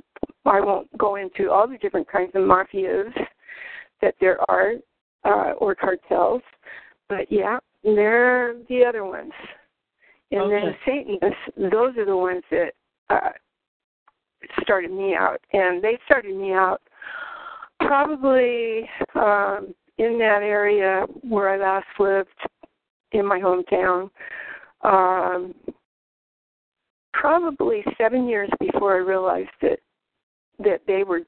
[0.48, 3.12] I won't go into all the different kinds of mafias
[4.00, 4.74] that there are
[5.24, 6.42] uh, or cartels,
[7.08, 9.32] but yeah, they're the other ones.
[10.30, 10.60] And Okay.
[10.60, 12.72] then Satanists, those are the ones that
[13.10, 13.30] uh,
[14.62, 16.80] started me out, and they started me out
[17.86, 22.28] probably um, in that area where I last lived
[23.12, 24.10] in my hometown.
[24.82, 25.54] Um,
[27.12, 29.78] probably seven years before I realized that
[30.58, 31.20] that they were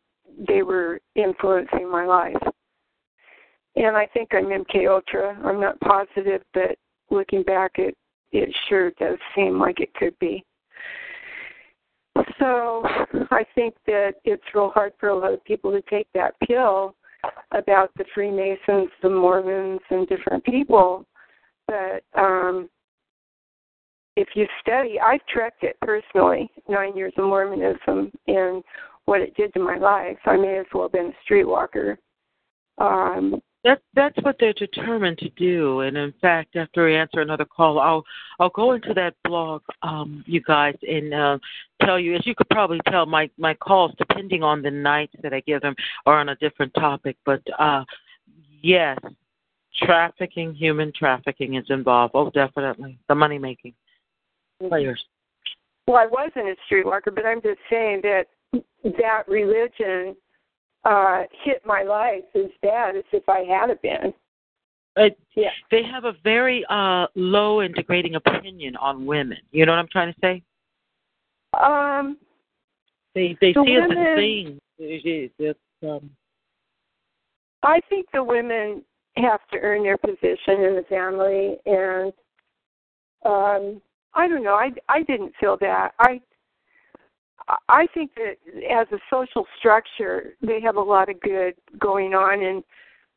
[0.48, 2.42] they were influencing my life.
[3.76, 5.38] And I think I'm MK Ultra.
[5.44, 6.76] I'm not positive, but
[7.10, 7.96] looking back, it
[8.32, 10.44] it sure does seem like it could be.
[12.38, 12.82] So
[13.30, 16.94] I think that it's real hard for a lot of people to take that pill
[17.52, 21.06] about the Freemasons, the Mormons, and different people.
[21.66, 22.68] But um,
[24.16, 28.62] if you study, I've trekked it personally, nine years of Mormonism, and
[29.06, 30.18] what it did to my life.
[30.26, 31.96] I may as well have been a streetwalker.
[32.78, 35.80] Um, That that's what they're determined to do.
[35.80, 38.04] And in fact, after I answer another call, I'll
[38.38, 41.38] I'll go into that blog, um, you guys, and uh,
[41.82, 42.14] tell you.
[42.14, 45.62] As you could probably tell, my my calls, depending on the nights that I give
[45.62, 45.74] them,
[46.04, 47.16] are on a different topic.
[47.24, 47.84] But uh,
[48.60, 48.98] yes,
[49.82, 52.12] trafficking, human trafficking is involved.
[52.14, 53.72] Oh, definitely, the money making
[54.68, 55.02] players.
[55.86, 58.24] Well, I wasn't a streetwalker, but I'm just saying that
[58.84, 60.16] that religion
[60.84, 64.12] uh hit my life as bad as if I had been.
[64.96, 65.50] It, Yeah.
[65.70, 69.38] They have a very uh, low and degrading opinion on women.
[69.50, 70.42] You know what I'm trying to say?
[71.60, 72.16] Um,
[73.14, 74.60] They they The see us as women- things.
[74.78, 76.10] It's, um,
[77.62, 78.84] I think the women
[79.16, 82.12] have to earn their position in the family, and
[83.24, 83.80] um,
[84.14, 84.54] I don't know.
[84.54, 85.92] I I didn't feel that.
[85.98, 86.20] I
[87.68, 88.36] I think that
[88.70, 92.64] as a social structure, they have a lot of good going on, and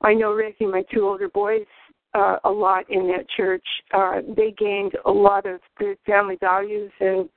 [0.01, 1.65] I know raising my two older boys
[2.13, 3.65] uh, a lot in that church.
[3.93, 7.29] Uh, they gained a lot of good family values and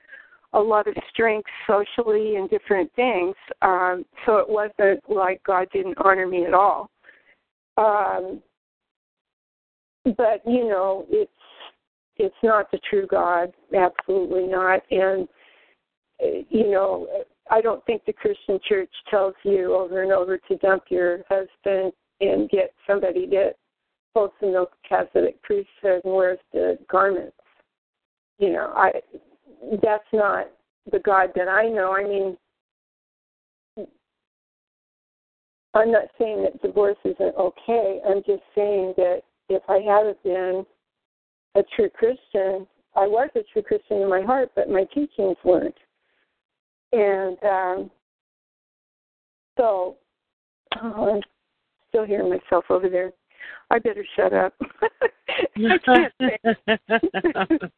[0.53, 3.35] a lot of strength socially and different things.
[3.61, 6.89] Um, so it wasn't like God didn't honor me at all.
[7.77, 8.41] Um,
[10.03, 11.31] but you know, it's
[12.17, 14.81] it's not the true God, absolutely not.
[14.91, 15.27] And
[16.21, 17.07] Uh, you know,
[17.49, 21.93] I don't think the Christian church tells you over and over to dump your husband
[22.21, 23.55] and get somebody that
[24.15, 27.35] holds the Melchizedek priesthood and wears the garments.
[28.37, 28.91] You know, I
[29.83, 30.47] that's not
[30.91, 31.93] the God that I know.
[31.93, 32.37] I mean,
[35.73, 37.99] I'm not saying that divorce isn't okay.
[38.07, 40.65] I'm just saying that if I hadn't been
[41.55, 45.75] a true Christian, I was a true Christian in my heart, but my teachings weren't.
[46.93, 47.91] And um,
[49.57, 49.97] so
[50.81, 51.21] oh, I'm
[51.89, 53.11] still hearing myself over there.
[53.69, 54.53] I better shut up.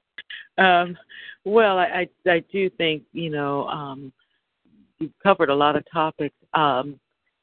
[0.57, 0.97] Um,
[1.45, 4.11] well, I, I I do think you know um,
[4.99, 6.35] you've covered a lot of topics.
[6.53, 6.99] Um,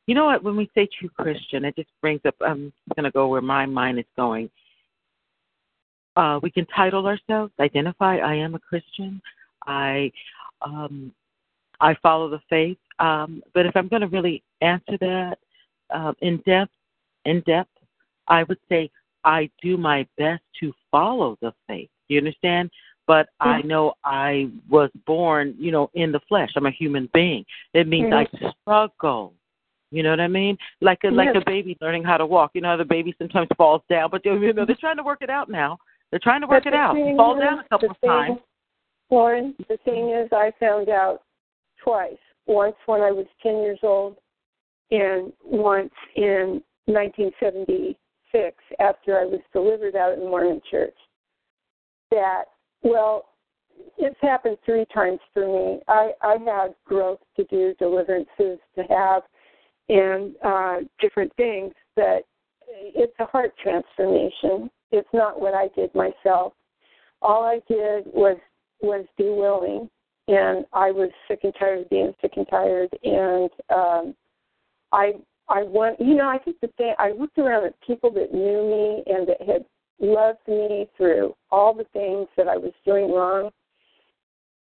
[0.06, 0.42] you know what?
[0.42, 2.34] When we say true Christian, it just brings up.
[2.40, 4.50] I'm going to go where my mind is going.
[6.16, 8.18] Uh, we can title ourselves, identify.
[8.18, 9.20] I am a Christian.
[9.66, 10.10] I
[10.62, 11.12] um,
[11.80, 12.78] I follow the faith.
[12.98, 15.38] Um, but if I'm going to really answer that
[15.94, 16.72] uh, in depth,
[17.24, 17.70] in depth,
[18.28, 18.90] I would say
[19.24, 21.88] I do my best to follow the faith.
[22.08, 22.70] You understand?
[23.06, 23.48] But mm-hmm.
[23.48, 26.50] I know I was born, you know, in the flesh.
[26.56, 27.44] I'm a human being.
[27.74, 28.44] It means mm-hmm.
[28.44, 29.32] I struggle.
[29.90, 30.56] You know what I mean?
[30.80, 31.16] Like a yes.
[31.16, 32.52] like a baby learning how to walk.
[32.54, 35.30] You know, the baby sometimes falls down, but you know they're trying to work it
[35.30, 35.78] out now.
[36.10, 36.94] They're trying to work but it out.
[37.16, 38.38] Fall down a couple of times.
[39.10, 41.22] Loren, the thing is, I found out
[41.82, 42.18] twice.
[42.46, 44.16] Once when I was 10 years old,
[44.90, 50.96] and once in 1976 after I was delivered out in the Mormon church.
[52.10, 52.44] That,
[52.82, 53.26] well,
[53.98, 55.80] it's happened three times for me.
[55.88, 59.22] I, I had growth to do, deliverances to have,
[59.88, 62.24] and uh, different things, but
[62.68, 64.70] it's a heart transformation.
[64.92, 66.52] It's not what I did myself.
[67.22, 68.38] All I did was
[68.82, 69.90] was be willing
[70.30, 74.14] and I was sick and tired of being sick and tired, and um,
[74.92, 75.12] I
[75.48, 79.02] I want you know I think the thing I looked around at people that knew
[79.06, 79.64] me and that had
[79.98, 83.50] loved me through all the things that I was doing wrong,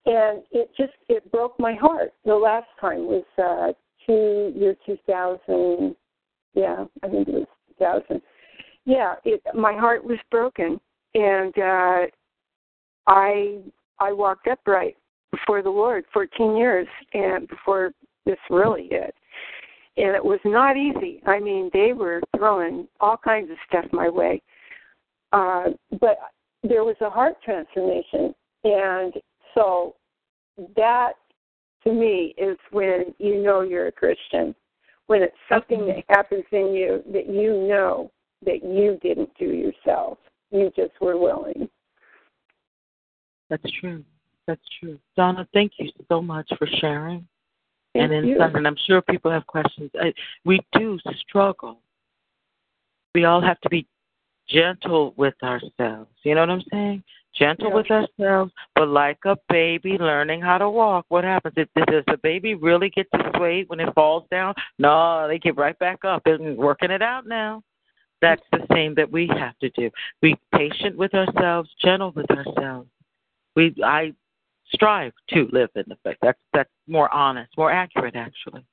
[0.06, 2.12] and it just it broke my heart.
[2.24, 3.72] The last time was uh,
[4.06, 5.96] two year two thousand,
[6.54, 8.22] yeah, I think it was two thousand.
[8.86, 10.80] Yeah, it my heart was broken,
[11.14, 12.06] and uh,
[13.06, 13.58] I
[14.00, 14.96] I walked upright
[15.30, 17.92] before the Lord 14 years and before
[18.24, 19.14] this really hit.
[19.96, 21.20] And it was not easy.
[21.26, 24.40] I mean, they were throwing all kinds of stuff my way.
[25.32, 26.18] Uh, but
[26.62, 28.34] there was a heart transformation.
[28.64, 29.14] And
[29.54, 29.96] so
[30.76, 31.12] that,
[31.84, 34.54] to me, is when you know you're a Christian.
[35.06, 38.10] When it's something that happens in you that you know
[38.44, 40.18] that you didn't do yourself.
[40.50, 41.68] You just were willing.
[43.50, 44.04] That's true.
[44.48, 44.98] That's true.
[45.14, 47.28] Donna, thank you so much for sharing.
[47.94, 48.40] Thank and you.
[48.40, 49.90] and I'm sure people have questions.
[50.00, 50.14] I,
[50.46, 51.80] we do struggle.
[53.14, 53.86] We all have to be
[54.48, 56.10] gentle with ourselves.
[56.22, 57.02] You know what I'm saying?
[57.38, 57.74] Gentle yeah.
[57.74, 61.04] with ourselves, but like a baby learning how to walk.
[61.10, 61.54] What happens?
[61.58, 64.54] If, does the baby really get to sway when it falls down?
[64.78, 67.62] No, they get right back up and working it out now.
[68.22, 69.90] That's the same that we have to do.
[70.22, 72.88] Be patient with ourselves, gentle with ourselves.
[73.54, 74.14] We I
[74.72, 76.16] strive to live in the faith.
[76.22, 78.64] That's that's more honest, more accurate, actually.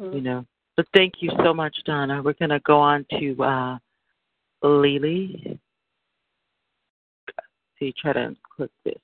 [0.00, 0.16] Mm-hmm.
[0.16, 0.46] You know.
[0.76, 2.22] But thank you so much, Donna.
[2.22, 3.78] We're going to go on to uh,
[4.62, 5.58] Lily.
[7.78, 8.94] See, try to click this.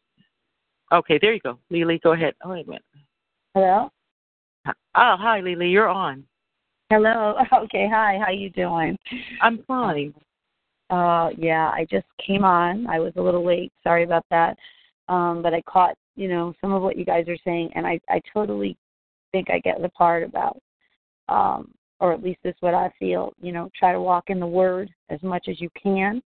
[0.92, 1.58] Okay, there you go.
[1.70, 2.34] Lily, go ahead.
[2.44, 2.84] Oh, wait a minute.
[3.54, 3.90] Hello?
[4.66, 4.72] Oh,
[5.18, 5.68] hi, Lily.
[5.68, 6.24] You're on.
[6.90, 7.36] Hello.
[7.52, 8.18] Okay, hi.
[8.24, 8.96] How you doing?
[9.42, 10.14] I'm fine.
[10.88, 12.86] Uh, yeah, I just came on.
[12.86, 13.72] I was a little late.
[13.82, 14.56] Sorry about that
[15.08, 18.00] um, but I caught you know some of what you guys are saying, and I
[18.08, 18.76] I totally
[19.32, 20.58] think I get the part about,
[21.28, 23.32] um, or at least this is what I feel.
[23.40, 26.22] You know, try to walk in the Word as much as you can,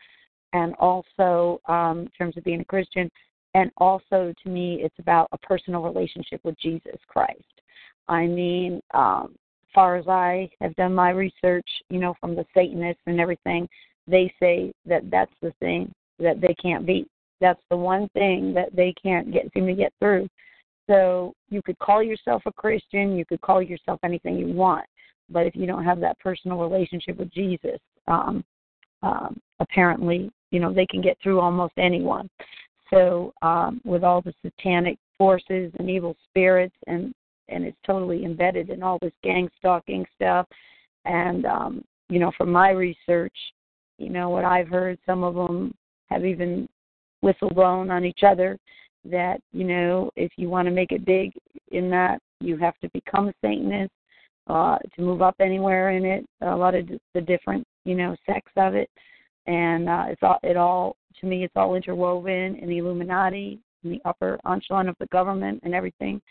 [0.54, 3.10] and also um, in terms of being a Christian,
[3.54, 7.44] and also to me, it's about a personal relationship with Jesus Christ.
[8.08, 12.46] I mean, um, as far as I have done my research, you know, from the
[12.54, 13.68] Satanists and everything,
[14.08, 17.08] they say that that's the thing that they can't beat
[17.40, 20.28] that's the one thing that they can't get seem to get through.
[20.90, 24.86] So you could call yourself a Christian, you could call yourself anything you want,
[25.30, 28.44] but if you don't have that personal relationship with Jesus, um,
[29.04, 32.30] um, apparently, you know, they can get through almost anyone.
[32.90, 37.14] So um, with all the satanic forces and evil spirits, and
[37.50, 40.48] and it's totally embedded in all this gang stalking stuff.
[41.06, 43.36] And um, you know, from my research,
[43.98, 45.74] you know what I've heard, some of them
[46.10, 46.70] have even
[47.28, 48.58] whistle blown on each other
[49.04, 51.34] that you know if you want to make it big
[51.72, 53.92] in that you have to become a satanist
[54.48, 58.52] uh to move up anywhere in it a lot of the different you know sects
[58.56, 58.90] of it.
[59.46, 63.90] And uh it's all it all to me it's all interwoven in the illuminati in
[63.92, 66.22] the upper echelon of the government and everything.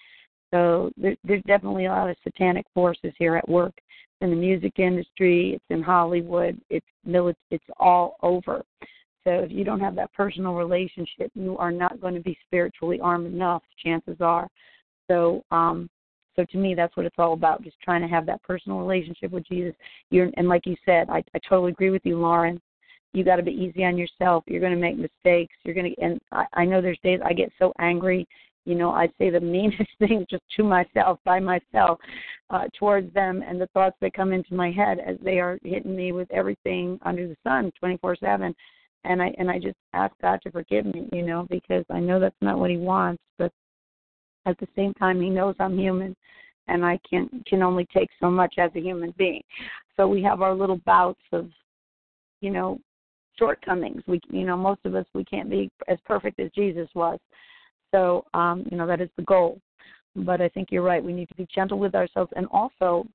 [0.52, 3.74] So there, there's definitely a lot of satanic forces here at work.
[4.22, 6.86] In the music industry it's in hollywood it's
[7.50, 8.64] it's all over
[9.26, 13.00] so if you don't have that personal relationship, you are not going to be spiritually
[13.00, 14.48] armed enough, chances are.
[15.10, 15.90] So um
[16.36, 19.32] so to me that's what it's all about, just trying to have that personal relationship
[19.32, 19.74] with Jesus.
[20.10, 22.60] You're and like you said, I, I totally agree with you, Loren.
[23.12, 24.44] You gotta be easy on yourself.
[24.46, 25.54] You're gonna make mistakes.
[25.64, 28.28] You're gonna and I, I know there's days I get so angry
[28.66, 31.98] you know, I say the meanest things just to myself, by myself,
[32.50, 35.96] uh, towards them and the thoughts that come into my head as they are hitting
[35.96, 38.54] me with everything under the sun, twenty four seven.
[39.08, 42.18] And I and I just ask God to forgive me, you know, because I know
[42.18, 43.52] that's not what He wants, but
[44.46, 46.16] at the same time, He knows I'm human,
[46.68, 49.42] and I can can only take so much as a human being.
[49.96, 51.48] So we have our little bouts of,
[52.40, 52.78] you know,
[53.38, 54.02] shortcomings.
[54.06, 57.18] We, you know, most of us we can't be as perfect as Jesus was.
[57.94, 59.60] So, um, you know, that is the goal.
[60.16, 61.04] But I think you're right.
[61.04, 63.06] We need to be gentle with ourselves, and also,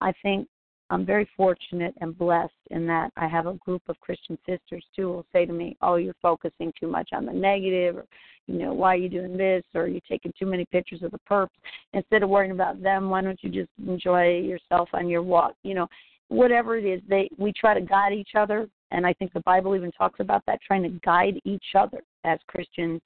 [0.00, 0.46] I think
[0.90, 5.08] I'm very fortunate and blessed in that I have a group of Christian sisters too
[5.08, 8.06] will say to me, "Oh, you're focusing too much on the negative," or
[8.46, 11.18] you know, "Why are you doing this?" or "You're taking too many pictures of the
[11.28, 11.50] perps."
[11.92, 15.54] Instead of worrying about them, why don't you just enjoy yourself on your walk?
[15.64, 15.88] You know,
[16.28, 19.74] whatever it is, they we try to guide each other, and I think the Bible
[19.74, 23.00] even talks about that, trying to guide each other as Christians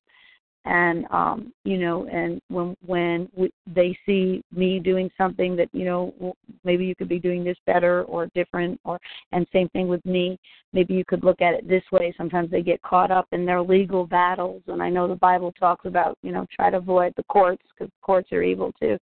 [0.67, 5.85] and um you know and when when we, they see me doing something that you
[5.85, 6.35] know
[6.65, 8.99] maybe you could be doing this better or different or
[9.33, 10.39] and same thing with me.
[10.73, 12.15] Maybe you could look at it this way.
[12.17, 15.87] Sometimes they get caught up in their legal battles and i know the bible talks
[15.87, 18.99] about you know try to avoid the courts because courts are evil too.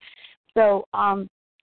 [0.54, 1.28] So um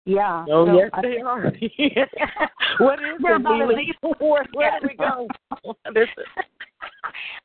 [0.04, 0.44] yeah.
[0.50, 1.42] Oh so yes, I, they are.
[2.78, 3.94] what is They're about as Leland?
[4.18, 5.28] Where, where do we go?
[5.62, 6.44] What is it?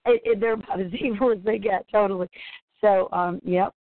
[0.06, 2.28] it, it, they're about as evil as they get, totally.
[2.82, 3.74] So, um, yep.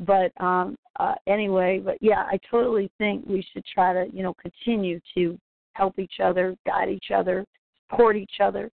[0.00, 4.34] But um, uh, anyway, but yeah, I totally think we should try to, you know,
[4.34, 5.38] continue to
[5.74, 7.44] help each other, guide each other,
[7.90, 8.70] support each other,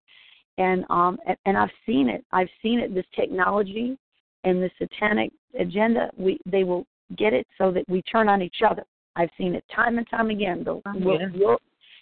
[0.58, 2.24] and um, and, and I've seen it.
[2.32, 2.94] I've seen it.
[2.94, 3.96] This technology
[4.44, 6.84] and the satanic agenda, we they will
[7.16, 8.84] get it so that we turn on each other.
[9.16, 10.62] I've seen it time and time again.
[10.64, 11.26] They'll, Oh, yeah.
[11.34, 11.58] you'll,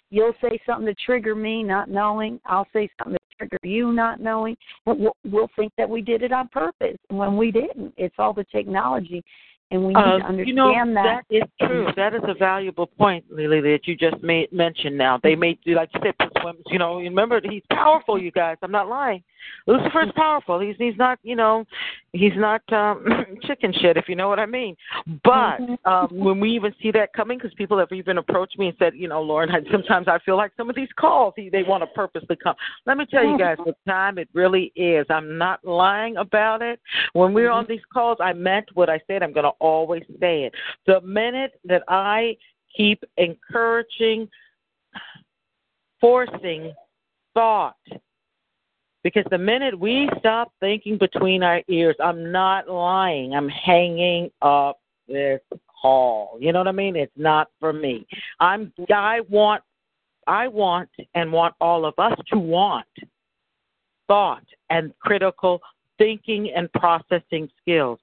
[0.09, 2.39] you'll say something to trigger me, not knowing.
[2.45, 4.55] I'll say something to trigger you, not knowing.
[4.85, 7.93] But we'll, we'll think that we did it on purpose when we didn't.
[7.97, 9.23] It's all the technology,
[9.71, 11.23] and we need Uh, to understand you know, that.
[11.29, 11.87] that is true.
[11.95, 14.97] That is a valuable point, Lily, that you just made mentioned.
[14.97, 16.63] Now they made, like you said, put swims.
[16.67, 18.21] You know, remember he's powerful.
[18.21, 19.23] You guys, I'm not lying.
[19.67, 20.59] Lucifer's powerful.
[20.59, 21.65] He's he's not, you know,
[22.13, 23.05] he's not um
[23.43, 24.75] chicken shit, if you know what I mean.
[25.23, 28.77] But um when we even see that coming, because people have even approached me and
[28.79, 31.63] said, you know, Loren, I, sometimes I feel like some of these calls he, they
[31.63, 32.55] want to purposely come.
[32.85, 35.05] Let me tell you guys, what time it really is.
[35.09, 36.79] I'm not lying about it.
[37.13, 39.23] When we're on these calls, I meant what I said.
[39.23, 40.53] I'm going to always say it.
[40.85, 42.37] The minute that I
[42.75, 44.27] keep encouraging,
[45.99, 46.73] forcing
[47.33, 47.75] thought,
[49.03, 53.33] because the minute we stop thinking between our ears, I'm not lying.
[53.33, 55.41] I'm hanging up this
[55.81, 56.37] call.
[56.39, 56.95] You know what I mean?
[56.95, 58.05] It's not for me.
[58.39, 59.63] I'm I want
[60.27, 62.85] I want and want all of us to want
[64.07, 65.59] thought and critical
[65.97, 67.99] thinking and processing skills.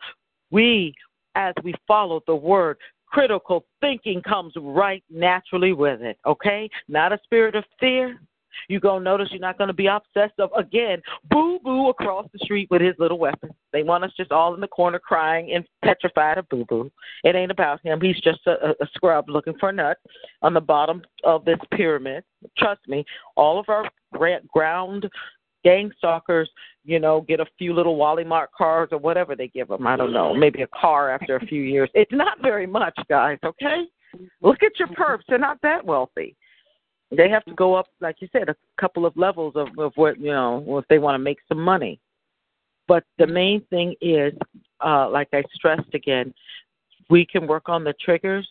[0.51, 0.95] We
[1.35, 6.69] as we follow the word critical thinking comes right naturally with it, okay?
[6.89, 8.21] Not a spirit of fear,
[8.69, 12.27] you're going to notice you're not going to be obsessed of, again, boo boo across
[12.33, 13.51] the street with his little weapon.
[13.73, 16.91] They want us just all in the corner crying and petrified of boo boo.
[17.25, 18.01] It ain't about him.
[18.01, 19.99] He's just a, a scrub looking for a nut
[20.43, 22.25] on the bottom of this pyramid.
[22.57, 23.05] Trust me,
[23.37, 23.89] all of our
[24.53, 25.09] ground
[25.65, 26.49] gang stalkers,
[26.85, 29.87] you know, get a few little Wally Mart cars or whatever they give them.
[29.87, 31.91] I don't know, maybe a car after a few years.
[31.95, 33.83] It's not very much, guys, okay?
[34.41, 35.23] Look at your perps.
[35.29, 36.37] They're not that wealthy
[37.11, 40.21] they have to go up, like you said, a couple of levels of, of what
[40.21, 41.99] you know, if they want to make some money.
[42.87, 44.33] But the main thing is,
[44.85, 46.35] uh, like I stressed again,
[47.11, 48.49] we can work on the triggers.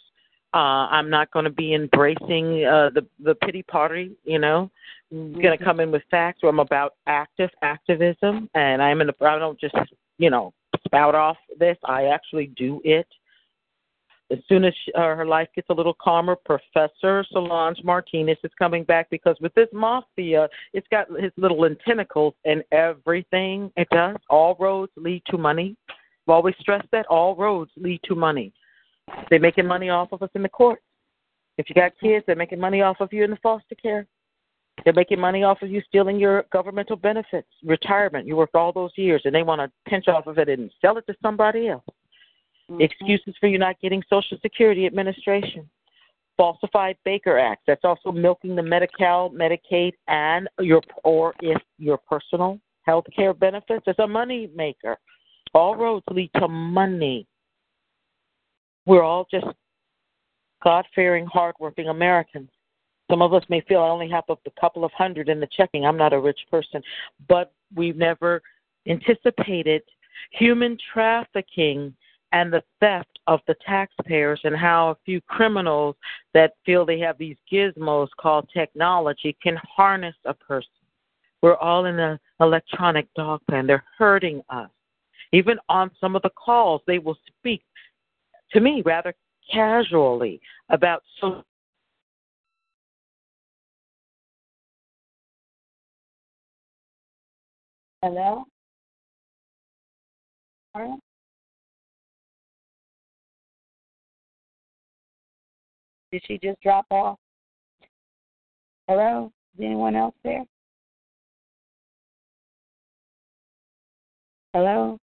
[0.53, 4.11] Uh, I'm not going to be embracing uh, the the pity party.
[4.23, 4.71] You know,
[5.11, 6.41] I'm going to come in with facts.
[6.41, 9.07] Where I'm about active activism, and I'm in.
[9.07, 9.75] The, I don't just
[10.17, 10.53] you know
[10.85, 11.77] spout off this.
[11.83, 13.07] I actually do it.
[14.29, 18.51] As soon as she, uh, her life gets a little calmer, Professor Solange Martinez is
[18.59, 24.17] coming back because with this mafia, it's got his little tentacles in everything it does.
[24.29, 25.77] All roads lead to money.
[25.89, 28.51] I've always stressed that all roads lead to money.
[29.29, 30.83] They're making money off of us in the courts.
[31.57, 34.05] If you got kids, they're making money off of you in the foster care.
[34.83, 38.27] They're making money off of you stealing your governmental benefits, retirement.
[38.27, 40.97] You worked all those years, and they want to pinch off of it and sell
[40.97, 41.83] it to somebody else.
[42.71, 42.81] Mm-hmm.
[42.81, 45.69] Excuses for you not getting Social Security Administration.
[46.35, 47.63] Falsified Baker Act.
[47.65, 53.83] That's also milking the Medi-Cal, Medicaid, and your or if your personal health care benefits.
[53.87, 54.97] It's a money maker.
[55.53, 57.25] All roads lead to money.
[58.85, 59.47] We're all just
[60.63, 62.49] God-fearing, hardworking Americans.
[63.09, 65.85] Some of us may feel I only have a couple of hundred in the checking.
[65.85, 66.83] I'm not a rich person,
[67.27, 68.41] but we've never
[68.87, 69.81] anticipated
[70.31, 71.95] human trafficking
[72.37, 75.95] and the theft of the taxpayers and how a few criminals
[76.35, 80.69] that feel they have these gizmos called technology can harness a person.
[81.41, 83.65] We're all in an electronic dog pen.
[83.65, 84.69] They're hurting us.
[85.33, 87.63] Even on some of the calls, they will speak
[88.51, 89.15] to me rather
[89.51, 90.39] casually
[90.69, 91.43] about so
[98.03, 98.45] Hello?
[100.75, 100.99] All right.
[106.11, 107.17] Did she just drop off?
[108.87, 109.31] Hello?
[109.57, 110.45] Is anyone else there?
[114.53, 114.97] Hello?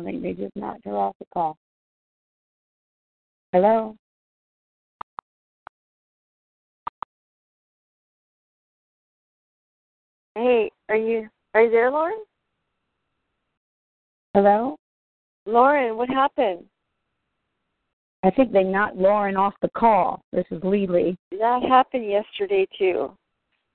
[0.00, 1.56] I think they just knocked her off the call.
[3.52, 3.94] Hello?
[10.34, 12.24] Hey, are you are you there, Loren?
[14.34, 14.76] Hello?
[15.46, 16.64] Loren, what happened?
[18.24, 20.22] I think they knocked Loren off the call.
[20.32, 21.16] This is Lily.
[21.30, 23.10] That happened yesterday too.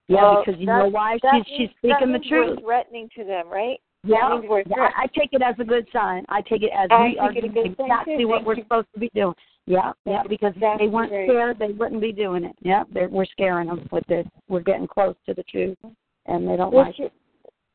[0.08, 1.20] Yeah, Well, because you know why?
[1.22, 2.60] She's she's speaking the means we're truth.
[2.64, 3.78] threatening to them, right?
[4.04, 6.26] Yeah, means yeah, I, take it as a good sign.
[6.30, 8.28] I take it as I we are doing exactly too.
[8.28, 8.64] what Thank we're you.
[8.64, 9.36] supposed to be doing.
[9.68, 12.56] Yeah, yeah, because if exactly they weren't scared, they wouldn't be doing it.
[12.62, 14.26] Yeah, they're, we're scaring them with this.
[14.48, 15.78] We're getting close to the truth,
[16.26, 17.14] and they don't What's like your it.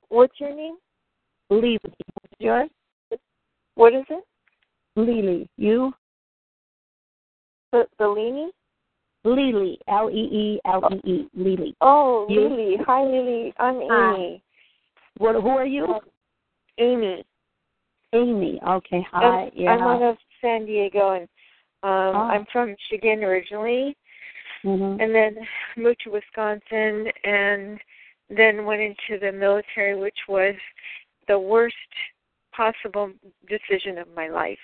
[0.08, 0.76] What's your name?
[1.50, 1.94] Lily, what's
[2.40, 2.68] yours?
[3.76, 4.24] What is it?
[4.96, 5.92] Lily, you?
[7.98, 8.50] Bellini?
[9.24, 11.74] Lily, L E E L E E, Lily.
[11.80, 12.48] Oh, You?
[12.48, 12.76] Lily.
[12.86, 13.54] Hi, Lily.
[13.58, 13.88] I'm Amy.
[13.90, 14.42] Hi.
[15.18, 15.34] What?
[15.36, 16.00] Who are you?
[16.78, 17.24] Amy.
[18.12, 18.60] Amy.
[18.66, 19.06] Okay.
[19.12, 19.44] Hi.
[19.44, 19.70] I'm, yeah.
[19.70, 21.22] I'm out of San Diego, and
[21.82, 22.28] um, Oh.
[22.32, 23.96] I'm from Michigan originally,
[24.64, 25.00] Mhm.
[25.02, 25.46] and then
[25.76, 27.80] moved to Wisconsin, and
[28.28, 30.54] then went into the military, which was
[31.28, 31.76] the worst
[32.52, 33.10] possible
[33.48, 34.58] decision of my life.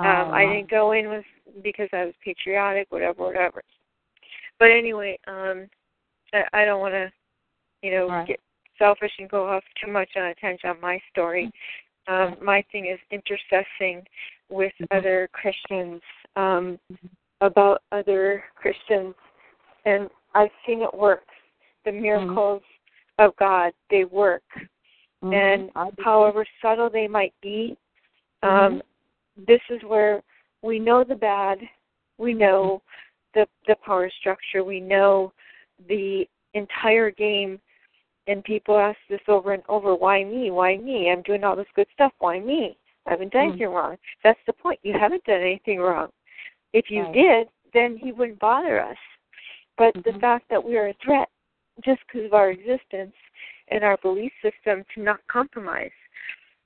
[0.00, 0.48] Um, I Oh.
[0.52, 1.24] didn't go in with
[1.62, 3.62] because I was patriotic, whatever, whatever.
[4.58, 5.68] But anyway, um,
[6.32, 7.12] I, I don't want to,
[7.82, 8.26] you know, Right.
[8.26, 8.40] get
[8.78, 11.50] selfish and go off too much on a tangent on my story.
[12.08, 14.04] Um, my thing is intercessing
[14.50, 14.96] with Mm-hmm.
[14.98, 16.02] other Christians
[16.36, 16.78] um,
[17.40, 19.14] about other Christians,
[19.84, 21.24] and I've seen it work.
[21.84, 22.02] The Mm-hmm.
[22.02, 22.62] miracles
[23.18, 24.42] of God, they work,
[25.22, 25.32] Mhm.
[25.34, 27.76] and however subtle they might be,
[28.42, 28.82] um,
[29.36, 30.22] this is where
[30.62, 31.58] we know the bad,
[32.18, 32.82] we know
[33.34, 35.32] the the power structure, we know
[35.88, 37.60] the entire game,
[38.26, 40.50] and people ask this over and over: Why me?
[40.50, 41.10] Why me?
[41.10, 42.12] I'm doing all this good stuff.
[42.18, 42.76] Why me?
[43.06, 43.48] I haven't done Mm.
[43.50, 43.98] anything wrong.
[44.22, 44.80] That's the point.
[44.82, 46.10] You haven't done anything wrong.
[46.72, 47.12] If you Right.
[47.12, 48.96] did, then he wouldn't bother us.
[49.76, 50.20] But the Mhm.
[50.20, 51.28] fact that we are a threat
[51.80, 53.14] just because of our existence
[53.68, 55.92] and our belief system to not compromise.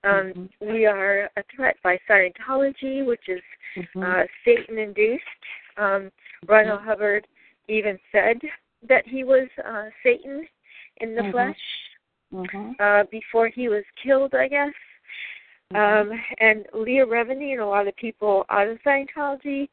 [0.05, 0.49] Um, Mhm.
[0.61, 3.43] We are a threat by Scientology, which is
[3.77, 4.03] Mhm.
[4.03, 5.25] uh, Satan induced.
[5.77, 6.13] Um,
[6.47, 7.27] Ronald Hubbard
[7.69, 8.41] even said
[8.83, 10.49] that he was uh, Satan
[10.99, 11.31] in the Mhm.
[11.33, 11.97] flesh
[12.33, 12.77] Mhm.
[12.81, 14.75] uh, before he was killed, I guess.
[15.73, 16.11] Mm-hmm.
[16.11, 19.69] Um, and Leah Remini and a lot of people out of Scientology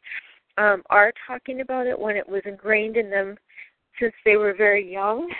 [0.58, 3.38] um, are talking about it when it was ingrained in them
[4.00, 5.34] since they were very young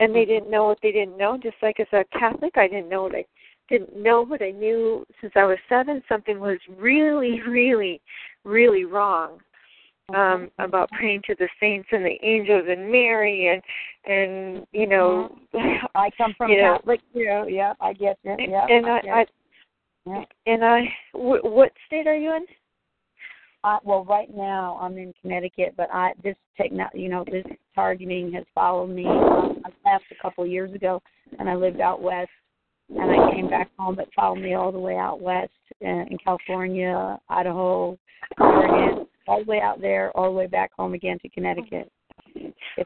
[0.00, 1.36] and they didn't know what they didn't know.
[1.36, 3.24] Just like as a Catholic, I didn't know what I
[3.68, 6.02] didn't know what I knew since I was seven.
[6.08, 8.00] Something was really, really,
[8.44, 9.40] really wrong
[10.14, 13.62] um about praying to the saints and the angels and Mary and
[14.10, 15.36] and you know
[15.94, 17.44] I come from you know, Catholic too.
[17.48, 18.48] Yeah, I get it.
[18.48, 19.26] Yeah, and I, get I.
[20.06, 20.24] Yeah.
[20.46, 20.80] and I
[21.12, 22.46] what state are you in?
[23.64, 28.32] I, well, right now I'm in Connecticut, but I this techno, you know, this targeting
[28.32, 29.04] has followed me.
[29.06, 31.02] Um, I left a couple of years ago,
[31.38, 32.30] and I lived out west,
[32.90, 33.98] and I came back home.
[33.98, 35.50] It followed me all the way out west
[35.84, 37.98] uh, in California, Idaho,
[38.40, 41.90] Oregon, all the way out there, all the way back home again to Connecticut.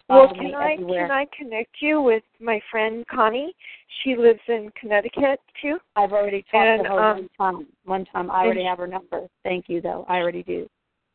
[0.08, 1.06] Well, can I everywhere.
[1.06, 3.54] can I connect you with my friend Connie?
[4.02, 5.78] She lives in Connecticut too.
[5.96, 7.66] I've already talked And, to her um, one time.
[7.84, 9.26] One time, I already have her number.
[9.42, 10.06] Thank you, though.
[10.08, 10.68] I already do.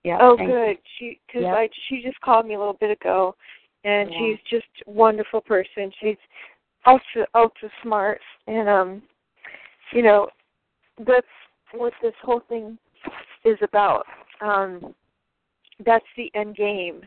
[0.04, 0.20] Yeah.
[0.22, 0.56] oh, thank you.
[0.56, 0.78] good.
[1.00, 1.56] She because Yep.
[1.56, 3.36] I she just called me a little bit ago,
[3.84, 4.18] and Yeah.
[4.20, 5.92] she's just a wonderful person.
[6.00, 6.18] She's
[6.88, 9.02] ultra ultra smart, and um,
[9.94, 10.28] you know,
[11.06, 11.28] that's
[11.74, 12.78] what this whole thing
[13.46, 14.06] is about.
[14.42, 14.96] Um,
[15.86, 17.02] that's the end game.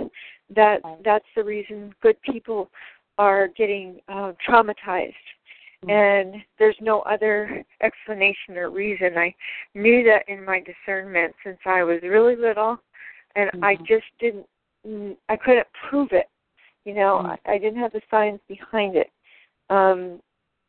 [0.55, 2.71] That that's the reason good people
[3.19, 5.15] are getting uh, traumatized.
[5.89, 9.17] And there's no other explanation or reason.
[9.17, 9.35] I
[9.75, 12.79] knew that in my discernment since I was really little,
[13.35, 14.47] and I just didn't.
[15.31, 16.29] I couldn't prove it.
[16.85, 19.11] You know, I, I didn't have the science behind it.
[19.71, 20.21] Um,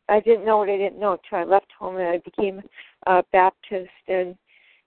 [0.08, 2.62] I didn't know what I didn't know until I left home and I became
[3.08, 4.36] a Baptist and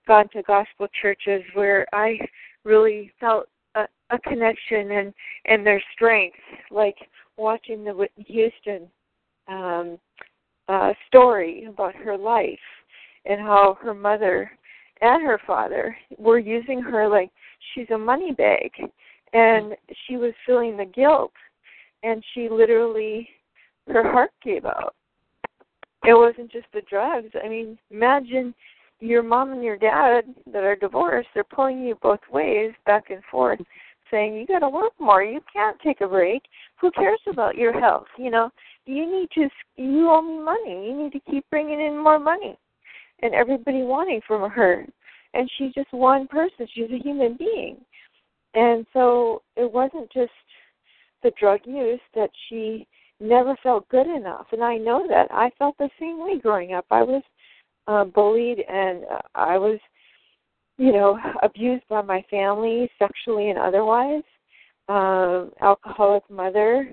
[0.07, 2.19] gone to gospel churches where I
[2.65, 5.15] really felt a, a connection and
[5.47, 6.36] and their strength,
[6.70, 6.97] like
[7.36, 8.89] watching the Whitney Houston
[9.49, 9.99] um,
[10.69, 12.59] uh, story about her life
[13.24, 14.51] and how her mother
[15.01, 17.31] and her father were using her like
[17.74, 18.70] she's a money bag,
[19.32, 19.74] and
[20.07, 21.32] she was feeling the guilt,
[22.03, 23.28] and she literally
[23.89, 24.94] her heart gave out.
[26.05, 27.31] It wasn't just the drugs.
[27.43, 28.55] I mean, imagine
[29.01, 33.23] your mom and your dad that are divorced, they're pulling you both ways back and
[33.31, 33.61] forth,
[34.11, 36.43] saying, You gotta work more, you can't take a break.
[36.81, 38.06] Who cares about your health?
[38.19, 38.51] You know,
[38.86, 40.89] you need to you owe me money.
[40.89, 42.56] You need to keep bringing in more money.
[43.23, 44.85] And everybody wanting from her.
[45.32, 46.66] And she's just one person.
[46.74, 47.77] She's a human being.
[48.55, 50.31] And so it wasn't just
[51.23, 52.86] the drug use that she
[53.20, 54.47] never felt good enough.
[54.53, 55.28] And I know that.
[55.31, 56.86] I felt the same way growing up.
[56.91, 57.23] I was
[57.86, 59.78] uh, bullied and uh, I was,
[60.78, 64.23] you know, abused by my family sexually and otherwise.
[64.89, 66.93] Um, alcoholic mother,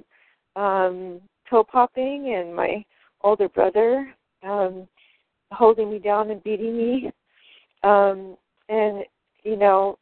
[0.56, 1.20] um,
[1.50, 2.86] toe popping, and my
[3.22, 4.88] older brother um,
[5.52, 7.12] holding me down and beating me.
[7.84, 8.38] Um,
[8.70, 9.04] and
[9.44, 9.98] you know,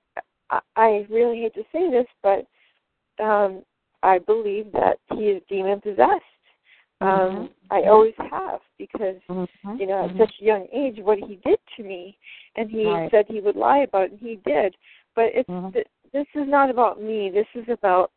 [0.51, 2.45] I, I really hate to say this, but
[3.23, 3.63] um,
[4.03, 6.23] I believe that he is demon possessed.
[7.01, 7.45] Um, mm-hmm.
[7.71, 9.75] I always have because mm-hmm.
[9.77, 10.19] you know at mm-hmm.
[10.19, 12.17] such a young age what he did to me,
[12.55, 13.09] and he right.
[13.09, 14.75] said he would lie about it, and he did.
[15.15, 15.71] But it's mm-hmm.
[15.71, 17.31] th- this is not about me.
[17.33, 18.11] This is about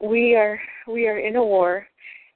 [0.00, 1.86] we are we are in a war,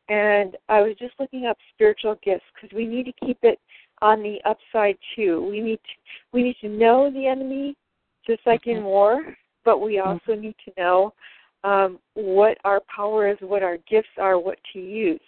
[0.08, 3.58] and I was just looking up spiritual gifts because we need to keep it
[4.00, 5.46] on the upside too.
[5.50, 5.92] We need to
[6.32, 7.76] we need to know the enemy
[8.26, 9.22] just like in war,
[9.64, 10.08] but we mm-hmm.
[10.08, 11.12] also need to know
[11.64, 15.20] um, what our power is, what our gifts are, what to use.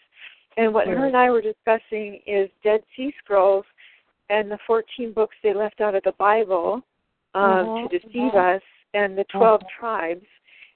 [0.56, 3.64] And what her and I were discussing is Dead Sea Scrolls
[4.30, 6.82] and the 14 books they left out of the Bible
[7.34, 7.88] um, uh-huh.
[7.88, 8.56] to deceive uh-huh.
[8.56, 8.62] us,
[8.94, 9.68] and the 12 uh-huh.
[9.78, 10.26] tribes,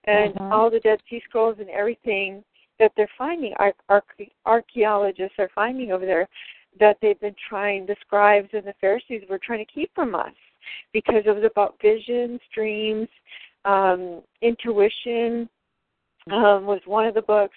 [0.04, 0.54] and uh-huh.
[0.54, 2.42] all the Dead Sea Scrolls and everything
[2.78, 4.02] that they're finding, ar-
[4.46, 6.28] archaeologists are finding over there,
[6.78, 10.32] that they've been trying, the scribes and the Pharisees were trying to keep from us
[10.92, 13.08] because it was about visions, dreams,
[13.68, 15.48] um, intuition
[16.32, 17.56] um, was one of the books.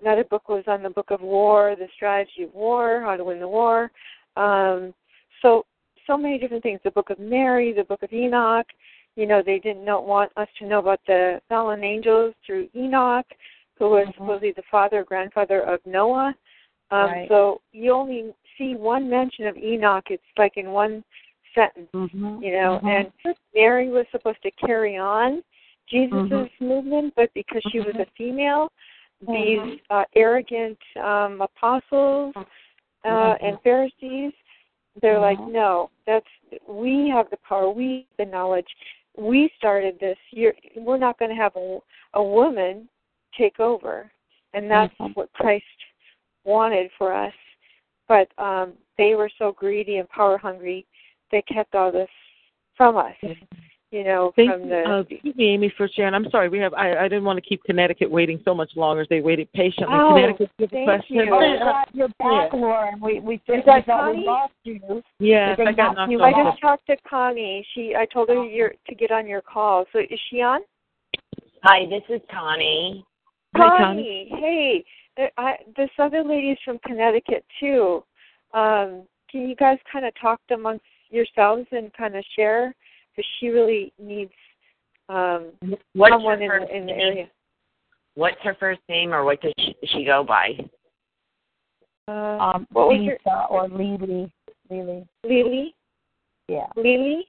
[0.00, 3.38] Another book was on the book of war, the strategy of war, how to win
[3.38, 3.90] the war.
[4.36, 4.92] Um,
[5.40, 5.64] so
[6.06, 6.80] so many different things.
[6.82, 8.66] The book of Mary, the book of Enoch.
[9.14, 13.26] You know, they didn't know, want us to know about the fallen angels through Enoch,
[13.78, 14.22] who was mm-hmm.
[14.22, 16.34] supposedly the father or grandfather of Noah.
[16.90, 17.28] Um, right.
[17.28, 20.04] So you only see one mention of Enoch.
[20.10, 21.04] It's like in one
[21.54, 22.42] sentence, mm-hmm.
[22.42, 22.80] you know.
[22.82, 22.88] Mm-hmm.
[22.88, 25.42] And Mary was supposed to carry on
[25.92, 26.64] Jesus' mm-hmm.
[26.64, 28.72] movement, but because she was a female,
[29.20, 29.74] these mm-hmm.
[29.90, 32.42] uh, arrogant um, apostles uh,
[33.06, 33.44] mm-hmm.
[33.44, 34.32] and Pharisees,
[35.00, 36.26] they're like, no, that's
[36.68, 38.66] we have the power, we have the knowledge,
[39.16, 40.18] we started this.
[40.30, 41.78] You're, we're not going to have a,
[42.14, 42.88] a woman
[43.38, 44.10] take over,
[44.54, 45.64] and that's what Christ
[46.44, 47.32] wanted for us.
[48.08, 50.86] But um, they were so greedy and power hungry
[51.32, 52.10] they kept all this
[52.76, 53.14] from us.
[53.92, 54.82] You know, Thank from the.
[54.84, 56.14] Uh, excuse me, Amy, for sharing.
[56.14, 56.72] I'm sorry, we have.
[56.72, 59.94] I, I didn't want to keep Connecticut waiting so much longer as they waited patiently.
[59.94, 61.16] Oh, Connecticut, you have a question?
[61.16, 61.28] You.
[61.30, 62.98] Oh, you're back, Loren.
[63.02, 65.02] We we just that we lost you.
[65.18, 66.22] Yeah, I got knocked you.
[66.22, 67.66] I just talked to Connie.
[67.74, 69.84] She, I told her you're to get on your call.
[69.92, 70.62] So is she on?
[71.62, 73.04] Hi, this is Connie.
[73.54, 74.28] Connie, Hi, Connie.
[74.30, 74.84] hey,
[75.18, 78.02] there, I, this other lady's from Connecticut too.
[78.54, 82.74] Um, can you guys kind of talk amongst yourselves and kind of share
[83.14, 84.32] because she really needs
[85.08, 85.52] um,
[85.94, 87.30] What's someone in, the, in the area.
[88.14, 90.50] What's her first name, or what does she, she go by?
[92.08, 93.46] Uh, um, what was Lisa your...
[93.48, 94.32] or Lily.
[94.70, 95.06] Lily.
[95.24, 95.74] Lily.
[96.48, 96.66] Yeah.
[96.76, 97.26] Lily.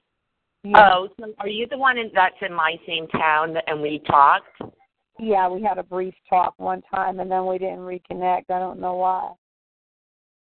[0.62, 0.90] Yeah.
[0.94, 4.62] Oh, so are you the one in, that's in my same town and we talked?
[5.18, 8.50] Yeah, we had a brief talk one time and then we didn't reconnect.
[8.50, 9.32] I don't know why.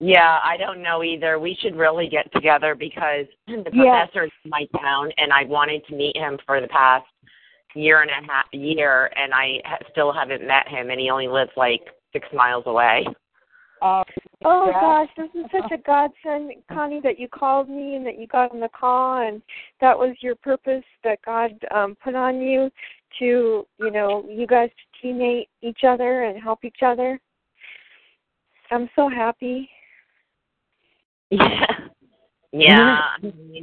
[0.04, 1.38] Yeah, I don't know either.
[1.38, 4.08] We should really get together because the Yeah.
[4.08, 7.06] professor's in my town, and I wanted to meet him for the past
[7.76, 11.28] year and a half year, and I ha- still haven't met him, and he only
[11.28, 13.06] lives like six miles away.
[13.82, 14.04] Uh,
[14.44, 14.82] Oh yeah.
[14.82, 18.52] gosh, this is such a godsend, Connie, that you called me and that you got
[18.52, 19.40] on the call, and
[19.82, 22.72] that was your purpose that God um, put on you
[23.20, 27.20] to, you know, you guys to teammate each other and help each other.
[28.72, 29.70] I'm so happy.
[31.38, 31.66] Yeah.
[32.54, 33.00] Yeah,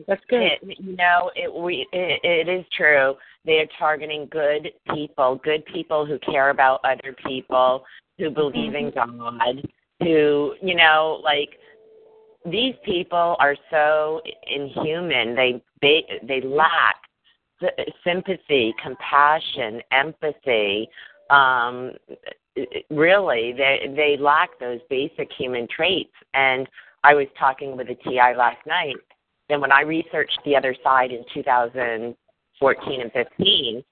[0.06, 0.44] That's good.
[0.62, 3.16] It, you know, it we it, it is true.
[3.44, 7.84] They are targeting good people, good people who care about other people,
[8.16, 9.68] who believe in God.
[10.00, 11.50] who, you know, like
[12.46, 15.34] these people are so inhuman.
[15.34, 16.96] They they they lack
[18.04, 20.88] sympathy, compassion, empathy.
[21.28, 21.92] Um,
[22.90, 26.14] really, they they lack those basic human traits.
[26.34, 26.66] And
[27.08, 28.96] I was talking with a TI last night,
[29.48, 33.84] and when I researched the other side in 2014 and 15,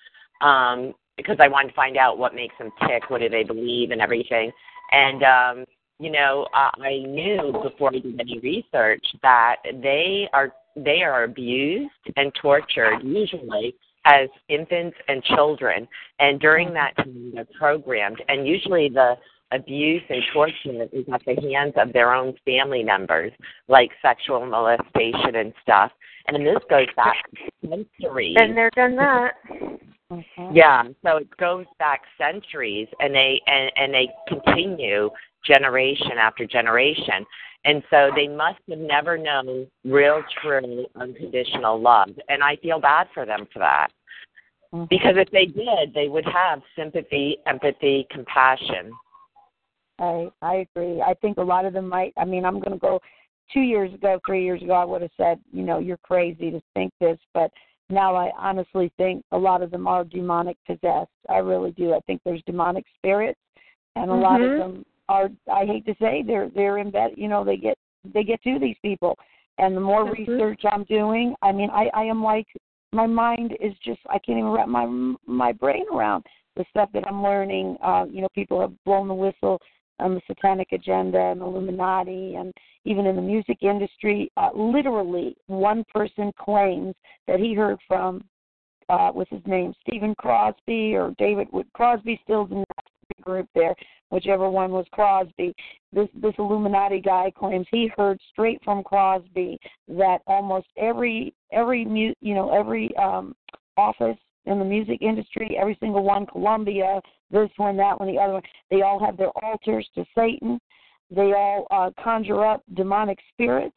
[0.43, 3.90] um, because I wanted to find out what makes them tick, what do they believe,
[3.90, 4.52] and everything.
[4.93, 5.64] And um,
[5.98, 11.90] you know, I knew before I did any research that they are they are abused
[12.16, 13.74] and tortured usually
[14.05, 15.88] as infants and children.
[16.18, 18.22] And during that time, they're programmed.
[18.28, 19.14] And usually the
[19.52, 23.32] abuse and torture is at the hands of their own family members,
[23.68, 25.93] like sexual molestation and stuff.
[26.28, 27.16] And this goes back
[27.62, 28.36] centuries.
[28.39, 29.32] And they're done that.
[30.12, 30.55] Mm-hmm.
[30.55, 35.10] Yeah, so it goes back centuries, and they and, and they continue
[35.44, 37.27] generation after generation.
[37.64, 42.10] And so they must have never known real, true, unconditional love.
[42.28, 43.89] And I feel bad for them for that.
[44.73, 44.85] Mm-hmm.
[44.89, 48.93] Because if they did, they would have sympathy, empathy, compassion.
[49.98, 51.01] I I agree.
[51.01, 52.12] I think a lot of them might.
[52.16, 53.01] I mean, I'm going to go.
[53.52, 56.60] Two years ago, three years ago, I would have said, you know, you're crazy to
[56.74, 57.52] think this, but
[57.89, 61.12] now I honestly think a lot of them are demonic possessed.
[61.28, 61.94] I really do.
[61.94, 63.39] I think there's demonic spirits,
[63.94, 64.23] and a mm-hmm.
[64.23, 64.59] lot of mm-hmm.
[64.59, 67.78] them are I hate to say they're they're in bed you know they get
[68.12, 69.16] they get to these people
[69.59, 70.31] and the more mm-hmm.
[70.31, 72.47] research I'm doing I mean I I am like
[72.93, 76.24] my mind is just I can't even wrap my my brain around
[76.56, 79.60] the stuff that I'm learning uh you know people have blown the whistle
[79.98, 82.52] on the satanic agenda and Illuminati and
[82.85, 86.94] even in the music industry uh literally one person claims
[87.27, 88.24] that he heard from
[88.89, 93.74] uh what's his name Stephen Crosby or David Wood Crosby Stills in that group there
[94.10, 95.55] whichever one was Crosby.
[95.93, 99.59] This this Illuminati guy claims he heard straight from Crosby
[99.89, 103.35] that almost every every mu- you know every um
[103.77, 107.01] office in the music industry, every single one, Columbia,
[107.31, 110.59] this one, that one, the other one, they all have their altars to Satan.
[111.10, 113.77] They all uh, conjure up demonic spirits.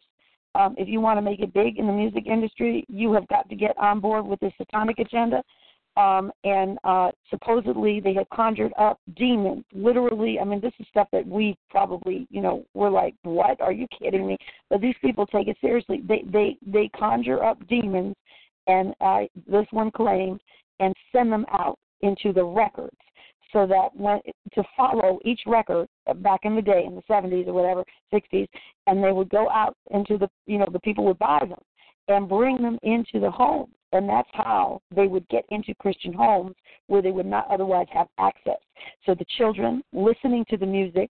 [0.55, 3.47] Um, if you want to make it big in the music industry, you have got
[3.49, 5.43] to get on board with the satanic agenda
[5.99, 9.65] um, and uh, supposedly they have conjured up demons.
[9.73, 13.59] Literally, I mean, this is stuff that we probably, you know, we're like, "What?
[13.59, 14.37] Are you kidding me?"
[14.69, 16.01] But these people take it seriously.
[16.07, 18.15] They they they conjure up demons,
[18.67, 20.41] and uh, this one claimed,
[20.79, 22.97] and send them out into the records,
[23.51, 24.19] so that when
[24.53, 25.87] to follow each record
[26.17, 27.83] back in the day in the 70s or whatever,
[28.13, 28.47] 60s,
[28.87, 31.59] and they would go out into the, you know, the people would buy them
[32.07, 36.55] and bring them into the home and that's how they would get into Christian homes
[36.87, 38.59] where they would not otherwise have access.
[39.05, 41.09] So the children listening to the music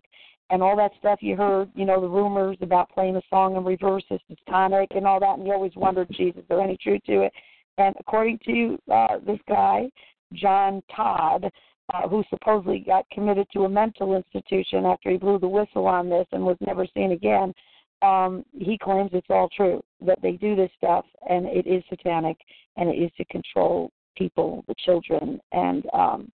[0.49, 3.63] and all that stuff you heard, you know, the rumors about playing a song in
[3.63, 4.19] reverse is
[4.49, 7.33] tonic and all that, and you always wondered, geez, is there any truth to it?
[7.77, 9.89] And according to uh, this guy,
[10.33, 11.49] John Todd,
[11.93, 16.09] uh, who supposedly got committed to a mental institution after he blew the whistle on
[16.09, 17.53] this and was never seen again,
[18.01, 22.37] um, he claims it's all true that they do this stuff and it is satanic
[22.77, 26.31] and it is to control people, the children, and um,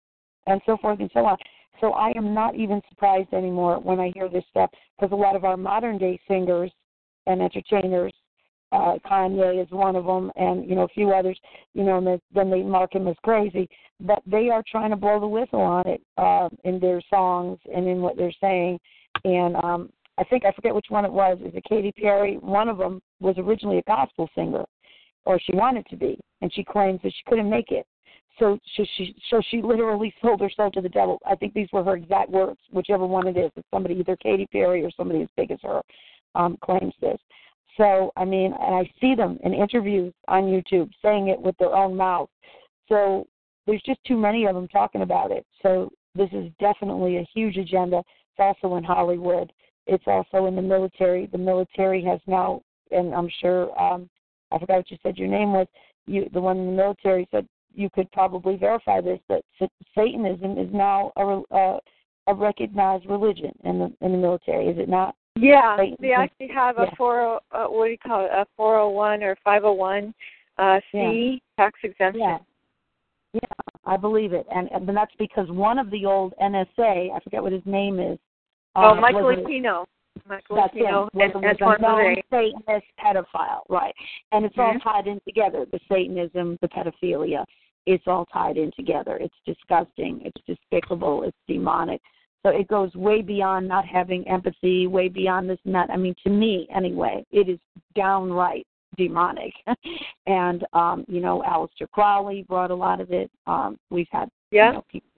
[0.48, 1.38] and so forth and so on.
[1.82, 5.36] So I am not even surprised anymore when I hear this stuff because a lot
[5.36, 6.72] of our modern day singers
[7.26, 8.14] and entertainers,
[8.72, 11.40] uh, Kanye is one of them, and you know a few others,
[11.74, 13.68] you know, and then they mark him as crazy,
[14.00, 17.88] but they are trying to blow the whistle on it uh, in their songs and
[17.88, 18.80] in what they're saying,
[19.24, 19.90] and um,
[20.20, 21.40] I think I forget which one it was.
[21.44, 22.36] Is it Katy Perry?
[22.38, 24.66] One of them was originally a gospel singer,
[25.26, 27.88] or she wanted to be, and she claims that she couldn't make it.
[28.40, 31.20] So, so she so she literally sold herself to the devil.
[31.30, 33.52] I think these were her exact words, whichever one it is.
[33.56, 35.82] It's somebody either Katy Perry or somebody as big as her
[36.36, 37.20] um, claims this.
[37.76, 41.76] So I mean, and I see them in interviews on YouTube saying it with their
[41.76, 42.30] own mouth.
[42.88, 43.28] So
[43.68, 45.46] there's just too many of them talking about it.
[45.62, 47.98] So this is definitely a huge agenda.
[47.98, 49.52] It's also in Hollywood.
[49.86, 51.28] It's also in the military.
[51.28, 52.62] The military has now,
[52.92, 54.10] and I'm sure um,
[54.52, 55.68] I forgot what you said your name was.
[56.08, 59.44] You, the one in the military said you could probably verify this that
[59.96, 61.80] Satanism is now a, a,
[62.28, 64.68] a recognized religion in the in the military.
[64.68, 65.16] Is it not?
[65.36, 65.98] Yeah, Satanism?
[66.02, 66.96] they actually have a yeah.
[66.98, 67.42] four.
[67.52, 68.32] Uh, what do you call it?
[68.32, 70.14] A four hundred one or five hundred one
[70.58, 71.64] uh, C yeah.
[71.64, 72.22] tax exemption.
[72.22, 72.38] Yeah.
[73.32, 73.42] Yeah,
[73.86, 77.52] I believe it, and and that's because one of the old NSA, I forget what
[77.52, 78.18] his name is,
[78.76, 79.86] Oh, uh, Michael Aquino.
[80.28, 81.36] Michael that's Aquino it.
[81.36, 83.94] Was, was a known Satanist pedophile, right?
[84.32, 84.78] And it's mm-hmm.
[84.86, 85.66] all tied in together.
[85.72, 87.46] The Satanism, the pedophilia,
[87.86, 89.18] it's all tied in together.
[89.20, 90.22] It's disgusting.
[90.24, 91.24] It's despicable.
[91.24, 92.02] It's demonic.
[92.44, 95.90] So it goes way beyond not having empathy, way beyond this and that.
[95.90, 97.60] I mean, to me anyway, it is
[97.96, 98.66] downright
[98.98, 99.54] demonic.
[100.28, 103.30] and um, you know, Aleister Crowley brought a lot of it.
[103.48, 104.68] Um, we've had yeah.
[104.68, 105.10] you know, people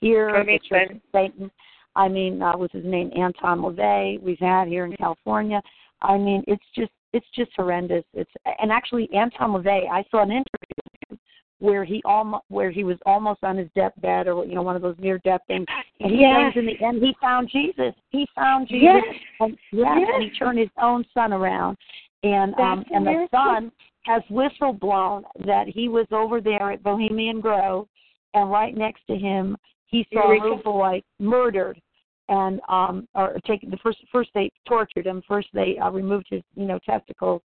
[0.00, 1.50] here, That the Church of Satan.
[1.94, 3.10] I mean, uh, what's his name?
[3.16, 4.22] Anton LaVey.
[4.22, 5.60] We've had here in California.
[6.00, 8.04] I mean, it's just it's just horrendous.
[8.14, 9.88] It's and actually Anton LaVey.
[9.90, 10.44] I saw an interview
[10.76, 11.18] with him
[11.58, 14.82] where he almost where he was almost on his deathbed or you know one of
[14.82, 15.66] those near death things,
[16.00, 16.52] and he Yes.
[16.56, 17.94] in the end he found Jesus.
[18.10, 18.82] He found Jesus.
[18.82, 19.16] Yes.
[19.40, 20.08] And, yes, Yes.
[20.14, 21.76] and he turned his own son around,
[22.24, 23.70] and um and the son
[24.04, 27.86] has whistle blown that he was over there at Bohemian Grove,
[28.34, 29.56] and right next to him
[29.92, 30.44] he saw a Eureka.
[30.44, 31.80] little boy murdered
[32.28, 36.42] and um or taken the first first they tortured him first they uh, removed his
[36.56, 37.42] you know testicles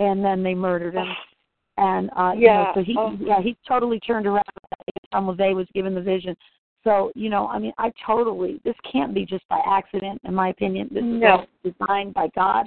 [0.00, 1.06] and then they murdered him
[1.78, 2.74] and uh you know Yeah.
[2.74, 3.16] so he Oh.
[3.20, 4.42] yeah he totally turned around
[5.12, 6.36] Tom LaVey was given the vision
[6.82, 10.48] so you know I mean I totally this can't be just by accident in my
[10.48, 11.26] opinion this No.
[11.30, 12.66] all designed by God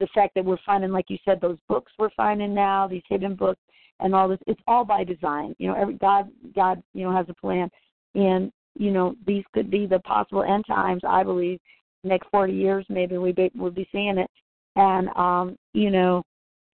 [0.00, 3.34] the fact that we're finding like you said those books we're finding now these hidden
[3.34, 3.60] books
[4.00, 7.26] and all this it's all by design you know every God God you know has
[7.28, 7.70] a plan
[8.14, 11.58] and you know these could be the possible end times i believe
[12.04, 14.30] next 40 years maybe we be, we'll be seeing it.
[14.76, 16.22] And um you know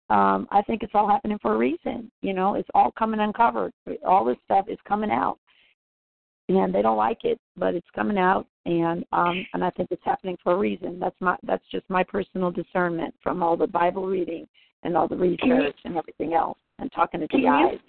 [0.10, 3.72] um i think it's all happening for a reason you know it's all coming uncovered.
[4.06, 5.38] All this stuff is coming out.
[6.48, 10.06] And they don't like it but it's coming out and um and i think it's
[10.06, 11.00] happening for a reason.
[11.00, 14.48] That's my that's just my personal discernment from all the bible reading
[14.84, 17.80] and all the research and everything else and talking to Can you-.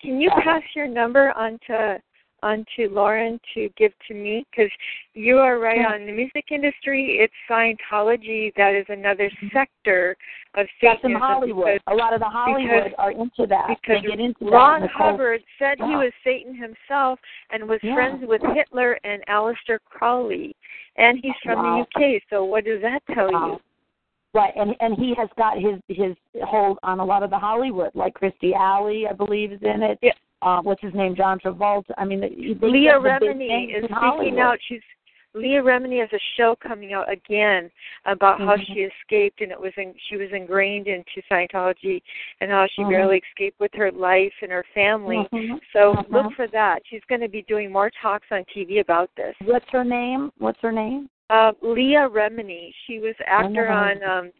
[0.00, 1.98] Can you pass your number on to
[2.42, 4.46] onto Loren to give to me?
[4.50, 4.70] Because
[5.14, 5.92] you are right Yeah.
[5.94, 7.18] on the music industry.
[7.20, 9.48] It's Scientology that is another mm-hmm.
[9.52, 10.16] sector
[10.54, 11.12] of That's Satanism.
[11.12, 11.64] in Hollywood.
[11.66, 13.68] because- A lot of the Hollywood because- are into that.
[13.68, 14.44] because they get into.
[14.50, 15.10] Ron Nicole.
[15.12, 17.18] Hubbard said he was Satan himself
[17.50, 17.94] and was Yeah.
[17.94, 20.54] friends with Hitler and Aleister Crowley,
[20.96, 21.72] and he's from Wow.
[21.74, 22.20] the UK.
[22.30, 23.46] So what does that tell Wow.
[23.46, 23.60] you?
[24.34, 27.90] Right, and and he has got his his hold on a lot of the Hollywood,
[27.94, 29.98] like Kirstie Alley, I believe, is in it.
[30.02, 30.12] Yeah.
[30.42, 31.16] Uh, what's his name?
[31.16, 31.92] John Travolta.
[31.98, 34.58] I mean, Leah the big Remini is in speaking out.
[34.68, 34.80] She's
[35.34, 37.70] Leah Remini has a show coming out again
[38.06, 38.66] about how Mhm.
[38.66, 42.02] she escaped and it was in, she was ingrained into Scientology
[42.40, 42.90] and how she Mhm.
[42.90, 45.28] barely escaped with her life and her family.
[45.30, 45.60] Mhm.
[45.72, 46.82] So look for that.
[46.86, 49.36] She's going to be doing more talks on TV about this.
[49.44, 50.32] What's her name?
[50.38, 51.10] What's her name?
[51.30, 52.72] Uh, Leah Remini.
[52.86, 54.32] She was actor on um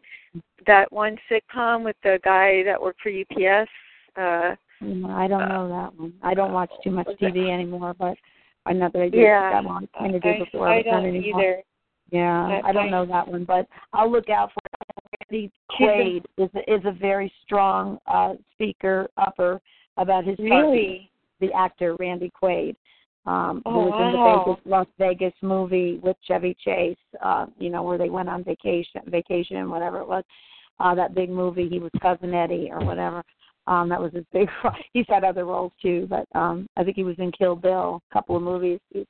[0.65, 3.69] that one sitcom with the guy that worked for UPS.
[4.15, 6.13] Uh Mm, I don't Uh, know that one.
[6.23, 8.17] I don't watch too much TV anymore, but
[8.65, 9.51] I know that I do Yeah.
[9.51, 9.87] that one.
[9.95, 11.41] I kind of did I, before, I not don't anymore.
[11.41, 11.63] either.
[12.11, 15.29] Yeah, I- I don't I- know that one, but I'll look out for it.
[15.31, 19.61] Randy Quaid is a, is a very strong uh speaker upper
[19.97, 21.11] about his Really?
[21.39, 22.75] the actor Randy Quaid,
[23.25, 24.43] um, Oh, who was in the wow.
[24.45, 29.01] Vegas Las Vegas movie with Chevy Chase, uh, you know, where they went on vacation,
[29.07, 30.23] vacation, whatever it was.
[30.79, 33.23] Uh, that big movie, he was cousin Eddie or whatever.
[33.69, 34.49] Um, that was his big.
[34.93, 38.13] He's had other roles too, but um, I think he was in Kill Bill, a
[38.13, 38.79] couple of movies.
[38.91, 39.05] He's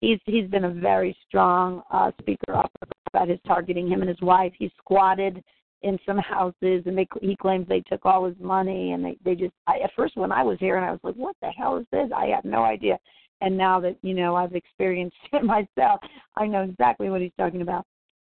[0.00, 2.60] he's he's been a very strong uh, speaker
[3.06, 4.52] about his targeting him and his wife.
[4.58, 5.42] He squatted
[5.82, 9.36] in some houses, and they he claims they took all his money, and they they
[9.36, 9.52] just.
[9.68, 11.86] I, at first, when I was here, and I was like, "What the hell is
[11.92, 12.98] this?" I had no idea.
[13.40, 16.00] And now that you know I've experienced it myself,
[16.36, 17.86] I know exactly what he's talking about.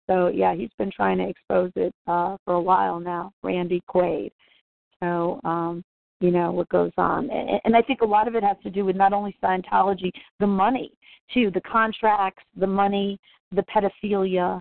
[0.08, 3.32] So yeah, he's been trying to expose it uh, for a while now.
[3.42, 4.30] Randy Quaid.
[5.02, 5.84] So um,
[6.20, 8.70] you know what goes on, and, and I think a lot of it has to
[8.70, 10.92] do with not only Scientology, the money
[11.34, 13.18] too, the contracts, the money,
[13.50, 14.60] the pedophilia.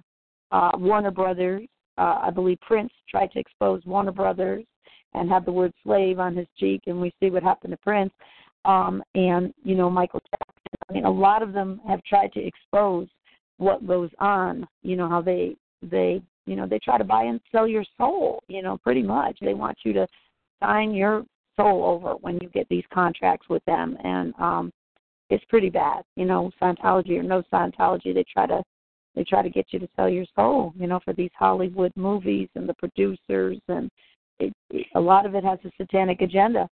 [0.51, 1.65] Uh, Warner Brothers,
[1.97, 4.65] uh, I believe Prince tried to expose Warner Brothers
[5.13, 8.11] and had the word slave on his cheek, and we see what happened to Prince.
[8.65, 10.75] Um, and you know Michael Jackson.
[10.89, 13.07] I mean, a lot of them have tried to expose
[13.57, 14.67] what goes on.
[14.83, 18.43] You know how they they you know they try to buy and sell your soul.
[18.47, 20.07] You know, pretty much they want you to
[20.61, 21.25] sign your
[21.57, 24.71] soul over when you get these contracts with them, and um,
[25.29, 26.03] it's pretty bad.
[26.15, 28.61] You know, Scientology or no Scientology, they try to
[29.15, 30.73] they try to get you to sell your soul.
[30.77, 33.89] You know, for these Hollywood movies and the producers, and
[34.39, 36.67] it, it, a lot of it has a satanic agenda.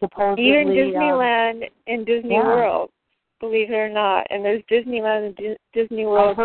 [0.00, 2.44] Supposedly, Even uh, Disneyland and Disney yeah.
[2.44, 2.90] World,
[3.40, 4.26] believe it or not.
[4.30, 6.36] And there's Disneyland and Di- Disney World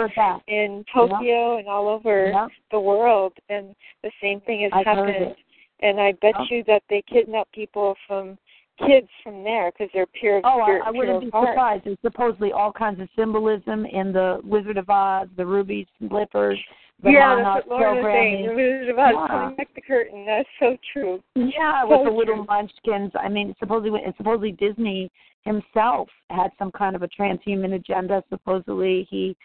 [0.48, 2.48] in Tokyo and all over Yeah.
[2.72, 5.36] the world, and the same thing has I've happened.
[5.82, 6.46] And I bet Oh.
[6.50, 8.38] you that they kidnap people from
[8.86, 10.42] kids from there because they're pure.
[10.44, 11.50] Oh, pure, I, I wouldn't be heart.
[11.50, 11.84] surprised.
[11.86, 16.58] There's supposedly all kinds of symbolism in the Wizard of Oz, the ruby slippers,
[17.04, 18.46] the yeah, that's what Loren was saying.
[18.46, 18.60] programming.
[18.60, 19.28] It was about Yeah.
[19.28, 20.26] pulling back the curtain.
[20.26, 21.24] That's so true.
[21.36, 22.46] Yeah, So with the little true.
[22.46, 23.12] munchkins.
[23.16, 25.10] I mean, supposedly, and supposedly Disney
[25.46, 28.22] himself had some kind of a transhuman agenda.
[28.30, 29.36] Supposedly, he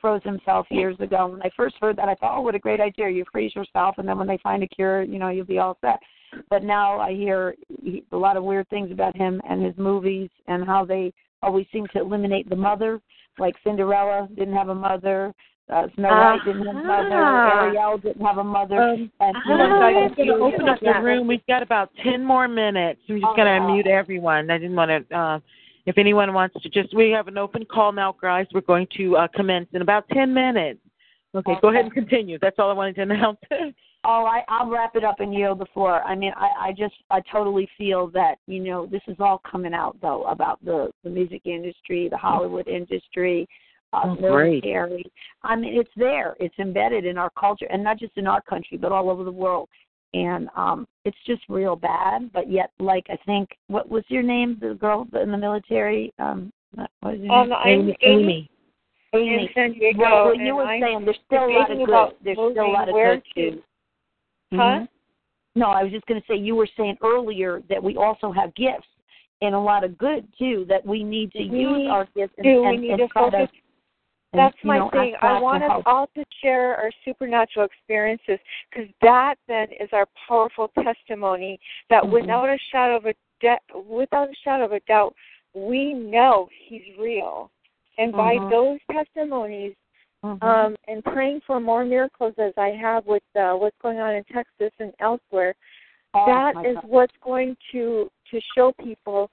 [0.00, 1.26] froze himself years ago.
[1.28, 3.08] When I first heard that, I thought, "Oh, what a great idea!
[3.08, 5.76] You freeze yourself, and then when they find a cure, you know, you'll be all
[5.80, 5.98] set."
[6.50, 10.30] But now I hear he, a lot of weird things about him and his movies,
[10.46, 11.12] and how they
[11.42, 13.00] always seem to eliminate the mother.
[13.38, 15.34] Like Cinderella didn't have a mother.
[15.70, 17.22] Uh, Snow White didn't have a mother.
[17.22, 17.66] Ah.
[17.66, 18.80] Ariel didn't have a mother.
[18.80, 20.10] Um, and Hold on, guys.
[20.10, 21.26] I'm going to open up the room.
[21.26, 23.00] We've got about 10 more minutes.
[23.08, 23.68] I'm just Oh, going to wow.
[23.68, 24.50] unmute everyone.
[24.50, 25.38] I didn't want to, uh,
[25.88, 28.46] if anyone wants to just, we have an open call now, guys.
[28.52, 30.80] We're going to uh, commence in about 10 minutes.
[31.34, 32.38] Okay, go ahead and continue.
[32.42, 33.38] That's all I wanted to announce.
[34.04, 36.02] Oh, I, I'll wrap it up and yield the floor.
[36.04, 39.74] I mean, I, I just, I totally feel that, you know, this is all coming
[39.74, 43.48] out, though, about the, the music industry, the Hollywood industry,
[43.92, 44.62] uh, Oh, great.
[44.64, 45.04] military.
[45.42, 46.36] I mean, it's there.
[46.38, 49.32] It's embedded in our culture, and not just in our country, but all over the
[49.32, 49.68] world.
[50.14, 52.30] And um it's just real bad.
[52.32, 56.12] But yet, like, I think, what was your name, the girl in the military?
[56.18, 57.58] Um, what was your Um, name?
[57.58, 58.50] I'm Amy.
[59.14, 59.44] Amy.
[59.44, 60.00] in San Diego.
[60.00, 62.14] Well, what you were I'm saying, there's still a lot of good.
[62.22, 63.50] There's still a lot of good to.
[63.52, 63.62] too.
[64.52, 64.80] Huh?
[64.80, 64.88] Mhm.
[65.56, 68.54] No, I was just going to say you were saying earlier that we also have
[68.54, 68.86] gifts
[69.40, 72.44] and a lot of good too that we need to We use our gifts and,
[72.44, 72.62] do.
[72.64, 73.48] We need and to focus.
[74.32, 75.14] And, That's my thing.
[75.22, 75.86] I want us help.
[75.86, 78.38] all to share our supernatural experiences
[78.70, 81.58] because that then is our powerful testimony
[81.88, 82.10] that Mhm.
[82.10, 85.14] without a shadow of a de- without a shadow of a doubt,
[85.54, 87.50] we know He's real,
[87.96, 88.50] and by Mhm.
[88.50, 89.74] those testimonies
[90.22, 90.42] Mhm.
[90.42, 94.24] um, and praying for more miracles as I have with uh, what's going on in
[94.24, 95.54] Texas and elsewhere.
[96.14, 96.84] Oh, that is God.
[96.84, 99.30] what's going to to show people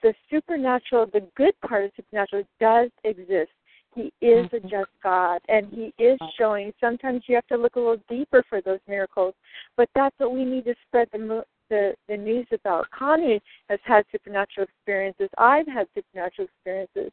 [0.00, 3.50] the supernatural, the good part of supernatural does exist.
[3.98, 4.70] He is a Mhm.
[4.70, 6.72] just God, and He is showing.
[6.78, 9.34] Sometimes you have to look a little deeper for those miracles,
[9.76, 12.88] but that's what we need to spread the mo- the, the news about.
[12.92, 15.28] Connie has had supernatural experiences.
[15.36, 17.10] I've had supernatural experiences,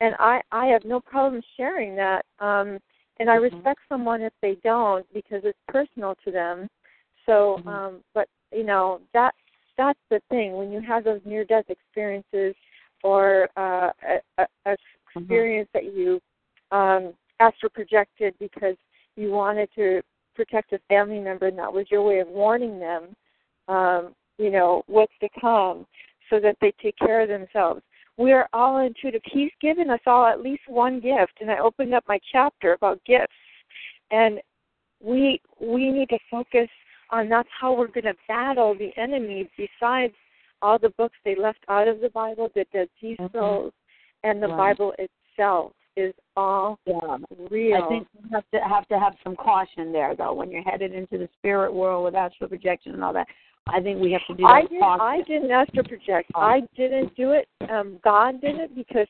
[0.00, 2.26] and I I have no problem sharing that.
[2.38, 2.80] Um,
[3.18, 6.68] and I respect someone if they don't because it's personal to them.
[7.24, 9.34] So, um, but you know that
[9.78, 12.54] that's the thing when you have those near death experiences
[13.02, 13.90] or uh,
[14.38, 14.76] a, a,
[15.16, 16.20] a experience that you
[16.70, 18.76] um, astral projected because
[19.16, 20.02] you wanted to
[20.34, 23.04] protect a family member and that was your way of warning them,
[23.68, 25.86] um, you know, what's to come
[26.30, 27.82] so that they take care of themselves.
[28.18, 29.22] We are all intuitive.
[29.24, 33.04] He's given us all at least one gift, and I opened up my chapter about
[33.04, 33.32] gifts,
[34.10, 34.40] and
[35.02, 36.68] we we need to focus
[37.10, 39.50] on that's how we're going to battle the enemy.
[39.56, 40.14] Besides
[40.62, 43.72] all the books they left out of the Bible, that the Dead Sea Scrolls,
[44.24, 44.56] and the Right.
[44.56, 47.16] Bible itself is all Yeah.
[47.50, 47.76] real.
[47.84, 50.92] I think you have to have to have some caution there, though, when you're headed
[50.92, 53.28] into the spirit world with astral projection and all that.
[53.68, 54.80] I think we have to do that I did.
[54.80, 55.00] caution.
[55.00, 56.30] I didn't astral project.
[56.34, 56.40] Oh.
[56.40, 57.48] I didn't do it.
[57.68, 59.08] Um, God did it because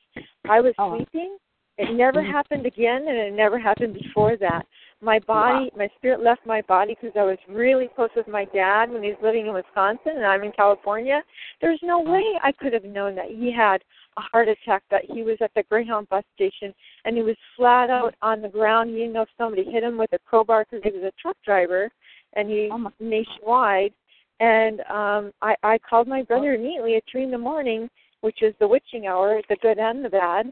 [0.49, 0.97] I was Oh.
[0.97, 1.37] sleeping.
[1.79, 2.31] It never Mhm.
[2.31, 4.67] happened again, and it never happened before that.
[5.03, 8.91] My body, my spirit left my body because I was really close with my dad
[8.91, 11.23] when he was living in Wisconsin, and I'm in California.
[11.61, 13.83] There's no way I could have known that he had
[14.17, 14.83] a heart attack.
[14.91, 18.49] That he was at the Greyhound bus station and he was flat out on the
[18.49, 18.89] ground.
[18.91, 21.37] He didn't know if somebody hit him with a crowbar because he was a truck
[21.45, 21.91] driver,
[22.33, 23.93] and he Oh, nationwide.
[24.41, 27.91] And um I, I called my brother immediately at three in the morning,
[28.23, 30.47] which is the witching hour, the good and the bad.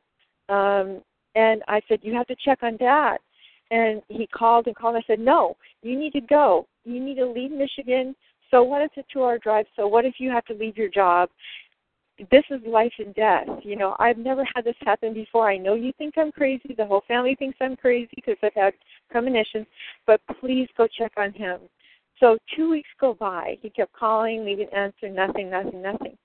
[0.50, 1.02] Um
[1.34, 3.18] and I said, You have to check on dad
[3.70, 6.66] and he called and called and I said, No, you need to go.
[6.84, 8.14] You need to leave Michigan.
[8.50, 10.76] So what if it's a two hour drive, so what if you have to leave
[10.76, 11.28] your job?
[12.30, 13.48] This is life and death.
[13.62, 15.50] You know, I've never had this happen before.
[15.50, 16.72] I know you think I'm crazy.
[16.76, 18.74] The whole family thinks I'm crazy because I've had
[19.10, 19.66] premonitions,
[20.06, 21.58] but please go check on him.
[22.20, 23.58] So two weeks go by.
[23.60, 26.16] He kept calling, leaving answer, nothing, nothing, nothing.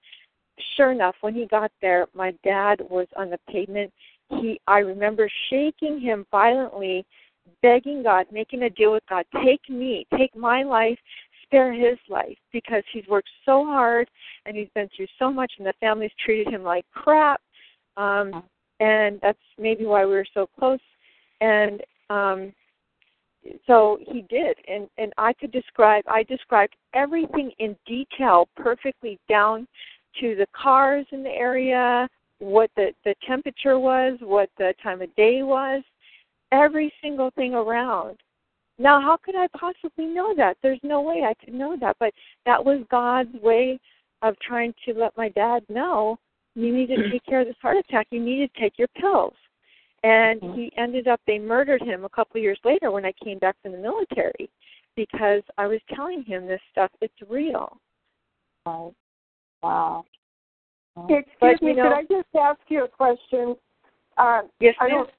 [0.76, 3.92] Sure enough, when he got there, my dad was on the pavement.
[4.30, 7.06] He, I remember shaking him violently,
[7.62, 10.98] begging God, making a deal with God, take me, take my life,
[11.44, 14.10] spare his life, because he's worked so hard
[14.46, 17.42] and he's been through so much, and the family's treated him like crap.
[17.98, 18.44] Um,
[18.80, 20.80] and that's maybe why we were so close.
[21.42, 22.54] And um,
[23.68, 29.68] so he did and and i could describe i described everything in detail perfectly down
[30.20, 32.08] to the cars in the area
[32.40, 35.82] what the the temperature was what the time of day was
[36.52, 38.18] every single thing around
[38.78, 42.14] now how could i possibly know that there's no way i could know that but
[42.46, 43.80] that was god's way
[44.22, 46.18] of trying to let my dad know
[46.56, 49.34] you need to take care of this heart attack you need to take your pills
[50.04, 50.54] and Mm-hmm.
[50.58, 53.58] he ended up they murdered him a couple of years later when I came back
[53.62, 54.50] from the military
[54.96, 56.90] because I was telling him this stuff.
[57.02, 57.78] It's real.
[58.66, 58.94] Wow.
[59.62, 60.06] Wow.
[60.96, 63.58] But, Excuse me, you know- could I just ask you a question?
[64.18, 64.98] Uh, Yes, I ma'am.
[65.00, 65.10] don't.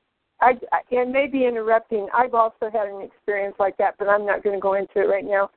[0.41, 2.09] I, I and maybe interrupting.
[2.15, 5.09] I've also had an experience like that, but I'm not going to go into it
[5.09, 5.51] right now.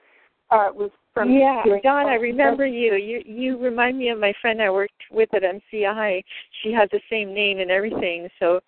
[0.52, 2.96] Uh, it was from yeah, Dawn, I remember you.
[2.96, 6.24] You you remind me of my friend I worked with at MCI.
[6.62, 8.28] She had the same name and everything.
[8.40, 8.60] So,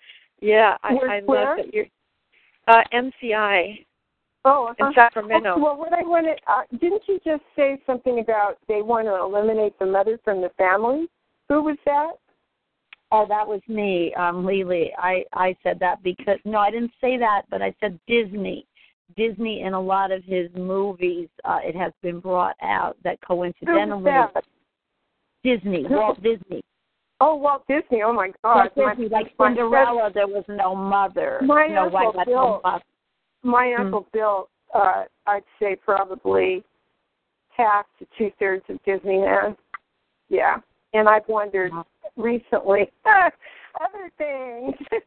[0.42, 1.86] yeah, I, Where- I love that you're
[2.68, 3.86] uh, MCI
[4.48, 4.94] Oh, in uh-huh.
[4.94, 5.54] Sacramento.
[5.54, 9.16] Okay, well, what I wanted, uh, didn't you just say something about they want to
[9.16, 11.08] eliminate the mother from the family?
[11.50, 12.12] Who was that?
[13.12, 14.92] Oh, that was me, um, Lily.
[14.98, 18.66] I I said that because no, I didn't say that, but I said Disney.
[19.16, 24.12] Disney in a lot of his movies, uh, it has been brought out that coincidentally?
[25.44, 26.62] Disney, Walt Disney.
[27.22, 28.02] Oh, Walt Disney.
[28.02, 28.72] Oh my God.
[28.76, 31.40] Walt Disney, like my- Cinderella, there was no mother.
[31.44, 32.80] My no uncle white Bill- no.
[33.44, 33.82] My Hmm.
[33.82, 36.64] uncle Bill, uh, I'd say probably
[37.50, 39.56] half to two thirds of Disneyland.
[40.30, 40.60] Yeah,
[40.94, 41.72] and I've wondered
[42.18, 44.74] recently other things.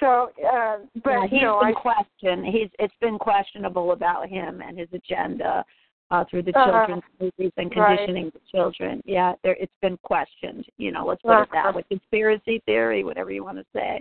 [0.00, 2.46] so, uh, but yeah, you he's know, been I questioned.
[2.46, 5.64] He's it's been questionable about him and his agenda
[6.10, 6.86] uh, through the Uh-huh.
[6.86, 7.98] children's movies and Right.
[7.98, 9.02] conditioning the children.
[9.04, 10.64] Yeah, there it's been questioned.
[10.78, 11.76] You know, let's put it that Uh-huh.
[11.78, 11.82] way.
[11.88, 14.00] Conspiracy theory, whatever you want to say.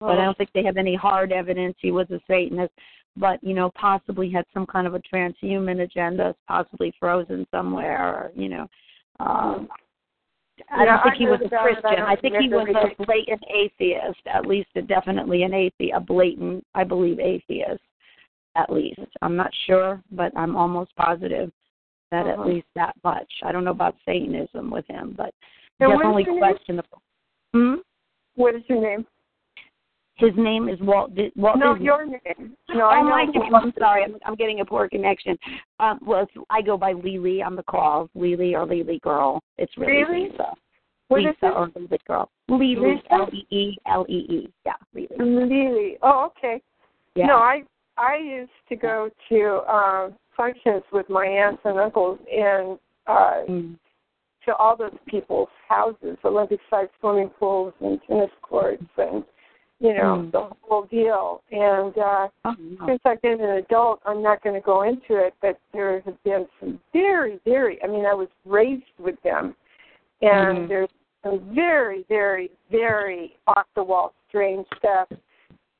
[0.00, 0.24] But I Uh-huh.
[0.26, 2.72] don't think they have any hard evidence he was a Satanist.
[3.16, 8.32] But you know, possibly had some kind of a transhuman agenda, possibly frozen somewhere, or
[8.36, 8.68] you know.
[9.18, 9.68] Um,
[10.70, 11.56] I Yeah, don't think I he was a.
[11.56, 12.04] I Christian.
[12.04, 16.64] I think he was a blatant atheist, at least a, definitely an atheist, a blatant,
[16.74, 17.82] I believe, atheist,
[18.56, 19.00] at least.
[19.22, 21.52] I'm not sure, but I'm almost positive
[22.10, 22.42] that Uh-huh.
[22.42, 23.30] at least that much.
[23.42, 25.34] I don't know about Satanism with him, but
[25.80, 26.38] And definitely name?
[26.38, 27.02] questionable.
[27.52, 27.74] Hmm?
[28.34, 29.06] what is your name?
[30.18, 31.14] His name is Walt.
[31.14, 31.84] Di- Walt no, Disney.
[31.86, 32.56] your name.
[32.70, 33.08] No, oh I know.
[33.08, 33.54] my name.
[33.54, 34.02] I'm sorry.
[34.04, 35.38] I'm, I'm getting a poor connection.
[35.80, 38.10] Um, well, it's, I go by Lily on the calls.
[38.14, 39.40] Lily or Lily girl.
[39.58, 40.28] It's really Really?
[40.30, 40.52] Lisa.
[41.08, 41.56] What is Lisa it?
[41.56, 42.30] or Lily girl.
[42.48, 43.02] Lily.
[43.10, 44.52] L E E L E E.
[44.66, 45.08] Yeah, Lily.
[45.18, 45.96] Lily.
[46.02, 46.60] Oh, okay.
[47.14, 47.26] Yeah.
[47.26, 47.62] No, I
[47.96, 53.76] I used to go to uh, functions with my aunts and uncles and uh, Mm.
[54.44, 59.24] to all those people's houses, Olympic sized swimming pools and tennis courts and
[59.80, 60.30] you know, Mm.
[60.32, 61.42] the whole deal.
[61.52, 62.86] And uh Oh, no.
[62.86, 66.48] since I've been an adult I'm not gonna go into it, but there have been
[66.60, 69.54] some very, very I mean, I was raised with them
[70.20, 70.68] and Mhm.
[70.68, 70.90] there's
[71.22, 75.08] some very, very, very off the wall strange stuff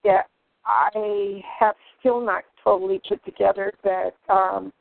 [0.04, 0.28] that
[0.64, 4.72] I have still not totally put together, but um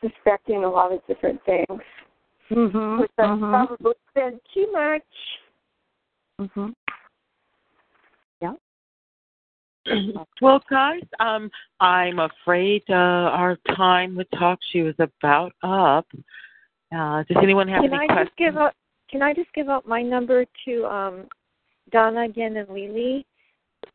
[0.00, 1.80] suspecting a lot of different things.
[2.50, 2.98] Mhm.
[3.00, 3.50] Which I've Mhm.
[3.50, 5.40] probably said too much.
[6.40, 6.74] Mhm.
[8.40, 8.54] Yeah.
[10.40, 16.06] Well, guys, um, I'm afraid uh, our time with talk show is about up.
[16.94, 18.28] Uh, does anyone have Can any I questions?
[18.28, 18.74] just give up?
[19.10, 21.26] Can I just give up my number to um,
[21.92, 23.26] Donna again and Lily?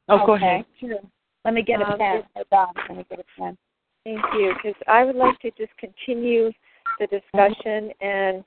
[0.07, 0.65] oh, go ahead.
[0.79, 0.99] Sure.
[1.45, 2.23] Let me get a Um, pen.
[2.35, 3.57] Let me get a pen.
[4.05, 6.51] Thank you, because I would like to just continue
[6.99, 8.37] the discussion, and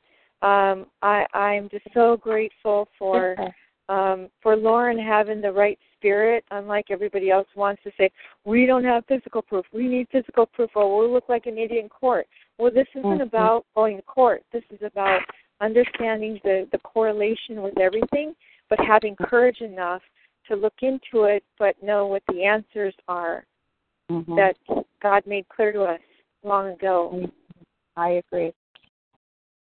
[0.42, 3.36] um, I I'm just so grateful for
[3.88, 8.10] um, for Loren having the right spirit, unlike everybody else wants to say,
[8.44, 9.64] we don't have physical proof.
[9.72, 12.26] We need physical proof, or we'll look like an idiot in court.
[12.58, 13.22] Well, this isn't Mhm.
[13.22, 14.42] about going to court.
[14.50, 15.22] This is about
[15.60, 18.34] understanding the the correlation with everything,
[18.68, 20.02] but having courage enough
[20.48, 23.47] to look into it, but know what the answers are
[24.10, 24.34] Mhm.
[24.36, 24.56] that
[25.00, 26.00] God made clear to us
[26.42, 27.31] long ago.
[27.97, 28.52] I agree.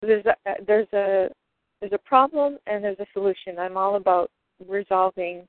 [0.02, 1.32] There's a, there's a
[1.81, 3.58] there's a problem and there's a solution.
[3.58, 4.31] I'm all about
[4.66, 5.47] resolving,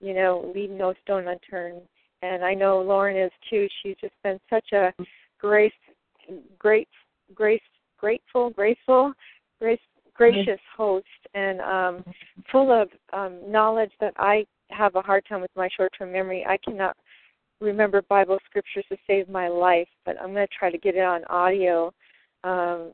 [0.00, 1.82] you know, leave no stone unturned.
[2.22, 3.66] And I know Loren is too.
[3.82, 4.92] She's just been such a
[5.38, 5.72] grace,
[6.58, 6.88] great,
[7.34, 7.60] grace,
[7.98, 9.12] grateful, graceful,
[9.58, 9.80] grace,
[10.14, 12.04] gracious host, and um,
[12.52, 16.44] full of um, knowledge that I have a hard time with my short-term memory.
[16.46, 16.96] I cannot
[17.60, 21.04] remember Bible scriptures to save my life, but I'm going to try to get it
[21.04, 21.92] on audio
[22.44, 22.92] um,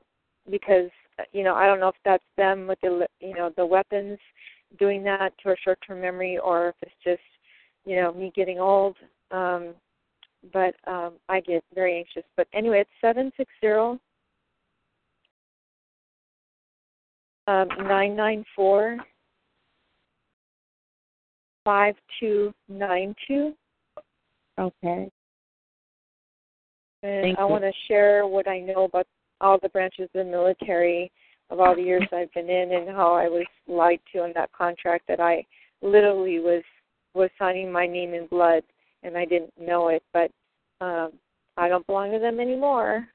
[0.50, 0.90] because
[1.32, 4.18] you know I don't know if that's them with the you know the weapons
[4.78, 7.22] doing that to our short-term memory, or if it's just
[7.84, 8.96] you know me getting old.
[9.30, 9.74] Um,
[10.52, 12.28] but um, I get very anxious.
[12.36, 13.98] But anyway, it's seven six zero
[17.46, 18.96] um, nine nine four
[21.64, 23.52] five two nine two.
[24.58, 25.10] Okay.
[27.02, 29.06] And Thank I want to share what I know about
[29.40, 31.10] all the branches of the military
[31.50, 34.52] of all the years I've been in and how I was lied to in that
[34.52, 35.44] contract that I
[35.82, 36.62] literally was
[37.14, 38.62] was signing my name in blood,
[39.02, 40.02] and I didn't know it.
[40.12, 40.30] But
[40.80, 41.12] um,
[41.56, 43.08] I don't belong to them anymore.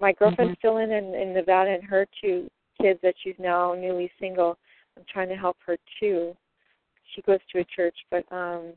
[0.00, 0.58] My girlfriend's Mhm.
[0.58, 4.56] still in, in in Nevada, and her two kids that she's now newly single.
[4.96, 6.36] I'm trying to help her too.
[7.14, 8.72] She goes to a church, but um,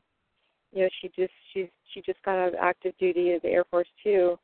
[0.71, 3.65] you know, she just she's she just got out of active duty at the Air
[3.65, 4.37] Force too,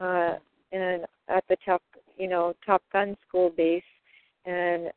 [0.00, 0.34] uh,
[0.72, 1.82] and at the top
[2.16, 3.82] you know Top Gun school base,
[4.44, 4.90] and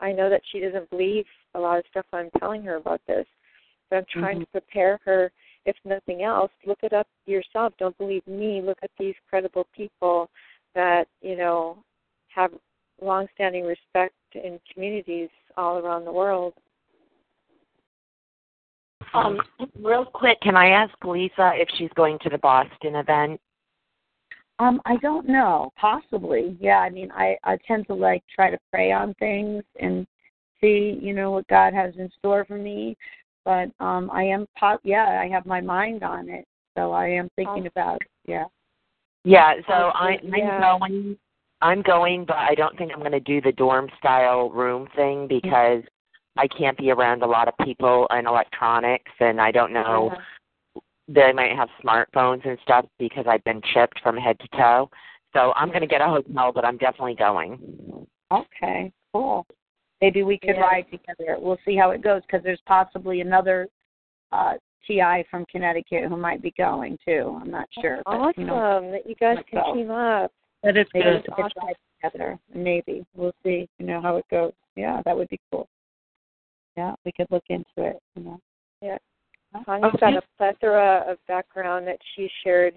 [0.00, 3.26] I know that she doesn't believe a lot of stuff I'm telling her about this,
[3.90, 4.40] but I'm trying Mhm.
[4.40, 5.32] to prepare her.
[5.64, 7.76] If nothing else, look it up yourself.
[7.76, 8.60] Don't believe me.
[8.60, 10.28] Look at these credible people
[10.74, 11.82] that you know
[12.28, 12.52] have
[13.00, 16.54] long-standing respect in communities all around the world.
[19.14, 19.40] Um,
[19.80, 23.40] real quick, can I ask Lisa if she's going to the Boston event?
[24.62, 25.72] Um, I don't know.
[25.76, 26.56] Possibly.
[26.60, 30.06] Yeah, I mean I, I tend to like try to pray on things and
[30.60, 32.96] see, you know, what God has in store for me.
[33.44, 36.44] But um I am po- yeah, I have my mind on it.
[36.76, 38.08] So I am thinking about it.
[38.24, 38.44] Yeah.
[39.24, 40.60] Yeah, so Oh, I, I'm yeah.
[40.60, 41.16] going.
[41.60, 45.28] I'm going, but I don't think I'm going to do the dorm style room thing
[45.28, 45.84] because
[46.36, 50.12] I can't be around a lot of people and electronics, and I don't know.
[51.08, 54.90] They might have smartphones and stuff because I've been chipped from head to toe.
[55.32, 58.06] So I'm going to get a hotel, but I'm definitely going.
[58.30, 59.46] Okay, cool.
[60.00, 60.62] Maybe we could Yeah.
[60.62, 61.36] ride together.
[61.38, 63.68] We'll see how it goes because there's possibly another
[64.32, 64.54] uh
[64.86, 67.38] TI from Connecticut who might be going too.
[67.40, 68.02] I'm not sure.
[68.04, 69.74] But, Awesome you know, that you guys let's can go.
[69.74, 70.32] team up.
[70.64, 71.24] That is maybe good.
[71.28, 72.38] we could ride together.
[72.52, 73.68] Maybe we'll see.
[73.78, 74.52] You know how it goes.
[74.74, 75.68] Yeah, that would be cool.
[76.76, 78.00] Yeah, we could look into it.
[78.16, 78.40] You know.
[78.80, 78.98] Yeah.
[79.64, 82.74] Tanya's got a plethora of background that she shared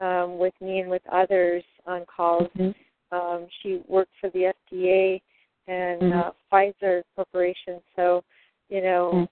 [0.00, 2.48] um, with me and with others on calls.
[2.58, 3.16] Mm-hmm.
[3.16, 5.22] Um, she worked for the FDA
[5.68, 6.12] and Mhm.
[6.12, 8.22] uh, Pfizer Corporation, so
[8.68, 9.28] you know Mm.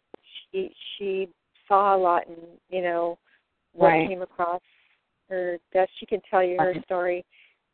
[0.50, 1.28] she she
[1.66, 3.18] saw a lot and you know
[3.73, 4.08] what Right.
[4.08, 4.62] came across
[5.28, 5.90] her desk.
[5.97, 6.84] She can tell you her Right.
[6.84, 7.24] story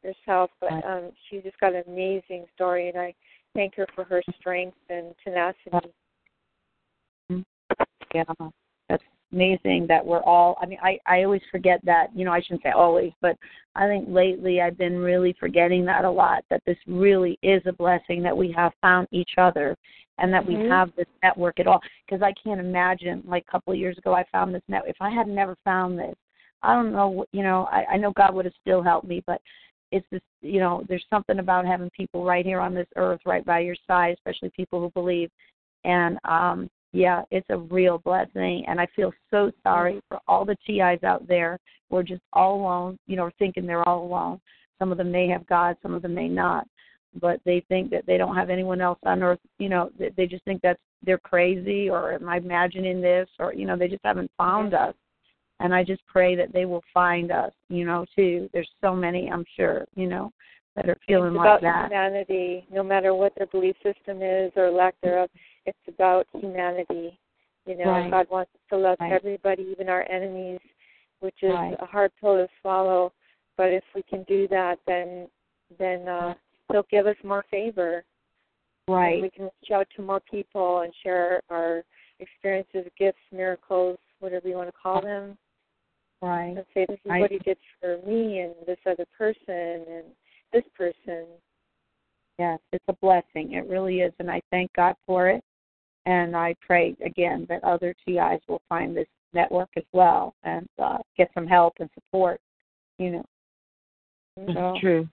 [0.03, 0.85] herself, but Right.
[0.85, 3.15] um, she's just got an amazing story, and I
[3.55, 5.93] thank her for her strength and tenacity.
[8.15, 8.55] Yeah, that's
[9.33, 10.57] amazing that we're all.
[10.61, 12.09] I mean, I I always forget that.
[12.15, 13.37] You know, I shouldn't say always, but
[13.75, 16.45] I think lately I've been really forgetting that a lot.
[16.51, 19.77] That this really is a blessing that we have found each other,
[20.19, 20.69] and that we Mhm.
[20.69, 21.81] have this network at all.
[22.07, 24.83] Because I can't imagine, like a couple of years ago, I found this net.
[24.87, 26.17] If I had never found this,
[26.63, 27.25] I don't know.
[27.33, 29.41] You know, I I know God would have still helped me, but
[29.93, 30.23] it's this.
[30.43, 33.77] You know, there's something about having people right here on this earth, right by your
[33.87, 35.31] side, especially people who believe.
[35.85, 40.57] And um yeah, it's a real blessing and I feel so sorry for all the
[40.67, 44.41] TIs out there who are just all alone, you know, thinking they're all alone.
[44.79, 46.67] Some of them may have God, some of them may not.
[47.21, 50.45] But they think that they don't have anyone else on earth, you know, they, just
[50.45, 54.31] think that's they're crazy or am I imagining this or you know, they just haven't
[54.39, 54.91] found mm-hmm.
[54.91, 54.95] us.
[55.59, 58.49] And I just pray that they will find us, you know, too.
[58.53, 60.33] There's so many, I'm sure, you know,
[60.75, 61.87] that are feeling it's like about that.
[61.87, 65.09] humanity, no matter what their belief system is or lack mm-hmm.
[65.09, 65.31] thereof.
[65.67, 67.19] It's about humanity.
[67.67, 68.11] You know, Right.
[68.11, 69.13] God wants us to love Right.
[69.13, 70.61] everybody, even our enemies,
[71.21, 71.77] which is Right.
[71.79, 73.13] a hard pill to swallow.
[73.57, 75.31] But if we can do that, then
[75.79, 76.35] then uh,
[76.73, 78.05] He'll give us more favor.
[78.89, 79.23] And Right.
[79.23, 81.85] we can reach out to more people and share our
[82.19, 85.39] experiences, gifts, miracles, whatever you want to call them,
[86.23, 86.57] Right.
[86.57, 90.17] and say, "This is what He did for me and this other person and
[90.53, 91.27] this person."
[92.39, 93.53] Yes, it's a blessing.
[93.53, 95.45] It really is, and I thank God for it.
[96.07, 100.99] And I pray again that other TIs will find this network as well and uh,
[101.17, 102.41] get some help and support.
[102.99, 103.25] You know.
[104.37, 105.09] That's So, true.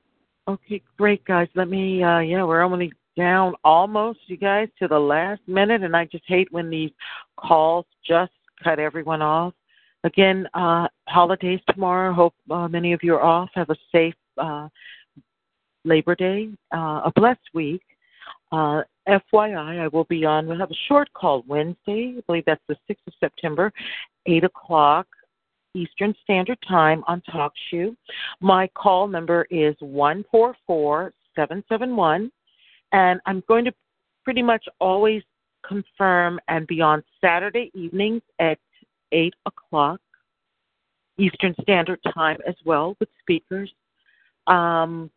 [0.48, 1.48] Okay, great guys.
[1.56, 5.96] Let me uh yeah, we're only down almost, you guys, to the last minute and
[5.96, 6.92] I just hate when these
[7.38, 8.32] calls just
[8.64, 9.54] cut everyone off.
[10.04, 12.14] Again, uh holidays tomorrow.
[12.14, 13.50] Hope uh, many of you are off.
[13.56, 14.70] Have a safe uh
[15.84, 17.82] Labor Day, uh, a blessed week.
[18.52, 20.48] Uh, FYI, I will be on.
[20.48, 22.16] We'll have a short call Wednesday.
[22.18, 23.72] I believe that's the 6th of September,
[24.26, 25.08] 8 o'clock
[25.74, 27.96] Eastern Standard Time on TalkShoe.
[28.42, 32.32] My call number is one four four seven seven one,
[32.92, 33.74] and I'm going to
[34.24, 35.22] pretty much always
[35.66, 38.58] confirm and be on Saturday evenings at
[39.12, 40.00] 8 o'clock
[41.18, 43.72] Eastern Standard Time as well with speakers.
[44.48, 45.10] Um,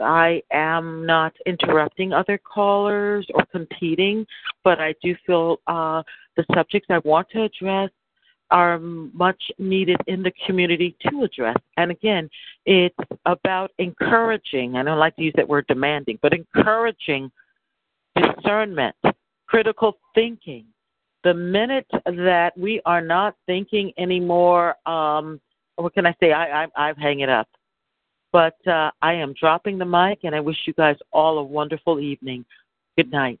[0.00, 4.26] I am not interrupting other callers or competing,
[4.64, 6.02] but I do feel uh,
[6.36, 7.90] the subjects I want to address
[8.50, 11.56] are much needed in the community to address.
[11.76, 12.28] And again,
[12.66, 12.96] it's
[13.26, 17.30] about encouraging, I don't like to use that word demanding, but encouraging
[18.16, 18.96] discernment,
[19.46, 20.64] critical thinking,
[21.22, 25.40] the minute that we are not thinking anymore, um,
[25.76, 26.32] what can I say?
[26.32, 27.48] I, I, I hang it up.
[28.32, 31.98] But uh, I am dropping the mic, and I wish you guys all a wonderful
[31.98, 32.44] evening.
[32.96, 33.40] Good night.